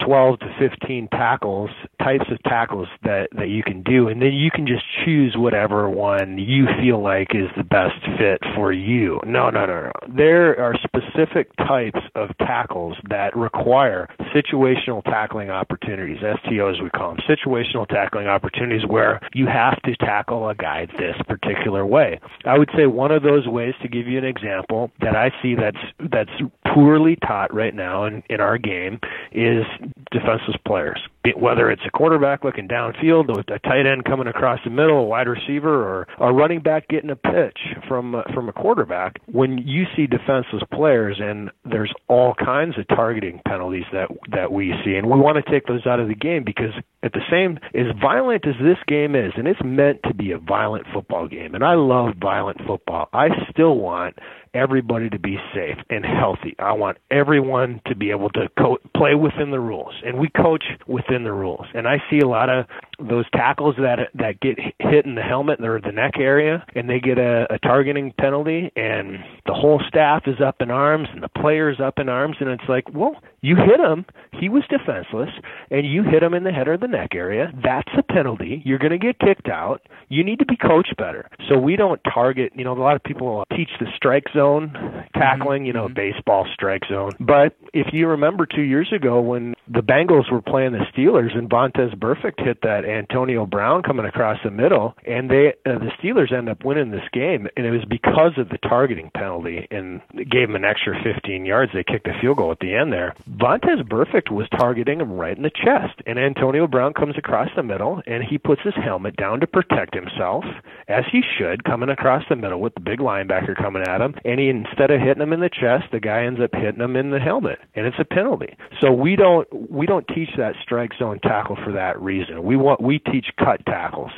12 0.05 0.39
to 0.41 0.55
15 0.59 1.09
tackles, 1.09 1.71
types 2.03 2.27
of 2.31 2.43
tackles 2.45 2.89
that, 3.03 3.29
that 3.37 3.49
you 3.49 3.63
can 3.63 3.83
do, 3.83 4.09
and 4.09 4.21
then 4.23 4.33
you 4.33 4.51
can 4.51 4.67
just 4.67 4.85
choose 5.05 5.35
whatever 5.37 5.89
one 5.89 6.39
you 6.39 6.67
feel 6.81 7.03
like 7.03 7.35
is 7.35 7.51
the 7.57 7.65
best 7.65 7.95
fit 8.19 8.41
for 8.55 8.73
you. 8.73 9.21
No, 9.27 9.51
no, 9.51 9.67
no, 9.67 9.83
no. 9.83 9.93
There 10.09 10.61
are 10.61 10.75
specific 10.75 11.55
types 11.57 12.01
of 12.15 12.31
tackles 12.39 12.97
that 13.09 13.37
require 13.37 14.09
situational 14.35 15.03
tackling 15.05 15.51
opportunities, 15.51 16.19
STOs 16.19 16.83
we 16.83 16.91
call 16.91 17.15
them, 17.15 17.25
situational 17.29 17.89
tackling 17.89 18.27
opportunities 18.27 18.87
where 18.87 19.21
you 19.35 19.47
have 19.47 19.81
to 19.83 19.97
tackle 19.97 20.49
a 20.49 20.55
guy 20.55 20.87
this 20.99 21.17
particular 21.27 21.85
way. 21.87 22.21
I 22.45 22.59
would 22.59 22.71
say 22.77 22.87
one 22.87 23.11
of 23.11 23.23
those 23.23 23.47
ways 23.47 23.75
to 23.83 23.89
give 23.89 24.07
you 24.07 24.19
an 24.19 24.25
example 24.25 24.91
that 25.01 25.17
I 25.17 25.31
see 25.43 25.55
that's 25.55 26.11
that's 26.11 26.31
poorly 26.75 27.17
taught 27.27 27.53
right 27.55 27.75
now 27.75 28.05
in, 28.05 28.23
in 28.29 28.41
our 28.41 28.59
game 28.59 29.01
is 29.33 29.65
defenseless 30.11 30.57
players 30.67 31.01
whether 31.35 31.71
it's 31.71 31.83
a 31.87 31.91
quarterback 31.91 32.45
looking 32.45 32.69
downfield, 32.69 33.31
a 33.31 33.59
tight 33.61 33.87
end 33.87 34.05
coming 34.05 34.27
across 34.27 34.61
the 34.65 34.71
middle, 34.71 34.99
a 34.99 35.05
wide 35.05 35.29
receiver, 35.29 35.73
or 35.73 36.07
a 36.21 36.33
running 36.33 36.61
back 36.61 36.89
getting 36.89 37.11
a 37.11 37.17
pitch 37.17 37.59
from 37.89 38.15
uh, 38.15 38.23
from 38.35 38.49
a 38.49 38.53
quarterback. 38.53 39.17
When 39.27 39.59
you 39.59 39.85
see 39.97 40.07
defenseless 40.07 40.63
players, 40.73 41.19
and 41.21 41.51
there's 41.65 41.93
all 42.09 42.35
kinds 42.35 42.79
of 42.79 42.87
targeting 42.89 43.41
penalties 43.47 43.85
that 43.93 44.09
that 44.33 44.53
we 44.53 44.75
see, 44.85 44.95
and 44.95 45.07
we 45.07 45.19
want 45.19 45.45
to 45.45 45.51
take 45.51 45.67
those 45.67 45.87
out 45.87 46.01
of 46.01 46.09
the 46.09 46.15
game 46.15 46.45
because 46.45 46.73
at 47.03 47.13
the 47.13 47.21
same 47.31 47.59
as 47.75 47.87
violent 48.01 48.47
as 48.47 48.55
this 48.61 48.79
game 48.89 49.15
is, 49.15 49.33
and 49.37 49.47
it's 49.47 49.61
meant 49.65 50.01
to 50.05 50.15
be 50.15 50.33
a 50.33 50.39
violent 50.39 50.87
football 50.93 51.29
game, 51.29 51.55
and 51.55 51.65
I 51.65 51.75
love 51.75 52.15
violent 52.21 52.59
football. 52.67 53.09
I 53.13 53.29
still 53.51 53.77
want 53.77 54.17
everybody 54.55 55.11
to 55.11 55.19
be 55.19 55.37
safe 55.55 55.77
and 55.91 56.05
healthy. 56.05 56.57
I 56.59 56.73
want 56.73 56.99
everyone 57.11 57.81
to 57.87 57.95
be 57.95 58.11
able 58.11 58.31
to 58.31 58.49
co- 58.59 58.79
play 58.97 59.15
within 59.15 59.51
the 59.51 59.61
rules, 59.61 59.95
and 60.05 60.19
we 60.19 60.29
coach 60.29 60.65
within 60.87 61.16
within 61.17 61.25
the 61.25 61.33
rules. 61.33 61.67
And 61.75 61.89
I 61.89 62.03
see 62.11 62.21
a 62.21 62.29
lot 62.29 62.51
of 62.51 62.67
those 62.99 63.25
tackles 63.33 63.77
that 63.79 64.11
that 64.15 64.41
get 64.41 64.59
hit 64.79 65.05
in 65.07 65.15
the 65.15 65.23
helmet 65.23 65.61
or 65.63 65.81
the 65.81 65.93
neck 65.93 66.15
area, 66.19 66.65
and 66.75 66.89
they 66.89 67.01
get 67.01 67.19
a, 67.19 67.47
a 67.51 67.59
targeting 67.59 68.13
penalty, 68.19 68.73
and 68.77 69.19
the 69.47 69.55
whole 69.55 69.83
staff 69.87 70.23
is 70.27 70.41
up 70.41 70.57
in 70.61 70.71
arms, 70.71 71.09
and 71.13 71.23
the 71.23 71.29
players 71.29 71.79
up 71.83 71.99
in 71.99 72.09
arms, 72.09 72.37
and 72.41 72.49
it's 72.49 72.69
like, 72.69 72.85
well, 72.93 73.17
you 73.41 73.57
hit 73.57 73.81
him. 73.81 74.05
He 74.33 74.49
was 74.49 74.65
defenseless, 74.69 75.31
and 75.71 75.87
you 75.87 76.03
hit 76.03 76.23
him 76.23 76.35
in 76.35 76.45
the 76.45 76.51
head 76.51 76.69
or 76.69 76.77
the 76.77 76.89
neck 76.89 77.11
area. 77.15 77.53
That's 77.63 77.91
a 77.97 78.03
penalty. 78.03 78.63
You're 78.65 78.79
going 78.79 78.93
to 78.93 78.99
get 78.99 79.19
kicked 79.19 79.49
out. 79.49 79.83
You 80.09 80.25
need 80.25 80.41
to 80.41 80.47
be 80.47 80.57
coached 80.57 80.97
better. 80.97 81.29
So 81.49 81.59
we 81.59 81.77
don't 81.77 82.01
target. 82.13 82.53
You 82.55 82.65
know, 82.65 82.73
a 82.73 82.81
lot 82.81 82.97
of 82.97 83.03
people 83.03 83.45
teach 83.57 83.71
the 83.79 83.87
strike 83.95 84.25
zone 84.35 84.73
tackling. 85.15 85.65
You 85.65 85.73
know, 85.73 85.87
mm-hmm. 85.87 85.95
baseball 85.95 86.47
strike 86.55 86.83
zone. 86.89 87.13
But 87.21 87.57
if 87.73 87.93
you 87.93 88.09
remember 88.09 88.47
two 88.47 88.63
years 88.63 88.93
ago 88.95 89.21
when 89.21 89.55
the 89.69 89.81
Bengals 89.81 90.31
were 90.31 90.43
playing 90.43 90.73
the 90.73 90.85
Steelers 90.93 91.37
and 91.37 91.49
Vontaze 91.51 91.95
Burfict 91.97 92.45
hit 92.45 92.59
that 92.63 92.85
Antonio 92.87 93.47
Brown 93.47 93.83
coming 93.83 94.07
across 94.07 94.39
the 94.45 94.51
middle, 94.51 94.95
and 95.07 95.31
they 95.31 95.55
uh, 95.67 95.79
the 95.79 95.91
Steelers 96.01 96.33
end 96.33 96.49
up 96.49 96.65
winning 96.65 96.91
this 96.91 97.09
game, 97.13 97.47
and 97.57 97.67
it 97.67 97.71
was 97.71 97.85
because 97.89 98.33
of 98.39 98.49
the 98.49 98.59
targeting 98.59 99.11
penalty, 99.15 99.67
and 99.71 100.01
gave 100.31 100.49
them 100.49 100.57
an 100.57 100.65
extra 100.65 100.95
15 101.03 101.45
yards. 101.45 101.73
They 101.73 101.85
kicked 101.85 102.09
a 102.09 102.19
field 102.21 102.39
goal 102.39 102.53
at 102.53 102.61
the 102.61 102.75
end 102.75 102.93
there. 102.93 103.15
Vontaze 103.31 103.83
Burfict 103.89 104.31
was 104.31 104.49
targeting 104.59 105.01
him 105.01 105.13
right 105.13 105.37
in 105.37 105.43
the 105.43 105.51
chest, 105.51 106.01
and 106.07 106.19
Antonio 106.19 106.67
Brown 106.67 106.95
comes 106.95 107.17
across 107.19 107.49
the 107.57 107.63
middle, 107.63 108.03
and 108.07 108.23
he 108.25 108.39
puts 108.39 108.63
his 108.63 108.75
helmet 108.75 109.17
down 109.17 109.41
to 109.41 109.47
protect 109.47 109.95
himself, 109.95 110.45
as 110.89 111.05
he 111.11 111.23
should, 111.39 111.65
coming 111.65 111.89
across 111.89 112.23
the 112.29 112.37
middle 112.37 112.61
with 112.61 112.75
the 112.75 112.81
big 112.81 113.01
linebacker 113.01 113.57
coming 113.57 113.83
at 113.87 114.01
him, 114.01 114.15
and 114.25 114.41
he 114.41 114.49
instead 114.49 114.91
of 114.91 115.01
hitting 115.01 115.23
him 115.23 115.33
in 115.33 115.41
the 115.41 115.51
chest, 115.51 115.85
the 115.93 116.01
guy 116.01 116.25
ends 116.25 116.41
up 116.41 116.51
hitting 116.55 116.81
him 116.81 116.97
in 116.97 117.11
the 117.11 117.19
helmet, 117.19 117.59
and 117.75 117.87
it's 117.87 117.97
a 117.99 118.05
penalty. 118.05 118.57
So 118.81 118.93
we 118.93 119.17
don't 119.17 119.47
we 119.71 119.87
don't 119.87 120.07
teach 120.09 120.31
that 120.37 120.55
strike 120.63 120.93
zone 120.99 121.21
tackle 121.23 121.57
for 121.65 121.73
that 121.73 122.01
reason. 122.01 122.43
We 122.45 122.57
want 122.57 122.76
we 122.81 122.99
teach 122.99 123.27
cut 123.39 123.65
tackles 123.67 124.11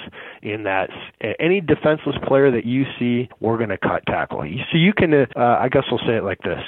in 0.42 0.64
that 0.64 0.90
any 1.40 1.60
defenseless 1.60 2.16
player 2.26 2.50
that 2.50 2.64
you 2.64 2.84
see, 2.98 3.28
we're 3.40 3.56
going 3.56 3.70
to 3.70 3.78
cut 3.78 4.04
tackle. 4.06 4.40
So 4.72 4.78
you 4.78 4.92
can, 4.92 5.12
uh, 5.14 5.26
I 5.36 5.68
guess 5.68 5.84
we'll 5.90 6.00
say 6.06 6.16
it 6.16 6.24
like 6.24 6.40
this: 6.42 6.60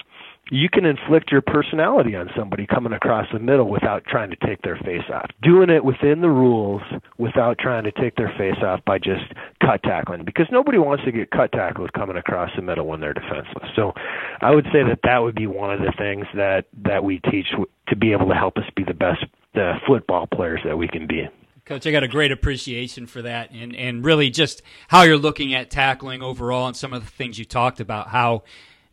you 0.51 0.69
can 0.69 0.85
inflict 0.85 1.31
your 1.31 1.43
personality 1.43 2.17
on 2.17 2.29
somebody 2.37 2.67
coming 2.67 2.93
across 2.93 3.27
the 3.33 3.39
middle 3.39 3.69
without 3.69 4.05
trying 4.05 4.31
to 4.31 4.37
take 4.45 4.63
their 4.63 4.77
face 4.77 5.05
off. 5.13 5.31
Doing 5.43 5.71
it 5.71 5.85
within 5.85 6.21
the 6.21 6.29
rules 6.29 6.83
without 7.19 7.59
trying 7.59 7.85
to 7.85 7.93
take 7.93 8.17
their 8.17 8.35
face 8.37 8.61
off 8.63 8.85
by 8.85 8.99
just 8.99 9.33
cut 9.63 9.83
tackling 9.85 10.25
because 10.25 10.47
nobody 10.51 10.79
wants 10.79 11.05
to 11.05 11.13
get 11.13 11.31
cut 11.31 11.53
tackled 11.53 11.93
coming 11.93 12.17
across 12.17 12.51
the 12.57 12.63
middle 12.63 12.87
when 12.87 13.01
they're 13.01 13.15
defenseless. 13.15 13.71
So 13.77 13.93
I 14.41 14.51
would 14.51 14.67
say 14.73 14.83
that 14.83 15.01
that 15.05 15.19
would 15.19 15.37
be 15.37 15.47
one 15.47 15.73
of 15.73 15.81
the 15.81 15.93
things 15.97 16.27
that 16.35 16.67
that 16.85 17.05
we 17.05 17.21
teach 17.31 17.47
to 17.89 17.97
be 17.97 18.13
able 18.13 18.29
to 18.29 18.35
help 18.35 18.57
us 18.57 18.65
be 18.75 18.83
the 18.83 18.95
best 18.95 19.25
uh, 19.55 19.79
football 19.87 20.27
players 20.27 20.61
that 20.65 20.77
we 20.77 20.89
can 20.89 21.07
be. 21.07 21.29
Coach, 21.71 21.87
I 21.87 21.93
got 21.93 22.03
a 22.03 22.09
great 22.09 22.33
appreciation 22.33 23.07
for 23.07 23.23
that 23.23 23.53
and, 23.53 23.77
and 23.77 24.05
really 24.05 24.29
just 24.29 24.61
how 24.89 25.03
you're 25.03 25.17
looking 25.17 25.55
at 25.55 25.71
tackling 25.71 26.21
overall 26.21 26.67
and 26.67 26.77
some 26.77 26.93
of 26.93 27.05
the 27.05 27.11
things 27.13 27.39
you 27.39 27.45
talked 27.45 27.79
about, 27.79 28.09
how 28.09 28.43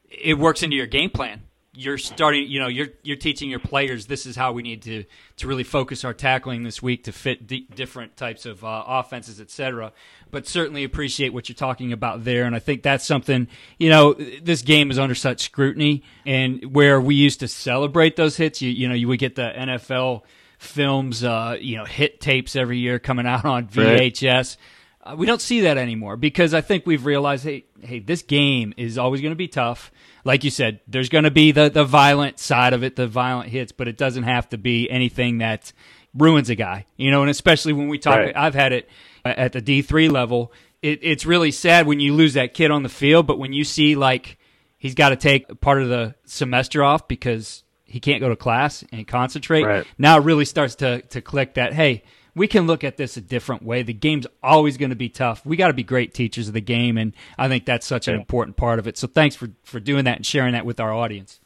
it 0.07 0.37
works 0.37 0.61
into 0.61 0.75
your 0.75 0.85
game 0.85 1.09
plan. 1.09 1.41
You're 1.73 1.97
starting 1.97 2.47
you 2.47 2.59
know 2.59 2.67
you're 2.67 2.89
you're 3.01 3.17
teaching 3.17 3.49
your 3.49 3.59
players 3.59 4.05
this 4.05 4.27
is 4.27 4.35
how 4.35 4.51
we 4.51 4.61
need 4.61 4.83
to 4.83 5.05
to 5.37 5.47
really 5.47 5.63
focus 5.63 6.05
our 6.05 6.13
tackling 6.13 6.61
this 6.61 6.79
week 6.79 7.05
to 7.05 7.11
fit 7.11 7.47
d- 7.47 7.67
different 7.73 8.15
types 8.15 8.45
of 8.47 8.63
uh, 8.63 8.83
offenses 8.87 9.39
etc 9.39 9.91
but 10.31 10.47
certainly 10.47 10.83
appreciate 10.83 11.33
what 11.33 11.47
you're 11.47 11.55
talking 11.55 11.93
about 11.93 12.23
there 12.23 12.45
and 12.45 12.55
i 12.55 12.59
think 12.59 12.81
that's 12.81 13.05
something 13.05 13.47
you 13.77 13.91
know 13.91 14.13
this 14.13 14.63
game 14.63 14.89
is 14.89 14.97
under 14.97 15.13
such 15.13 15.41
scrutiny 15.41 16.01
and 16.25 16.73
where 16.73 16.99
we 16.99 17.13
used 17.13 17.41
to 17.41 17.47
celebrate 17.47 18.15
those 18.15 18.37
hits 18.37 18.59
you 18.59 18.71
you 18.71 18.89
know 18.89 18.95
you 18.95 19.07
would 19.07 19.19
get 19.19 19.35
the 19.35 19.53
NFL 19.55 20.23
films 20.57 21.23
uh, 21.23 21.57
you 21.59 21.77
know 21.77 21.85
hit 21.85 22.19
tapes 22.19 22.55
every 22.55 22.79
year 22.79 22.99
coming 22.99 23.27
out 23.27 23.45
on 23.45 23.67
VHS 23.67 24.57
right. 25.03 25.13
uh, 25.13 25.15
we 25.15 25.25
don't 25.25 25.41
see 25.41 25.61
that 25.61 25.77
anymore 25.77 26.17
because 26.17 26.53
I 26.53 26.61
think 26.61 26.85
we've 26.85 27.05
realized 27.05 27.43
hey 27.43 27.65
hey 27.81 27.99
this 27.99 28.21
game 28.21 28.73
is 28.77 28.97
always 28.97 29.21
going 29.21 29.33
to 29.33 29.37
be 29.37 29.47
tough 29.47 29.91
like 30.27 30.43
you 30.43 30.51
said, 30.51 30.81
there's 30.87 31.07
going 31.07 31.23
to 31.23 31.31
be 31.31 31.53
the 31.53 31.69
the 31.69 31.85
violent 31.85 32.37
side 32.37 32.73
of 32.73 32.83
it, 32.83 32.97
the 32.97 33.07
violent 33.07 33.49
hits, 33.49 33.71
but 33.71 33.87
it 33.87 33.97
doesn't 33.97 34.23
have 34.23 34.49
to 34.49 34.57
be 34.57 34.89
anything 34.91 35.37
that 35.37 35.71
ruins 36.13 36.49
a 36.49 36.55
guy. 36.55 36.85
You 36.97 37.09
know, 37.11 37.21
and 37.21 37.31
especially 37.31 37.71
when 37.71 37.87
we 37.87 37.97
talk, 37.97 38.17
right. 38.17 38.35
I've 38.35 38.53
had 38.53 38.73
it 38.73 38.89
at 39.23 39.53
the 39.53 39.61
D 39.61 39.81
three 39.81 40.09
level. 40.09 40.51
It, 40.81 40.99
it's 41.01 41.25
really 41.25 41.51
sad 41.51 41.87
when 41.87 42.01
you 42.01 42.13
lose 42.13 42.33
that 42.33 42.53
kid 42.53 42.71
on 42.71 42.83
the 42.83 42.89
field, 42.89 43.25
but 43.25 43.39
when 43.39 43.53
you 43.53 43.63
see 43.63 43.95
like 43.95 44.37
he's 44.77 44.95
got 44.95 45.09
to 45.09 45.15
take 45.15 45.61
part 45.61 45.81
of 45.81 45.87
the 45.87 46.13
semester 46.25 46.83
off 46.83 47.07
because 47.07 47.63
he 47.87 47.99
can't 47.99 48.19
go 48.19 48.29
to 48.29 48.35
class 48.35 48.83
and 48.91 49.07
concentrate. 49.07 49.63
Right. 49.63 49.87
Now 49.97 50.17
it 50.17 50.23
really 50.23 50.45
starts 50.45 50.75
to 50.75 51.01
to 51.01 51.21
click 51.21 51.55
that 51.55 51.73
hey, 51.73 52.03
we 52.35 52.47
can 52.47 52.67
look 52.67 52.83
at 52.83 52.97
this 52.97 53.17
a 53.17 53.21
different 53.21 53.63
way. 53.63 53.81
The 53.81 53.93
game's 53.93 54.27
always 54.43 54.77
going 54.77 54.91
to 54.91 54.95
be 54.95 55.09
tough. 55.09 55.43
We 55.45 55.57
got 55.57 55.67
to 55.67 55.73
be 55.73 55.83
great 55.83 56.13
teachers 56.13 56.47
of 56.47 56.53
the 56.53 56.61
game, 56.61 56.97
and 56.97 57.13
I 57.37 57.47
think 57.47 57.65
that's 57.65 57.87
such 57.87 58.07
an 58.07 58.15
important 58.15 58.57
part 58.57 58.77
of 58.77 58.87
it. 58.87 58.97
So 58.97 59.07
thanks 59.07 59.35
for 59.35 59.49
for 59.63 59.79
doing 59.79 60.05
that 60.05 60.17
and 60.17 60.25
sharing 60.25 60.53
that 60.53 60.65
with 60.65 60.79
our 60.79 60.93
audience. 60.93 61.39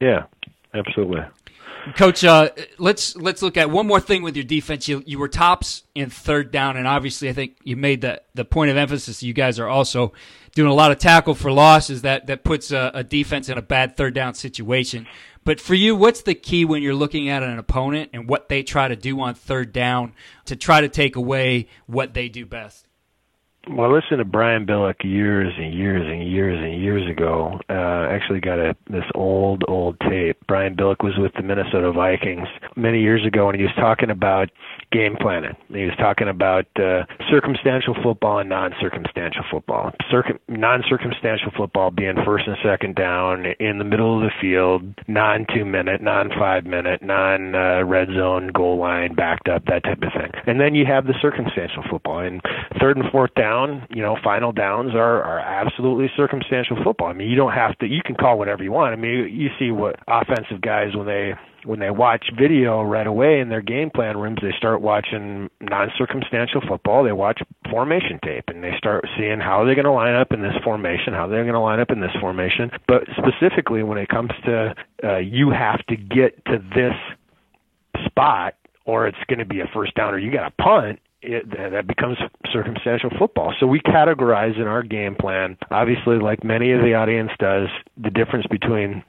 Yeah, 0.00 0.24
absolutely. 0.74 1.20
Coach, 1.96 2.24
uh, 2.24 2.50
let's 2.78 3.16
let's 3.16 3.40
look 3.42 3.56
at 3.56 3.70
one 3.70 3.86
more 3.86 4.00
thing 4.00 4.22
with 4.22 4.36
your 4.36 4.44
defense. 4.44 4.88
You 4.88 5.02
you 5.06 5.18
were 5.18 5.28
tops 5.28 5.84
in 5.94 6.10
third 6.10 6.50
down, 6.50 6.76
and 6.76 6.86
obviously, 6.86 7.28
I 7.28 7.32
think 7.32 7.56
you 7.62 7.76
made 7.76 8.00
the 8.00 8.20
the 8.34 8.44
point 8.44 8.70
of 8.70 8.76
emphasis. 8.76 9.22
You 9.22 9.32
guys 9.32 9.58
are 9.58 9.68
also 9.68 10.12
doing 10.54 10.70
a 10.70 10.74
lot 10.74 10.90
of 10.90 10.98
tackle 10.98 11.34
for 11.34 11.52
losses 11.52 12.02
that 12.02 12.26
that 12.26 12.44
puts 12.44 12.72
a, 12.72 12.90
a 12.92 13.04
defense 13.04 13.48
in 13.48 13.56
a 13.56 13.62
bad 13.62 13.96
third 13.96 14.14
down 14.14 14.34
situation. 14.34 15.06
But 15.48 15.62
for 15.62 15.74
you, 15.74 15.96
what's 15.96 16.20
the 16.20 16.34
key 16.34 16.66
when 16.66 16.82
you're 16.82 16.92
looking 16.92 17.30
at 17.30 17.42
an 17.42 17.58
opponent 17.58 18.10
and 18.12 18.28
what 18.28 18.50
they 18.50 18.62
try 18.62 18.86
to 18.86 18.94
do 18.94 19.18
on 19.22 19.34
third 19.34 19.72
down 19.72 20.12
to 20.44 20.56
try 20.56 20.82
to 20.82 20.90
take 20.90 21.16
away 21.16 21.68
what 21.86 22.12
they 22.12 22.28
do 22.28 22.44
best? 22.44 22.87
Well, 23.66 23.92
listen 23.92 24.18
to 24.18 24.24
Brian 24.24 24.64
Billick 24.66 25.04
years 25.04 25.52
and 25.58 25.74
years 25.74 26.06
and 26.06 26.26
years 26.26 26.58
and 26.58 26.80
years 26.80 27.10
ago. 27.10 27.60
Uh, 27.68 28.08
actually, 28.08 28.40
got 28.40 28.58
a 28.58 28.74
this 28.88 29.04
old 29.14 29.62
old 29.68 29.98
tape. 30.00 30.38
Brian 30.46 30.74
Billick 30.74 31.04
was 31.04 31.18
with 31.18 31.32
the 31.34 31.42
Minnesota 31.42 31.92
Vikings 31.92 32.48
many 32.76 33.00
years 33.00 33.26
ago, 33.26 33.50
and 33.50 33.58
he 33.58 33.64
was 33.64 33.74
talking 33.76 34.10
about 34.10 34.48
game 34.90 35.16
planning. 35.20 35.54
He 35.68 35.84
was 35.84 35.94
talking 35.98 36.28
about 36.28 36.66
uh, 36.76 37.04
circumstantial 37.30 37.94
football 38.02 38.38
and 38.38 38.48
non-circumstantial 38.48 39.44
football. 39.50 39.92
Circum- 40.10 40.38
non-circumstantial 40.48 41.50
football 41.54 41.90
being 41.90 42.16
first 42.24 42.46
and 42.46 42.56
second 42.64 42.94
down 42.94 43.44
in 43.60 43.76
the 43.78 43.84
middle 43.84 44.16
of 44.16 44.22
the 44.22 44.32
field, 44.40 44.82
non-two 45.08 45.66
minute, 45.66 46.00
non-five 46.00 46.64
minute, 46.64 47.02
non-red 47.02 48.08
uh, 48.08 48.14
zone 48.14 48.48
goal 48.54 48.78
line 48.78 49.14
backed 49.14 49.48
up, 49.48 49.66
that 49.66 49.84
type 49.84 50.00
of 50.00 50.12
thing. 50.14 50.30
And 50.46 50.58
then 50.58 50.74
you 50.74 50.86
have 50.86 51.06
the 51.06 51.14
circumstantial 51.20 51.82
football. 51.90 52.20
And 52.20 52.40
third 52.80 52.96
and 52.96 53.10
fourth 53.12 53.34
down, 53.34 53.47
you 53.90 54.02
know, 54.02 54.16
final 54.22 54.52
downs 54.52 54.94
are 54.94 55.22
are 55.22 55.38
absolutely 55.40 56.10
circumstantial 56.16 56.76
football. 56.82 57.08
I 57.08 57.12
mean, 57.12 57.28
you 57.28 57.36
don't 57.36 57.52
have 57.52 57.76
to. 57.78 57.86
You 57.86 58.00
can 58.04 58.14
call 58.14 58.38
whatever 58.38 58.62
you 58.62 58.72
want. 58.72 58.92
I 58.92 58.96
mean, 58.96 59.28
you 59.32 59.48
see 59.58 59.70
what 59.70 59.96
offensive 60.06 60.60
guys 60.60 60.94
when 60.94 61.06
they 61.06 61.34
when 61.64 61.80
they 61.80 61.90
watch 61.90 62.24
video 62.38 62.82
right 62.82 63.06
away 63.06 63.40
in 63.40 63.48
their 63.48 63.60
game 63.60 63.90
plan 63.90 64.16
rooms, 64.16 64.38
they 64.40 64.52
start 64.56 64.80
watching 64.80 65.50
non-circumstantial 65.60 66.62
football. 66.66 67.04
They 67.04 67.12
watch 67.12 67.40
formation 67.70 68.20
tape 68.24 68.44
and 68.48 68.62
they 68.62 68.72
start 68.78 69.04
seeing 69.18 69.40
how 69.40 69.64
they're 69.64 69.74
going 69.74 69.84
to 69.84 69.92
line 69.92 70.14
up 70.14 70.32
in 70.32 70.40
this 70.40 70.54
formation, 70.64 71.12
how 71.12 71.26
they're 71.26 71.42
going 71.42 71.54
to 71.54 71.60
line 71.60 71.80
up 71.80 71.90
in 71.90 72.00
this 72.00 72.14
formation. 72.20 72.70
But 72.86 73.02
specifically, 73.16 73.82
when 73.82 73.98
it 73.98 74.08
comes 74.08 74.30
to 74.44 74.74
uh, 75.02 75.18
you 75.18 75.50
have 75.50 75.84
to 75.86 75.96
get 75.96 76.44
to 76.46 76.58
this 76.74 76.94
spot, 78.06 78.54
or 78.84 79.06
it's 79.06 79.18
going 79.28 79.40
to 79.40 79.44
be 79.44 79.60
a 79.60 79.66
first 79.74 79.94
down, 79.94 80.14
or 80.14 80.18
you 80.18 80.32
got 80.32 80.52
a 80.52 80.62
punt 80.62 81.00
it, 81.22 81.50
that 81.50 81.86
becomes 81.86 82.16
circumstantial 82.52 83.10
football. 83.18 83.54
So 83.58 83.66
we 83.66 83.80
categorize 83.80 84.56
in 84.56 84.66
our 84.66 84.82
game 84.82 85.14
plan, 85.14 85.56
obviously, 85.70 86.18
like 86.18 86.44
many 86.44 86.72
of 86.72 86.80
the 86.80 86.94
audience 86.94 87.30
does, 87.38 87.68
the 87.96 88.10
difference 88.10 88.46
between 88.46 89.02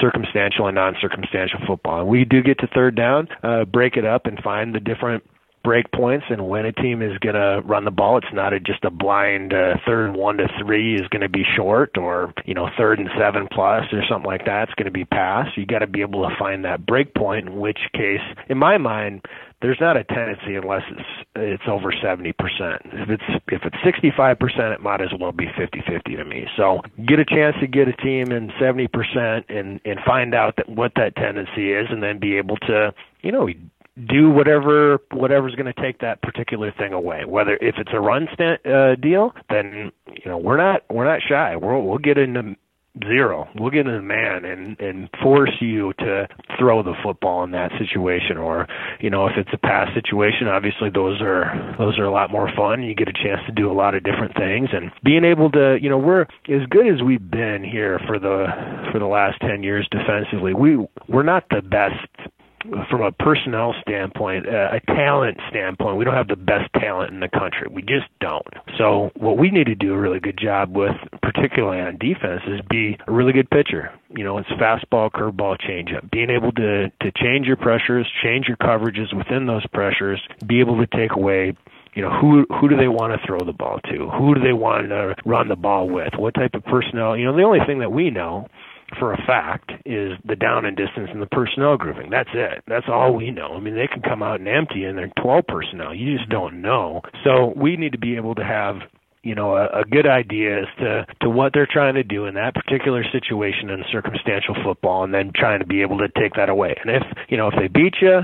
circumstantial 0.00 0.66
and 0.66 0.74
non-circumstantial 0.74 1.60
football. 1.66 2.00
And 2.00 2.08
we 2.08 2.24
do 2.24 2.42
get 2.42 2.58
to 2.60 2.66
third 2.68 2.96
down, 2.96 3.28
uh, 3.42 3.64
break 3.64 3.96
it 3.96 4.04
up, 4.04 4.26
and 4.26 4.38
find 4.42 4.74
the 4.74 4.80
different 4.80 5.24
break 5.66 5.90
points 5.90 6.26
and 6.30 6.46
when 6.46 6.64
a 6.64 6.70
team 6.70 7.02
is 7.02 7.18
going 7.18 7.34
to 7.34 7.60
run 7.64 7.84
the 7.84 7.90
ball 7.90 8.16
it's 8.16 8.32
not 8.32 8.52
a, 8.52 8.60
just 8.60 8.84
a 8.84 8.90
blind 8.90 9.52
uh, 9.52 9.74
third 9.84 10.14
one 10.14 10.36
to 10.36 10.46
three 10.60 10.94
is 10.94 11.08
going 11.08 11.22
to 11.22 11.28
be 11.28 11.42
short 11.56 11.98
or 11.98 12.32
you 12.44 12.54
know 12.54 12.68
third 12.78 13.00
and 13.00 13.08
seven 13.18 13.48
plus 13.50 13.82
or 13.92 14.00
something 14.08 14.30
like 14.30 14.44
that 14.44 14.68
it's 14.68 14.74
going 14.74 14.84
to 14.84 14.92
be 14.92 15.04
pass 15.04 15.48
you 15.56 15.66
got 15.66 15.80
to 15.80 15.88
be 15.88 16.02
able 16.02 16.22
to 16.22 16.32
find 16.38 16.64
that 16.64 16.86
break 16.86 17.12
point 17.14 17.48
in 17.48 17.56
which 17.56 17.80
case 17.92 18.20
in 18.48 18.56
my 18.56 18.78
mind 18.78 19.20
there's 19.66 19.80
not 19.80 19.96
a 19.96 20.04
tendency 20.04 20.54
unless 20.54 20.82
it's 20.92 21.26
it's 21.34 21.64
over 21.66 21.90
70%. 21.90 22.30
If 22.38 23.10
it's 23.10 23.42
if 23.48 23.62
it's 23.64 23.76
65%, 23.76 24.74
it 24.74 24.80
might 24.80 25.00
as 25.00 25.08
well 25.18 25.32
be 25.32 25.46
50-50 25.46 26.16
to 26.18 26.24
me. 26.24 26.46
So 26.56 26.82
get 27.04 27.18
a 27.18 27.24
chance 27.24 27.56
to 27.58 27.66
get 27.66 27.88
a 27.88 27.92
team 27.94 28.30
in 28.30 28.50
70% 28.60 29.44
and 29.48 29.80
and 29.84 29.98
find 30.06 30.36
out 30.36 30.54
that 30.58 30.68
what 30.68 30.92
that 30.94 31.16
tendency 31.16 31.72
is, 31.72 31.88
and 31.90 32.00
then 32.00 32.20
be 32.20 32.36
able 32.36 32.56
to 32.58 32.94
you 33.22 33.32
know 33.32 33.48
do 34.06 34.30
whatever 34.30 35.00
whatever's 35.10 35.56
going 35.56 35.72
to 35.72 35.82
take 35.82 35.98
that 35.98 36.22
particular 36.22 36.70
thing 36.70 36.92
away. 36.92 37.24
Whether 37.24 37.54
if 37.56 37.74
it's 37.78 37.90
a 37.92 37.98
run 37.98 38.28
st- 38.34 38.64
uh, 38.64 38.94
deal, 38.94 39.32
then 39.50 39.90
you 40.12 40.30
know 40.30 40.38
we're 40.38 40.58
not 40.58 40.82
we're 40.88 41.06
not 41.06 41.22
shy. 41.28 41.56
We'll 41.56 41.82
we'll 41.82 41.98
get 41.98 42.18
into 42.18 42.54
zero. 43.04 43.48
We'll 43.54 43.70
get 43.70 43.86
in 43.86 44.06
man 44.06 44.44
and 44.44 44.78
and 44.80 45.08
force 45.22 45.52
you 45.60 45.92
to 45.98 46.28
throw 46.58 46.82
the 46.82 46.94
football 47.02 47.44
in 47.44 47.50
that 47.52 47.70
situation. 47.78 48.36
Or 48.36 48.66
you 49.00 49.10
know, 49.10 49.26
if 49.26 49.32
it's 49.36 49.50
a 49.52 49.58
pass 49.58 49.88
situation, 49.94 50.48
obviously 50.48 50.90
those 50.90 51.20
are 51.20 51.74
those 51.78 51.98
are 51.98 52.04
a 52.04 52.12
lot 52.12 52.30
more 52.30 52.50
fun. 52.56 52.82
You 52.82 52.94
get 52.94 53.08
a 53.08 53.12
chance 53.12 53.40
to 53.46 53.52
do 53.52 53.70
a 53.70 53.74
lot 53.74 53.94
of 53.94 54.02
different 54.02 54.34
things 54.36 54.68
and 54.72 54.90
being 55.04 55.24
able 55.24 55.50
to, 55.52 55.78
you 55.80 55.90
know, 55.90 55.98
we're 55.98 56.22
as 56.22 56.66
good 56.70 56.86
as 56.86 57.02
we've 57.02 57.30
been 57.30 57.64
here 57.64 58.00
for 58.06 58.18
the 58.18 58.46
for 58.92 58.98
the 58.98 59.06
last 59.06 59.40
ten 59.40 59.62
years 59.62 59.86
defensively. 59.90 60.54
We 60.54 60.86
we're 61.08 61.22
not 61.22 61.44
the 61.50 61.62
best 61.62 62.30
from 62.90 63.02
a 63.02 63.12
personnel 63.12 63.74
standpoint, 63.80 64.46
uh, 64.48 64.70
a 64.72 64.80
talent 64.94 65.38
standpoint, 65.50 65.96
we 65.96 66.04
don't 66.04 66.14
have 66.14 66.28
the 66.28 66.36
best 66.36 66.72
talent 66.74 67.12
in 67.12 67.20
the 67.20 67.28
country. 67.28 67.68
We 67.70 67.82
just 67.82 68.06
don't. 68.20 68.46
So 68.78 69.10
what 69.16 69.38
we 69.38 69.50
need 69.50 69.66
to 69.66 69.74
do 69.74 69.94
a 69.94 69.98
really 69.98 70.20
good 70.20 70.38
job 70.38 70.74
with, 70.74 70.96
particularly 71.22 71.80
on 71.80 71.98
defense, 71.98 72.42
is 72.46 72.60
be 72.68 72.96
a 73.06 73.12
really 73.12 73.32
good 73.32 73.50
pitcher. 73.50 73.92
You 74.16 74.24
know, 74.24 74.38
it's 74.38 74.48
fastball, 74.50 75.10
curveball, 75.10 75.58
changeup. 75.60 76.10
Being 76.10 76.30
able 76.30 76.52
to 76.52 76.88
to 76.88 77.12
change 77.16 77.46
your 77.46 77.56
pressures, 77.56 78.06
change 78.22 78.46
your 78.48 78.56
coverages 78.56 79.16
within 79.16 79.46
those 79.46 79.66
pressures, 79.68 80.20
be 80.46 80.60
able 80.60 80.78
to 80.78 80.86
take 80.86 81.12
away 81.12 81.56
you 81.94 82.02
know 82.02 82.10
who 82.10 82.46
who 82.60 82.68
do 82.68 82.76
they 82.76 82.88
want 82.88 83.18
to 83.18 83.26
throw 83.26 83.40
the 83.40 83.52
ball 83.52 83.80
to 83.90 84.08
who 84.10 84.34
do 84.34 84.40
they 84.40 84.52
want 84.52 84.88
to 84.90 85.16
run 85.24 85.48
the 85.48 85.56
ball 85.56 85.88
with 85.88 86.12
what 86.16 86.34
type 86.34 86.54
of 86.54 86.62
personnel 86.64 87.16
you 87.16 87.24
know 87.24 87.34
the 87.34 87.42
only 87.42 87.60
thing 87.66 87.78
that 87.78 87.90
we 87.90 88.10
know 88.10 88.46
for 88.98 89.12
a 89.12 89.16
fact 89.26 89.72
is 89.84 90.12
the 90.24 90.36
down 90.36 90.64
and 90.64 90.76
distance 90.76 91.10
and 91.12 91.20
the 91.20 91.26
personnel 91.26 91.76
grouping. 91.76 92.10
That's 92.10 92.30
it. 92.32 92.62
That's 92.66 92.86
all 92.88 93.14
we 93.14 93.30
know. 93.30 93.54
I 93.54 93.60
mean, 93.60 93.74
they 93.74 93.88
can 93.88 94.02
come 94.02 94.22
out 94.22 94.40
and 94.40 94.48
empty 94.48 94.84
and 94.84 94.96
they're 94.96 95.12
12 95.20 95.44
personnel. 95.46 95.94
You 95.94 96.16
just 96.16 96.30
don't 96.30 96.62
know. 96.62 97.02
So 97.24 97.52
we 97.56 97.76
need 97.76 97.92
to 97.92 97.98
be 97.98 98.16
able 98.16 98.34
to 98.36 98.44
have 98.44 98.76
you 99.22 99.34
know 99.34 99.56
a, 99.56 99.80
a 99.80 99.84
good 99.84 100.06
idea 100.06 100.60
as 100.60 100.68
to 100.78 101.06
to 101.22 101.28
what 101.28 101.52
they're 101.52 101.68
trying 101.70 101.94
to 101.94 102.04
do 102.04 102.26
in 102.26 102.34
that 102.34 102.54
particular 102.54 103.02
situation 103.10 103.70
in 103.70 103.82
circumstantial 103.90 104.54
football, 104.64 105.02
and 105.02 105.12
then 105.12 105.32
trying 105.34 105.58
to 105.58 105.66
be 105.66 105.82
able 105.82 105.98
to 105.98 106.08
take 106.16 106.34
that 106.34 106.48
away. 106.48 106.76
And 106.80 106.94
if 106.94 107.02
you 107.28 107.36
know 107.36 107.48
if 107.48 107.54
they 107.58 107.66
beat 107.66 107.96
you, 108.00 108.20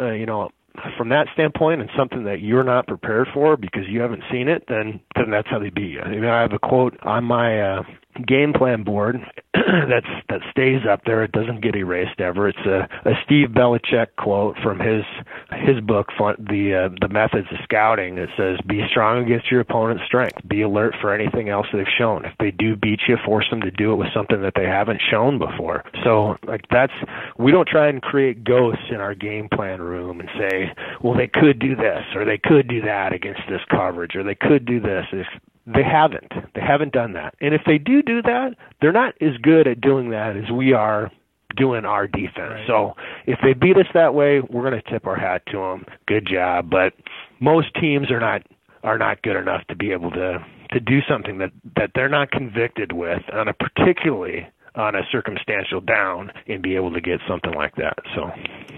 uh, 0.00 0.12
you 0.12 0.24
know 0.24 0.50
from 0.96 1.08
that 1.10 1.26
standpoint 1.34 1.80
and 1.80 1.90
something 1.96 2.24
that 2.24 2.40
you're 2.40 2.64
not 2.64 2.86
prepared 2.86 3.28
for 3.34 3.56
because 3.56 3.82
you 3.88 4.00
haven't 4.00 4.22
seen 4.30 4.48
it, 4.48 4.64
then 4.68 5.00
then 5.16 5.30
that's 5.30 5.48
how 5.48 5.58
they 5.58 5.70
beat 5.70 5.90
you. 5.90 6.00
I, 6.00 6.08
mean, 6.08 6.24
I 6.24 6.40
have 6.40 6.52
a 6.52 6.58
quote 6.58 6.98
on 7.02 7.24
my 7.24 7.60
uh, 7.60 7.82
game 8.26 8.52
plan 8.52 8.82
board 8.82 9.20
that's 9.88 10.06
that 10.28 10.40
stays 10.50 10.82
up 10.88 11.04
there. 11.04 11.24
It 11.24 11.32
doesn't 11.32 11.60
get 11.60 11.74
erased 11.74 12.20
ever. 12.20 12.48
It's 12.48 12.66
a, 12.66 12.88
a 13.08 13.14
Steve 13.24 13.48
Belichick 13.48 14.08
quote 14.16 14.56
from 14.62 14.78
his 14.78 15.04
his 15.50 15.80
book, 15.80 16.08
the 16.18 16.88
uh, 16.90 16.94
the 17.00 17.08
Methods 17.08 17.48
of 17.50 17.58
Scouting. 17.64 18.18
It 18.18 18.30
says, 18.36 18.58
"Be 18.66 18.86
strong 18.90 19.24
against 19.24 19.50
your 19.50 19.60
opponent's 19.60 20.04
strength. 20.04 20.36
Be 20.46 20.62
alert 20.62 20.94
for 21.00 21.12
anything 21.12 21.48
else 21.48 21.66
they've 21.72 21.86
shown. 21.98 22.24
If 22.24 22.32
they 22.38 22.50
do 22.50 22.76
beat 22.76 23.00
you, 23.08 23.16
force 23.24 23.46
them 23.50 23.60
to 23.62 23.70
do 23.70 23.92
it 23.92 23.96
with 23.96 24.12
something 24.14 24.42
that 24.42 24.54
they 24.54 24.66
haven't 24.66 25.00
shown 25.10 25.38
before." 25.38 25.84
So, 26.04 26.36
like 26.46 26.64
that's 26.70 26.92
we 27.38 27.50
don't 27.50 27.68
try 27.68 27.88
and 27.88 28.02
create 28.02 28.44
ghosts 28.44 28.84
in 28.90 28.96
our 28.96 29.14
game 29.14 29.48
plan 29.48 29.80
room 29.80 30.20
and 30.20 30.28
say, 30.38 30.72
"Well, 31.02 31.14
they 31.14 31.28
could 31.28 31.58
do 31.58 31.74
this 31.74 32.04
or 32.14 32.24
they 32.24 32.38
could 32.38 32.68
do 32.68 32.82
that 32.82 33.12
against 33.12 33.42
this 33.48 33.62
coverage 33.70 34.14
or 34.14 34.22
they 34.22 34.34
could 34.34 34.64
do 34.64 34.80
this." 34.80 35.06
If 35.12 35.26
they 35.74 35.82
haven't. 35.82 36.32
They 36.54 36.62
haven't 36.62 36.92
done 36.92 37.12
that. 37.12 37.34
And 37.40 37.54
if 37.54 37.62
they 37.66 37.78
do 37.78 38.02
do 38.02 38.22
that, 38.22 38.56
they're 38.80 38.92
not 38.92 39.14
as 39.20 39.36
good 39.42 39.66
at 39.66 39.80
doing 39.80 40.10
that 40.10 40.36
as 40.36 40.50
we 40.50 40.72
are 40.72 41.10
doing 41.56 41.84
our 41.84 42.06
defense. 42.06 42.36
Right. 42.38 42.66
So 42.66 42.94
if 43.26 43.38
they 43.42 43.52
beat 43.52 43.76
us 43.76 43.86
that 43.94 44.14
way, 44.14 44.40
we're 44.40 44.68
going 44.68 44.80
to 44.80 44.90
tip 44.90 45.06
our 45.06 45.16
hat 45.16 45.42
to 45.48 45.58
them. 45.58 45.84
Good 46.06 46.26
job. 46.30 46.70
But 46.70 46.94
most 47.40 47.68
teams 47.80 48.10
are 48.10 48.20
not 48.20 48.42
are 48.84 48.98
not 48.98 49.22
good 49.22 49.36
enough 49.36 49.66
to 49.68 49.76
be 49.76 49.92
able 49.92 50.10
to 50.12 50.38
to 50.70 50.80
do 50.80 51.00
something 51.08 51.38
that 51.38 51.50
that 51.76 51.90
they're 51.94 52.08
not 52.08 52.30
convicted 52.30 52.92
with 52.92 53.22
on 53.32 53.48
a 53.48 53.52
particularly 53.52 54.46
on 54.74 54.94
a 54.94 55.02
circumstantial 55.10 55.80
down 55.80 56.30
and 56.46 56.62
be 56.62 56.76
able 56.76 56.92
to 56.92 57.00
get 57.00 57.20
something 57.28 57.52
like 57.52 57.74
that. 57.76 57.98
So 58.14 58.30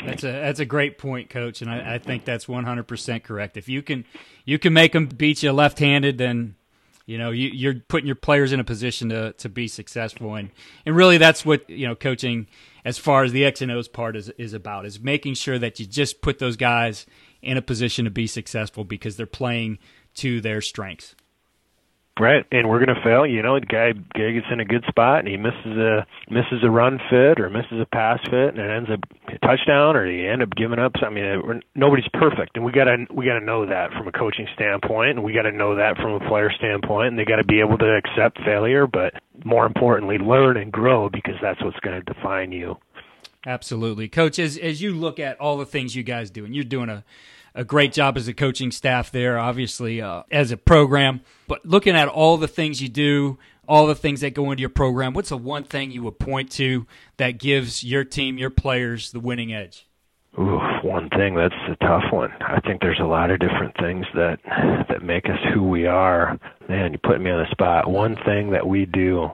that's 0.07 0.25
a 0.25 0.33
that's 0.33 0.61
a 0.61 0.65
great 0.65 0.99
point, 0.99 1.29
Coach, 1.29 1.61
and 1.61 1.71
I, 1.71 1.95
I 1.95 1.99
think 1.99 2.25
that's 2.25 2.47
100% 2.47 3.23
correct. 3.23 3.57
If 3.57 3.69
you 3.69 3.83
can 3.83 4.05
you 4.45 4.59
can 4.59 4.73
make 4.73 4.93
them 4.93 5.07
beat 5.07 5.43
you 5.43 5.53
left-handed, 5.53 6.17
then 6.19 6.55
you 7.11 7.19
know, 7.19 7.33
you, 7.33 7.49
you're 7.49 7.75
putting 7.75 8.07
your 8.07 8.15
players 8.15 8.53
in 8.53 8.61
a 8.61 8.65
position 8.65 9.09
to, 9.09 9.33
to 9.33 9.49
be 9.49 9.67
successful, 9.67 10.37
and 10.37 10.51
and 10.87 10.95
really 10.95 11.19
that's 11.19 11.45
what 11.45 11.69
you 11.69 11.89
know 11.89 11.97
coaching, 11.97 12.47
as 12.85 12.99
far 12.99 13.25
as 13.25 13.33
the 13.33 13.45
X 13.45 13.61
and 13.61 13.73
O's 13.73 13.89
part 13.89 14.15
is 14.15 14.29
is 14.39 14.53
about, 14.53 14.87
is 14.87 15.01
making 15.01 15.35
sure 15.35 15.59
that 15.59 15.81
you 15.81 15.87
just 15.87 16.23
put 16.23 16.39
those 16.39 16.57
guys 16.57 17.07
in 17.43 17.57
a 17.57 17.63
position 17.63 18.05
to 18.05 18.13
be 18.13 18.29
successful 18.29 18.85
because 18.85 19.17
they're 19.17 19.27
playing 19.27 19.81
to 20.15 20.41
their 20.41 20.61
strengths. 20.61 21.17
Right, 22.21 22.45
and 22.53 22.69
we're 22.69 22.85
going 22.85 22.95
to 22.95 23.03
fail. 23.03 23.25
You 23.25 23.41
know, 23.41 23.59
the 23.59 23.65
guy, 23.65 23.93
guy 23.93 24.33
gets 24.33 24.47
in 24.53 24.61
a 24.61 24.65
good 24.67 24.85
spot 24.89 25.21
and 25.21 25.29
he 25.29 25.39
misses 25.39 25.79
a 25.79 26.07
misses 26.29 26.63
a 26.63 26.71
run 26.71 27.01
fit 27.09 27.41
or 27.41 27.49
misses 27.49 27.81
a 27.81 27.87
pass 27.87 28.21
fit, 28.25 28.53
and 28.53 28.59
it 28.59 28.71
ends 28.71 28.91
up 28.93 29.01
a 29.29 29.39
touchdown, 29.39 29.97
or 29.97 30.05
he 30.05 30.27
end 30.27 30.43
up 30.43 30.51
giving 30.55 30.79
up. 30.79 30.93
I 31.01 31.09
mean, 31.09 31.25
uh, 31.25 31.61
nobody's 31.75 32.09
perfect, 32.13 32.57
and 32.57 32.65
we 32.65 32.73
got 32.73 32.85
to 32.85 33.07
we 33.11 33.25
got 33.25 33.39
to 33.39 33.45
know 33.45 33.65
that 33.65 33.93
from 33.93 34.07
a 34.07 34.13
coaching 34.13 34.47
standpoint, 34.55 35.17
and 35.17 35.25
we 35.25 35.33
got 35.33 35.49
to 35.49 35.53
know 35.53 35.77
that 35.77 35.97
from 35.97 36.13
a 36.13 36.29
player 36.29 36.53
standpoint, 36.59 37.09
and 37.09 37.19
they 37.19 37.25
got 37.25 37.37
to 37.37 37.45
be 37.45 37.61
able 37.61 37.79
to 37.79 37.97
accept 37.97 38.37
failure, 38.45 38.87
but 38.87 39.15
more 39.43 39.65
importantly, 39.65 40.19
learn 40.19 40.59
and 40.59 40.71
grow 40.71 41.09
because 41.09 41.37
that's 41.41 41.65
what's 41.65 41.81
going 41.81 42.05
to 42.05 42.13
define 42.13 42.53
you. 42.53 42.77
Absolutely, 43.47 44.09
coach. 44.09 44.39
As 44.39 44.59
as 44.59 44.83
you 44.83 44.95
look 44.95 45.19
at 45.19 45.41
all 45.41 45.57
the 45.57 45.65
things 45.65 45.97
you 45.97 46.03
guys 46.03 46.31
do, 46.31 46.45
and 46.45 46.55
you're 46.55 46.65
doing 46.65 46.91
a 46.91 47.03
a 47.55 47.65
great 47.65 47.93
job 47.93 48.17
as 48.17 48.29
a 48.29 48.35
coaching 48.35 48.71
staff 48.71 49.11
there, 49.11 49.39
obviously, 49.39 50.01
uh, 50.01 50.23
as 50.31 50.51
a 50.51 50.57
program. 50.57 51.21
But 51.49 51.65
looking 51.67 51.97
at 51.97 52.09
all 52.09 52.37
the 52.37 52.49
things 52.49 52.81
you 52.81 52.89
do, 52.89 53.39
all 53.69 53.87
the 53.87 53.95
things 53.95 54.21
that 54.21 54.35
go 54.35 54.51
into 54.51 54.61
your 54.61 54.71
program, 54.71 55.15
what's 55.15 55.29
the 55.29 55.37
one 55.37 55.65
thing 55.65 55.91
you 55.91 56.03
would 56.03 56.19
point 56.19 56.51
to 56.53 56.87
that 57.19 57.39
gives 57.39 57.85
your 57.85 58.05
team, 58.05 58.39
your 58.39 58.51
players, 58.51 59.13
the 59.13 59.21
winning 59.21 59.53
edge? 59.53 59.87
Ooh, 60.39 60.61
one 60.83 61.09
thing. 61.11 61.35
That's 61.35 61.55
a 61.69 61.77
tough 61.85 62.05
one. 62.13 62.31
I 62.41 62.61
think 62.61 62.81
there's 62.81 63.01
a 63.01 63.07
lot 63.07 63.31
of 63.31 63.41
different 63.41 63.77
things 63.79 64.07
that 64.15 64.39
that 64.89 65.03
make 65.03 65.27
us 65.27 65.39
who 65.53 65.65
we 65.65 65.87
are. 65.87 66.39
Man, 66.69 66.93
you 66.93 66.99
put 66.99 67.21
me 67.21 67.31
on 67.31 67.45
the 67.45 67.51
spot. 67.51 67.91
One 67.91 68.17
thing 68.25 68.51
that 68.51 68.67
we 68.67 68.87
do. 68.87 69.29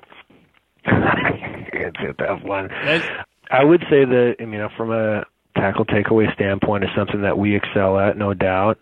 it's 0.86 1.96
a 2.08 2.12
tough 2.14 2.42
one. 2.42 2.70
I 3.50 3.62
would 3.62 3.80
say 3.90 4.04
that, 4.04 4.36
I 4.40 4.44
mean, 4.44 4.66
from 4.76 4.90
a 4.90 5.24
tackle 5.56 5.84
takeaway 5.84 6.32
standpoint, 6.34 6.84
is 6.84 6.90
something 6.96 7.22
that 7.22 7.38
we 7.38 7.56
excel 7.56 7.98
at, 7.98 8.16
no 8.16 8.34
doubt. 8.34 8.78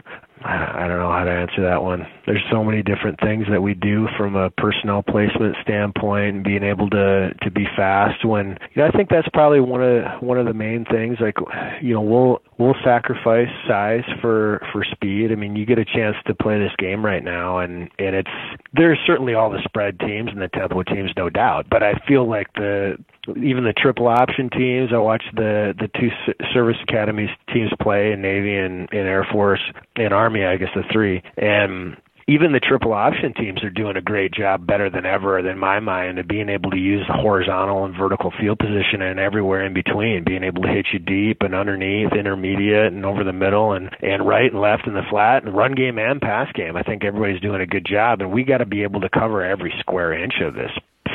I 0.46 0.86
don't 0.88 0.98
know 0.98 1.10
how 1.10 1.24
to 1.24 1.30
answer 1.30 1.62
that 1.62 1.82
one. 1.82 2.06
There's 2.26 2.42
so 2.52 2.62
many 2.62 2.82
different 2.82 3.18
things 3.20 3.46
that 3.50 3.62
we 3.62 3.72
do 3.72 4.08
from 4.18 4.36
a 4.36 4.50
personnel 4.50 5.02
placement 5.02 5.56
standpoint 5.62 6.34
and 6.34 6.44
being 6.44 6.62
able 6.62 6.90
to 6.90 7.32
to 7.40 7.50
be 7.50 7.64
fast 7.74 8.26
when 8.26 8.58
you 8.74 8.82
know 8.82 8.86
I 8.86 8.90
think 8.90 9.08
that's 9.08 9.28
probably 9.32 9.60
one 9.60 9.82
of 9.82 10.22
one 10.22 10.36
of 10.36 10.44
the 10.44 10.52
main 10.52 10.84
things 10.84 11.16
like 11.18 11.36
you 11.80 11.94
know 11.94 12.02
we'll 12.02 12.42
we'll 12.58 12.76
sacrifice 12.84 13.48
size 13.68 14.04
for 14.20 14.64
for 14.72 14.84
speed. 14.84 15.32
I 15.32 15.34
mean, 15.34 15.56
you 15.56 15.66
get 15.66 15.78
a 15.78 15.84
chance 15.84 16.16
to 16.26 16.34
play 16.34 16.58
this 16.58 16.72
game 16.78 17.04
right 17.04 17.22
now 17.22 17.58
and 17.58 17.90
and 17.98 18.14
it's 18.14 18.30
there's 18.72 18.98
certainly 19.06 19.34
all 19.34 19.50
the 19.50 19.62
spread 19.64 19.98
teams 20.00 20.30
and 20.30 20.40
the 20.40 20.48
tempo 20.48 20.82
teams 20.82 21.10
no 21.16 21.30
doubt, 21.30 21.66
but 21.70 21.82
I 21.82 21.94
feel 22.06 22.28
like 22.28 22.52
the 22.54 22.96
even 23.36 23.64
the 23.64 23.72
triple 23.72 24.08
option 24.08 24.50
teams. 24.50 24.90
I 24.92 24.98
watched 24.98 25.34
the 25.34 25.74
the 25.78 25.88
two 25.98 26.10
service 26.52 26.76
academies 26.82 27.30
teams 27.52 27.70
play 27.80 28.14
Navy 28.16 28.56
and 28.56 28.88
in 28.92 29.06
Air 29.06 29.26
Force 29.32 29.62
and 29.96 30.12
Army. 30.12 30.44
I 30.44 30.56
guess 30.56 30.70
the 30.74 30.84
three 30.92 31.22
and 31.36 31.96
even 32.26 32.52
the 32.52 32.60
triple 32.60 32.92
option 32.92 33.34
teams 33.34 33.62
are 33.62 33.70
doing 33.70 33.96
a 33.96 34.02
great 34.02 34.32
job, 34.32 34.66
better 34.66 34.88
than 34.88 35.04
ever, 35.04 35.38
in 35.38 35.58
my 35.58 35.80
mind, 35.80 36.18
of 36.18 36.26
being 36.26 36.48
able 36.48 36.70
to 36.70 36.78
use 36.78 37.04
the 37.06 37.12
horizontal 37.12 37.84
and 37.84 37.94
vertical 37.96 38.32
field 38.40 38.58
position 38.58 39.02
and 39.02 39.20
everywhere 39.20 39.64
in 39.64 39.74
between, 39.74 40.24
being 40.24 40.42
able 40.42 40.62
to 40.62 40.68
hit 40.68 40.86
you 40.92 40.98
deep 40.98 41.42
and 41.42 41.54
underneath, 41.54 42.12
intermediate 42.12 42.92
and 42.92 43.04
over 43.04 43.24
the 43.24 43.32
middle, 43.32 43.72
and 43.72 43.90
and 44.00 44.26
right 44.26 44.50
and 44.50 44.60
left 44.60 44.86
in 44.86 44.94
the 44.94 45.02
flat, 45.10 45.44
and 45.44 45.54
run 45.54 45.74
game 45.74 45.98
and 45.98 46.20
pass 46.20 46.50
game. 46.52 46.76
I 46.76 46.82
think 46.82 47.04
everybody's 47.04 47.42
doing 47.42 47.60
a 47.60 47.66
good 47.66 47.86
job, 47.86 48.20
and 48.20 48.32
we 48.32 48.44
got 48.44 48.58
to 48.58 48.66
be 48.66 48.82
able 48.82 49.00
to 49.00 49.08
cover 49.10 49.44
every 49.44 49.74
square 49.80 50.12
inch 50.12 50.34
of 50.40 50.54
this 50.54 50.70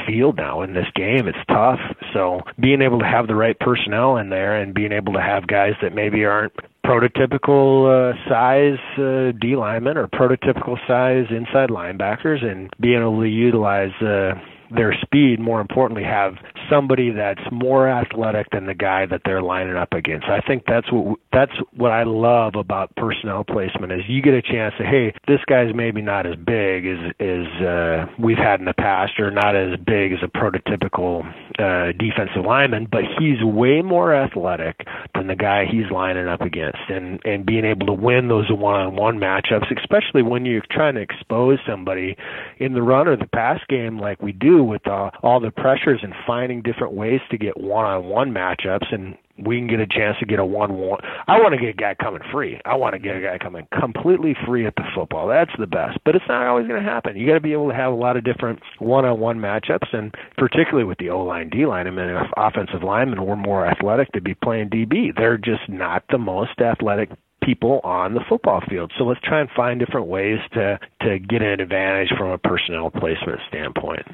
field 0.10 0.38
now 0.38 0.62
in 0.62 0.74
this 0.74 0.88
game. 0.96 1.28
It's 1.28 1.38
tough. 1.48 1.80
So 2.14 2.42
being 2.60 2.82
able 2.82 3.00
to 3.00 3.06
have 3.06 3.28
the 3.28 3.36
right 3.36 3.58
personnel 3.60 4.18
in 4.18 4.30
there 4.30 4.60
and 4.60 4.74
being 4.74 4.92
able 4.92 5.14
to 5.14 5.22
have 5.22 5.48
guys 5.48 5.74
that 5.82 5.94
maybe 5.94 6.26
aren't 6.26 6.54
prototypical 6.86 7.86
uh, 7.86 8.14
size 8.28 8.80
uh, 8.98 9.32
D 9.40 9.56
linemen 9.56 9.98
or 9.98 10.08
prototypical 10.08 10.78
size 10.88 11.26
inside 11.30 11.70
linebackers 11.70 12.44
and 12.44 12.70
being 12.80 13.00
able 13.00 13.22
to 13.22 13.28
utilize 13.28 13.94
uh, 14.02 14.34
their 14.72 14.96
speed, 15.02 15.40
more 15.40 15.62
importantly, 15.62 16.04
have 16.04 16.36
somebody 16.70 17.12
that's 17.12 17.42
more 17.52 17.90
athletic 17.90 18.48
than 18.52 18.66
the 18.66 18.74
guy 18.74 19.06
that 19.06 19.22
they're 19.26 19.42
lining 19.42 19.76
up 19.76 19.94
against. 19.94 20.28
I 20.28 20.42
think 20.42 20.64
that's 20.68 20.92
what 20.92 21.20
that's 21.32 21.52
what 21.76 21.92
I 21.92 22.04
love 22.04 22.56
about 22.56 22.96
personnel 22.96 23.44
placement 23.44 23.92
is 23.92 24.02
you 24.08 24.22
get 24.22 24.34
a 24.34 24.42
chance 24.42 24.74
to 24.78 24.84
hey, 24.84 25.14
this 25.28 25.40
guy's 25.48 25.74
maybe 25.74 26.02
not 26.02 26.26
as 26.26 26.36
big 26.36 26.86
as 26.86 27.00
as 27.20 27.66
uh, 27.66 28.06
we've 28.20 28.38
had 28.38 28.60
in 28.60 28.66
the 28.66 28.74
past, 28.74 29.20
or 29.20 29.32
not 29.32 29.56
as 29.56 29.78
big 29.80 30.14
as 30.14 30.20
a 30.24 30.28
prototypical 30.28 31.26
uh, 31.60 31.92
defensive 31.98 32.46
lineman, 32.46 32.88
but 32.90 33.02
he's 33.18 33.44
way 33.44 33.82
more 33.82 34.14
athletic 34.14 34.86
than 35.16 35.28
the 35.28 35.36
guy 35.36 35.66
he's 35.66 35.90
lining 35.92 36.28
up 36.28 36.42
against, 36.42 36.80
and 36.90 37.20
and 37.26 37.46
being 37.46 37.66
able 37.66 37.88
to 37.88 37.94
win 37.94 38.28
those 38.28 38.50
one-on-one 38.50 39.20
matchups, 39.20 39.76
especially 39.78 40.22
when 40.22 40.46
you're 40.46 40.64
trying 40.72 40.96
to 40.96 41.02
expose 41.02 41.60
somebody 41.68 42.16
in 42.58 42.74
the 42.74 42.82
run 42.82 43.08
or 43.08 43.16
the 43.16 43.28
pass 43.28 43.60
game 43.70 44.00
like 44.00 44.22
we 44.22 44.32
do 44.32 44.59
with 44.64 44.86
uh, 44.88 45.12
all 45.24 45.40
the 45.40 45.52
pressures 45.52 46.00
and 46.04 46.14
finding 46.26 46.62
different 46.62 46.94
ways 46.94 47.22
to 47.32 47.38
get 47.38 47.60
one-on-one 47.60 48.32
matchups 48.32 48.94
and 48.94 49.18
we 49.46 49.58
can 49.58 49.68
get 49.68 49.80
a 49.80 49.88
chance 49.88 50.18
to 50.20 50.26
get 50.26 50.40
a 50.40 50.46
one-one. 50.46 51.00
I 51.28 51.40
want 51.40 51.54
to 51.54 51.60
get 51.60 51.70
a 51.70 51.74
guy 51.74 51.96
coming 51.96 52.22
free. 52.32 52.60
I 52.66 52.76
want 52.76 52.94
to 52.94 53.00
get 53.00 53.16
a 53.16 53.22
guy 53.22 53.38
coming 53.38 53.68
completely 53.80 54.36
free 54.46 54.66
at 54.66 54.76
the 54.76 54.84
football. 54.96 55.28
That's 55.28 55.52
the 55.58 55.68
best, 55.68 56.00
but 56.04 56.16
it's 56.16 56.26
not 56.28 56.46
always 56.48 56.68
going 56.68 56.84
to 56.84 56.90
happen. 56.90 57.16
You 57.16 57.28
got 57.28 57.36
to 57.36 57.42
be 57.42 57.54
able 57.54 57.70
to 57.70 57.76
have 57.76 57.92
a 57.92 57.96
lot 57.96 58.18
of 58.18 58.24
different 58.24 58.60
one-on-one 58.80 59.40
matchups, 59.40 59.94
and 59.94 60.14
particularly 60.38 60.84
with 60.84 60.98
the 60.98 61.10
O-line, 61.10 61.50
D-line, 61.50 61.88
I 61.88 61.92
mean, 61.92 62.10
if 62.10 62.28
offensive 62.36 62.84
linemen 62.84 63.26
were 63.26 63.36
more 63.36 63.66
athletic 63.66 64.12
to 64.14 64.22
be 64.22 64.36
playing 64.36 64.70
DB. 64.70 65.16
They're 65.16 65.38
just 65.38 65.70
not 65.70 66.04
the 66.10 66.18
most 66.18 66.60
athletic 66.60 67.10
people 67.42 67.80
on 67.84 68.14
the 68.14 68.22
football 68.28 68.62
field. 68.70 68.92
So 68.98 69.06
let's 69.06 69.22
try 69.22 69.40
and 69.40 69.50
find 69.56 69.80
different 69.80 70.08
ways 70.08 70.40
to 70.54 70.80
to 71.02 71.20
get 71.20 71.42
an 71.42 71.60
advantage 71.60 72.10
from 72.18 72.30
a 72.32 72.38
personnel 72.38 72.90
placement 72.92 73.40
standpoint. 73.48 74.06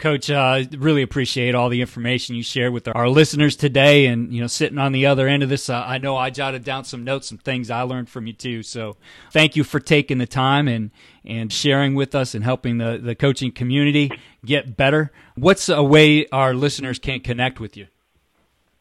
Coach, 0.00 0.30
uh, 0.30 0.64
really 0.78 1.02
appreciate 1.02 1.54
all 1.54 1.68
the 1.68 1.82
information 1.82 2.34
you 2.34 2.42
shared 2.42 2.72
with 2.72 2.88
our 2.88 3.08
listeners 3.08 3.54
today, 3.54 4.06
and 4.06 4.32
you 4.32 4.40
know, 4.40 4.46
sitting 4.46 4.78
on 4.78 4.92
the 4.92 5.04
other 5.04 5.28
end 5.28 5.42
of 5.42 5.50
this, 5.50 5.68
uh, 5.68 5.84
I 5.86 5.98
know 5.98 6.16
I 6.16 6.30
jotted 6.30 6.64
down 6.64 6.84
some 6.84 7.04
notes, 7.04 7.28
some 7.28 7.36
things 7.36 7.70
I 7.70 7.82
learned 7.82 8.08
from 8.08 8.26
you 8.26 8.32
too. 8.32 8.62
So, 8.62 8.96
thank 9.30 9.56
you 9.56 9.62
for 9.62 9.78
taking 9.78 10.16
the 10.16 10.26
time 10.26 10.68
and 10.68 10.90
and 11.22 11.52
sharing 11.52 11.94
with 11.94 12.14
us 12.14 12.34
and 12.34 12.42
helping 12.42 12.78
the 12.78 12.98
the 12.98 13.14
coaching 13.14 13.52
community 13.52 14.10
get 14.44 14.74
better. 14.74 15.12
What's 15.34 15.68
a 15.68 15.82
way 15.82 16.26
our 16.28 16.54
listeners 16.54 16.98
can 16.98 17.20
connect 17.20 17.60
with 17.60 17.76
you? 17.76 17.86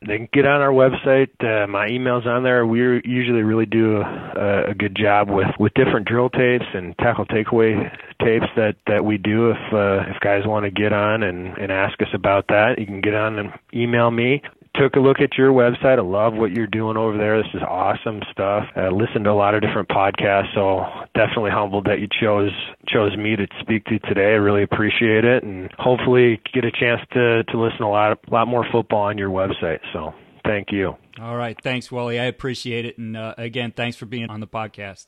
They 0.06 0.18
can 0.18 0.30
get 0.32 0.46
on 0.46 0.62
our 0.62 0.72
website. 0.72 1.30
Uh, 1.44 1.68
my 1.68 1.88
email's 1.88 2.26
on 2.26 2.44
there. 2.44 2.66
We 2.66 2.80
usually 3.04 3.44
really 3.44 3.66
do 3.66 3.98
a, 3.98 4.70
a 4.70 4.74
good 4.74 4.96
job 4.96 5.30
with 5.30 5.50
with 5.60 5.74
different 5.74 6.08
drill 6.08 6.30
tapes 6.30 6.66
and 6.74 6.98
tackle 6.98 7.26
takeaway 7.26 7.92
tapes 8.24 8.48
that 8.56 8.76
that 8.88 9.04
we 9.04 9.18
do. 9.18 9.52
If 9.52 9.74
uh, 9.74 10.10
if 10.10 10.20
guys 10.22 10.46
want 10.46 10.66
to 10.66 10.72
get 10.72 10.94
on 10.94 11.24
and 11.24 11.58
and 11.58 11.72
ask 11.72 12.02
us 12.02 12.08
about 12.14 12.48
that, 12.48 12.80
you 12.80 12.86
can 12.86 13.02
get 13.02 13.14
on 13.14 13.40
and 13.40 13.52
email 13.74 14.10
me 14.10 14.42
took 14.80 14.96
a 14.96 15.00
look 15.00 15.20
at 15.20 15.38
your 15.38 15.52
website. 15.52 16.00
I 16.00 16.02
love 16.02 16.34
what 16.34 16.52
you're 16.52 16.68
doing 16.68 16.98
over 16.98 17.18
there. 17.18 17.42
This 17.42 17.52
is 17.54 17.62
awesome 17.62 18.22
stuff. 18.32 18.64
I 18.76 18.88
listened 18.88 19.26
to 19.26 19.32
a 19.32 19.34
lot 19.34 19.54
of 19.54 19.62
different 19.62 19.90
podcasts, 19.90 20.54
so 20.54 20.86
definitely 21.14 21.52
humbled 21.52 21.86
that 21.86 22.00
you 22.00 22.08
chose 22.08 22.52
chose 22.88 23.16
me 23.18 23.36
to 23.36 23.48
speak 23.60 23.86
to 23.86 24.00
today. 24.00 24.32
I 24.32 24.38
really 24.38 24.64
appreciate 24.64 25.26
it, 25.26 25.44
and 25.44 25.70
hopefully 25.78 26.42
get 26.54 26.64
a 26.66 26.72
chance 26.72 27.02
to 27.14 27.44
to 27.44 27.62
listen 27.62 27.80
to 27.80 27.86
a 27.86 27.88
lot 27.88 28.20
a 28.26 28.32
lot 28.32 28.48
more 28.48 28.66
football 28.72 29.04
on 29.04 29.18
your 29.18 29.30
website. 29.30 29.80
So 29.94 30.14
thank 30.46 30.72
you. 30.72 30.96
All 31.22 31.36
right, 31.36 31.58
thanks, 31.62 31.92
Wally. 31.92 32.20
I 32.20 32.26
appreciate 32.26 32.86
it, 32.86 32.98
and 32.98 33.18
uh, 33.18 33.36
again, 33.38 33.74
thanks 33.76 33.98
for 33.98 34.06
being 34.06 34.30
on 34.30 34.40
the 34.40 34.48
podcast. 34.48 35.08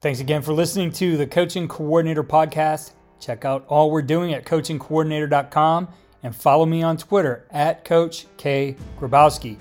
Thanks 0.00 0.20
again 0.20 0.42
for 0.42 0.52
listening 0.52 0.92
to 0.92 1.16
the 1.16 1.26
Coach 1.26 1.56
and 1.56 1.68
Coordinator 1.68 2.24
podcast. 2.24 2.92
Check 3.20 3.44
out 3.44 3.64
all 3.68 3.90
we're 3.90 4.02
doing 4.02 4.32
at 4.32 4.44
coachandcoordinator.com 4.44 5.88
and 6.22 6.34
follow 6.34 6.64
me 6.66 6.82
on 6.82 6.96
Twitter 6.96 7.44
at 7.50 7.84
Coach 7.84 8.26
K. 8.36 8.76
Grabowski. 8.98 9.56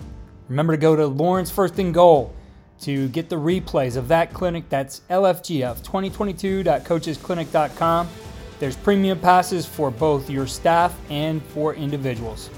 Remember 0.50 0.74
to 0.74 0.78
go 0.78 0.96
to 0.96 1.06
Lauren's 1.08 1.52
First 1.52 1.78
and 1.80 1.94
Goal 1.94 2.34
to 2.82 3.08
get 3.10 3.30
the 3.30 3.36
replays 3.36 3.98
of 3.98 4.08
that 4.08 4.34
clinic. 4.34 4.70
That's 4.70 5.02
LFGF 5.10 5.84
2022.coachesclinic.com. 5.84 8.08
There's 8.60 8.76
premium 8.76 9.20
passes 9.20 9.66
for 9.66 9.92
both 9.92 10.30
your 10.30 10.48
staff 10.48 10.98
and 11.10 11.44
for 11.44 11.76
individuals. 11.76 12.50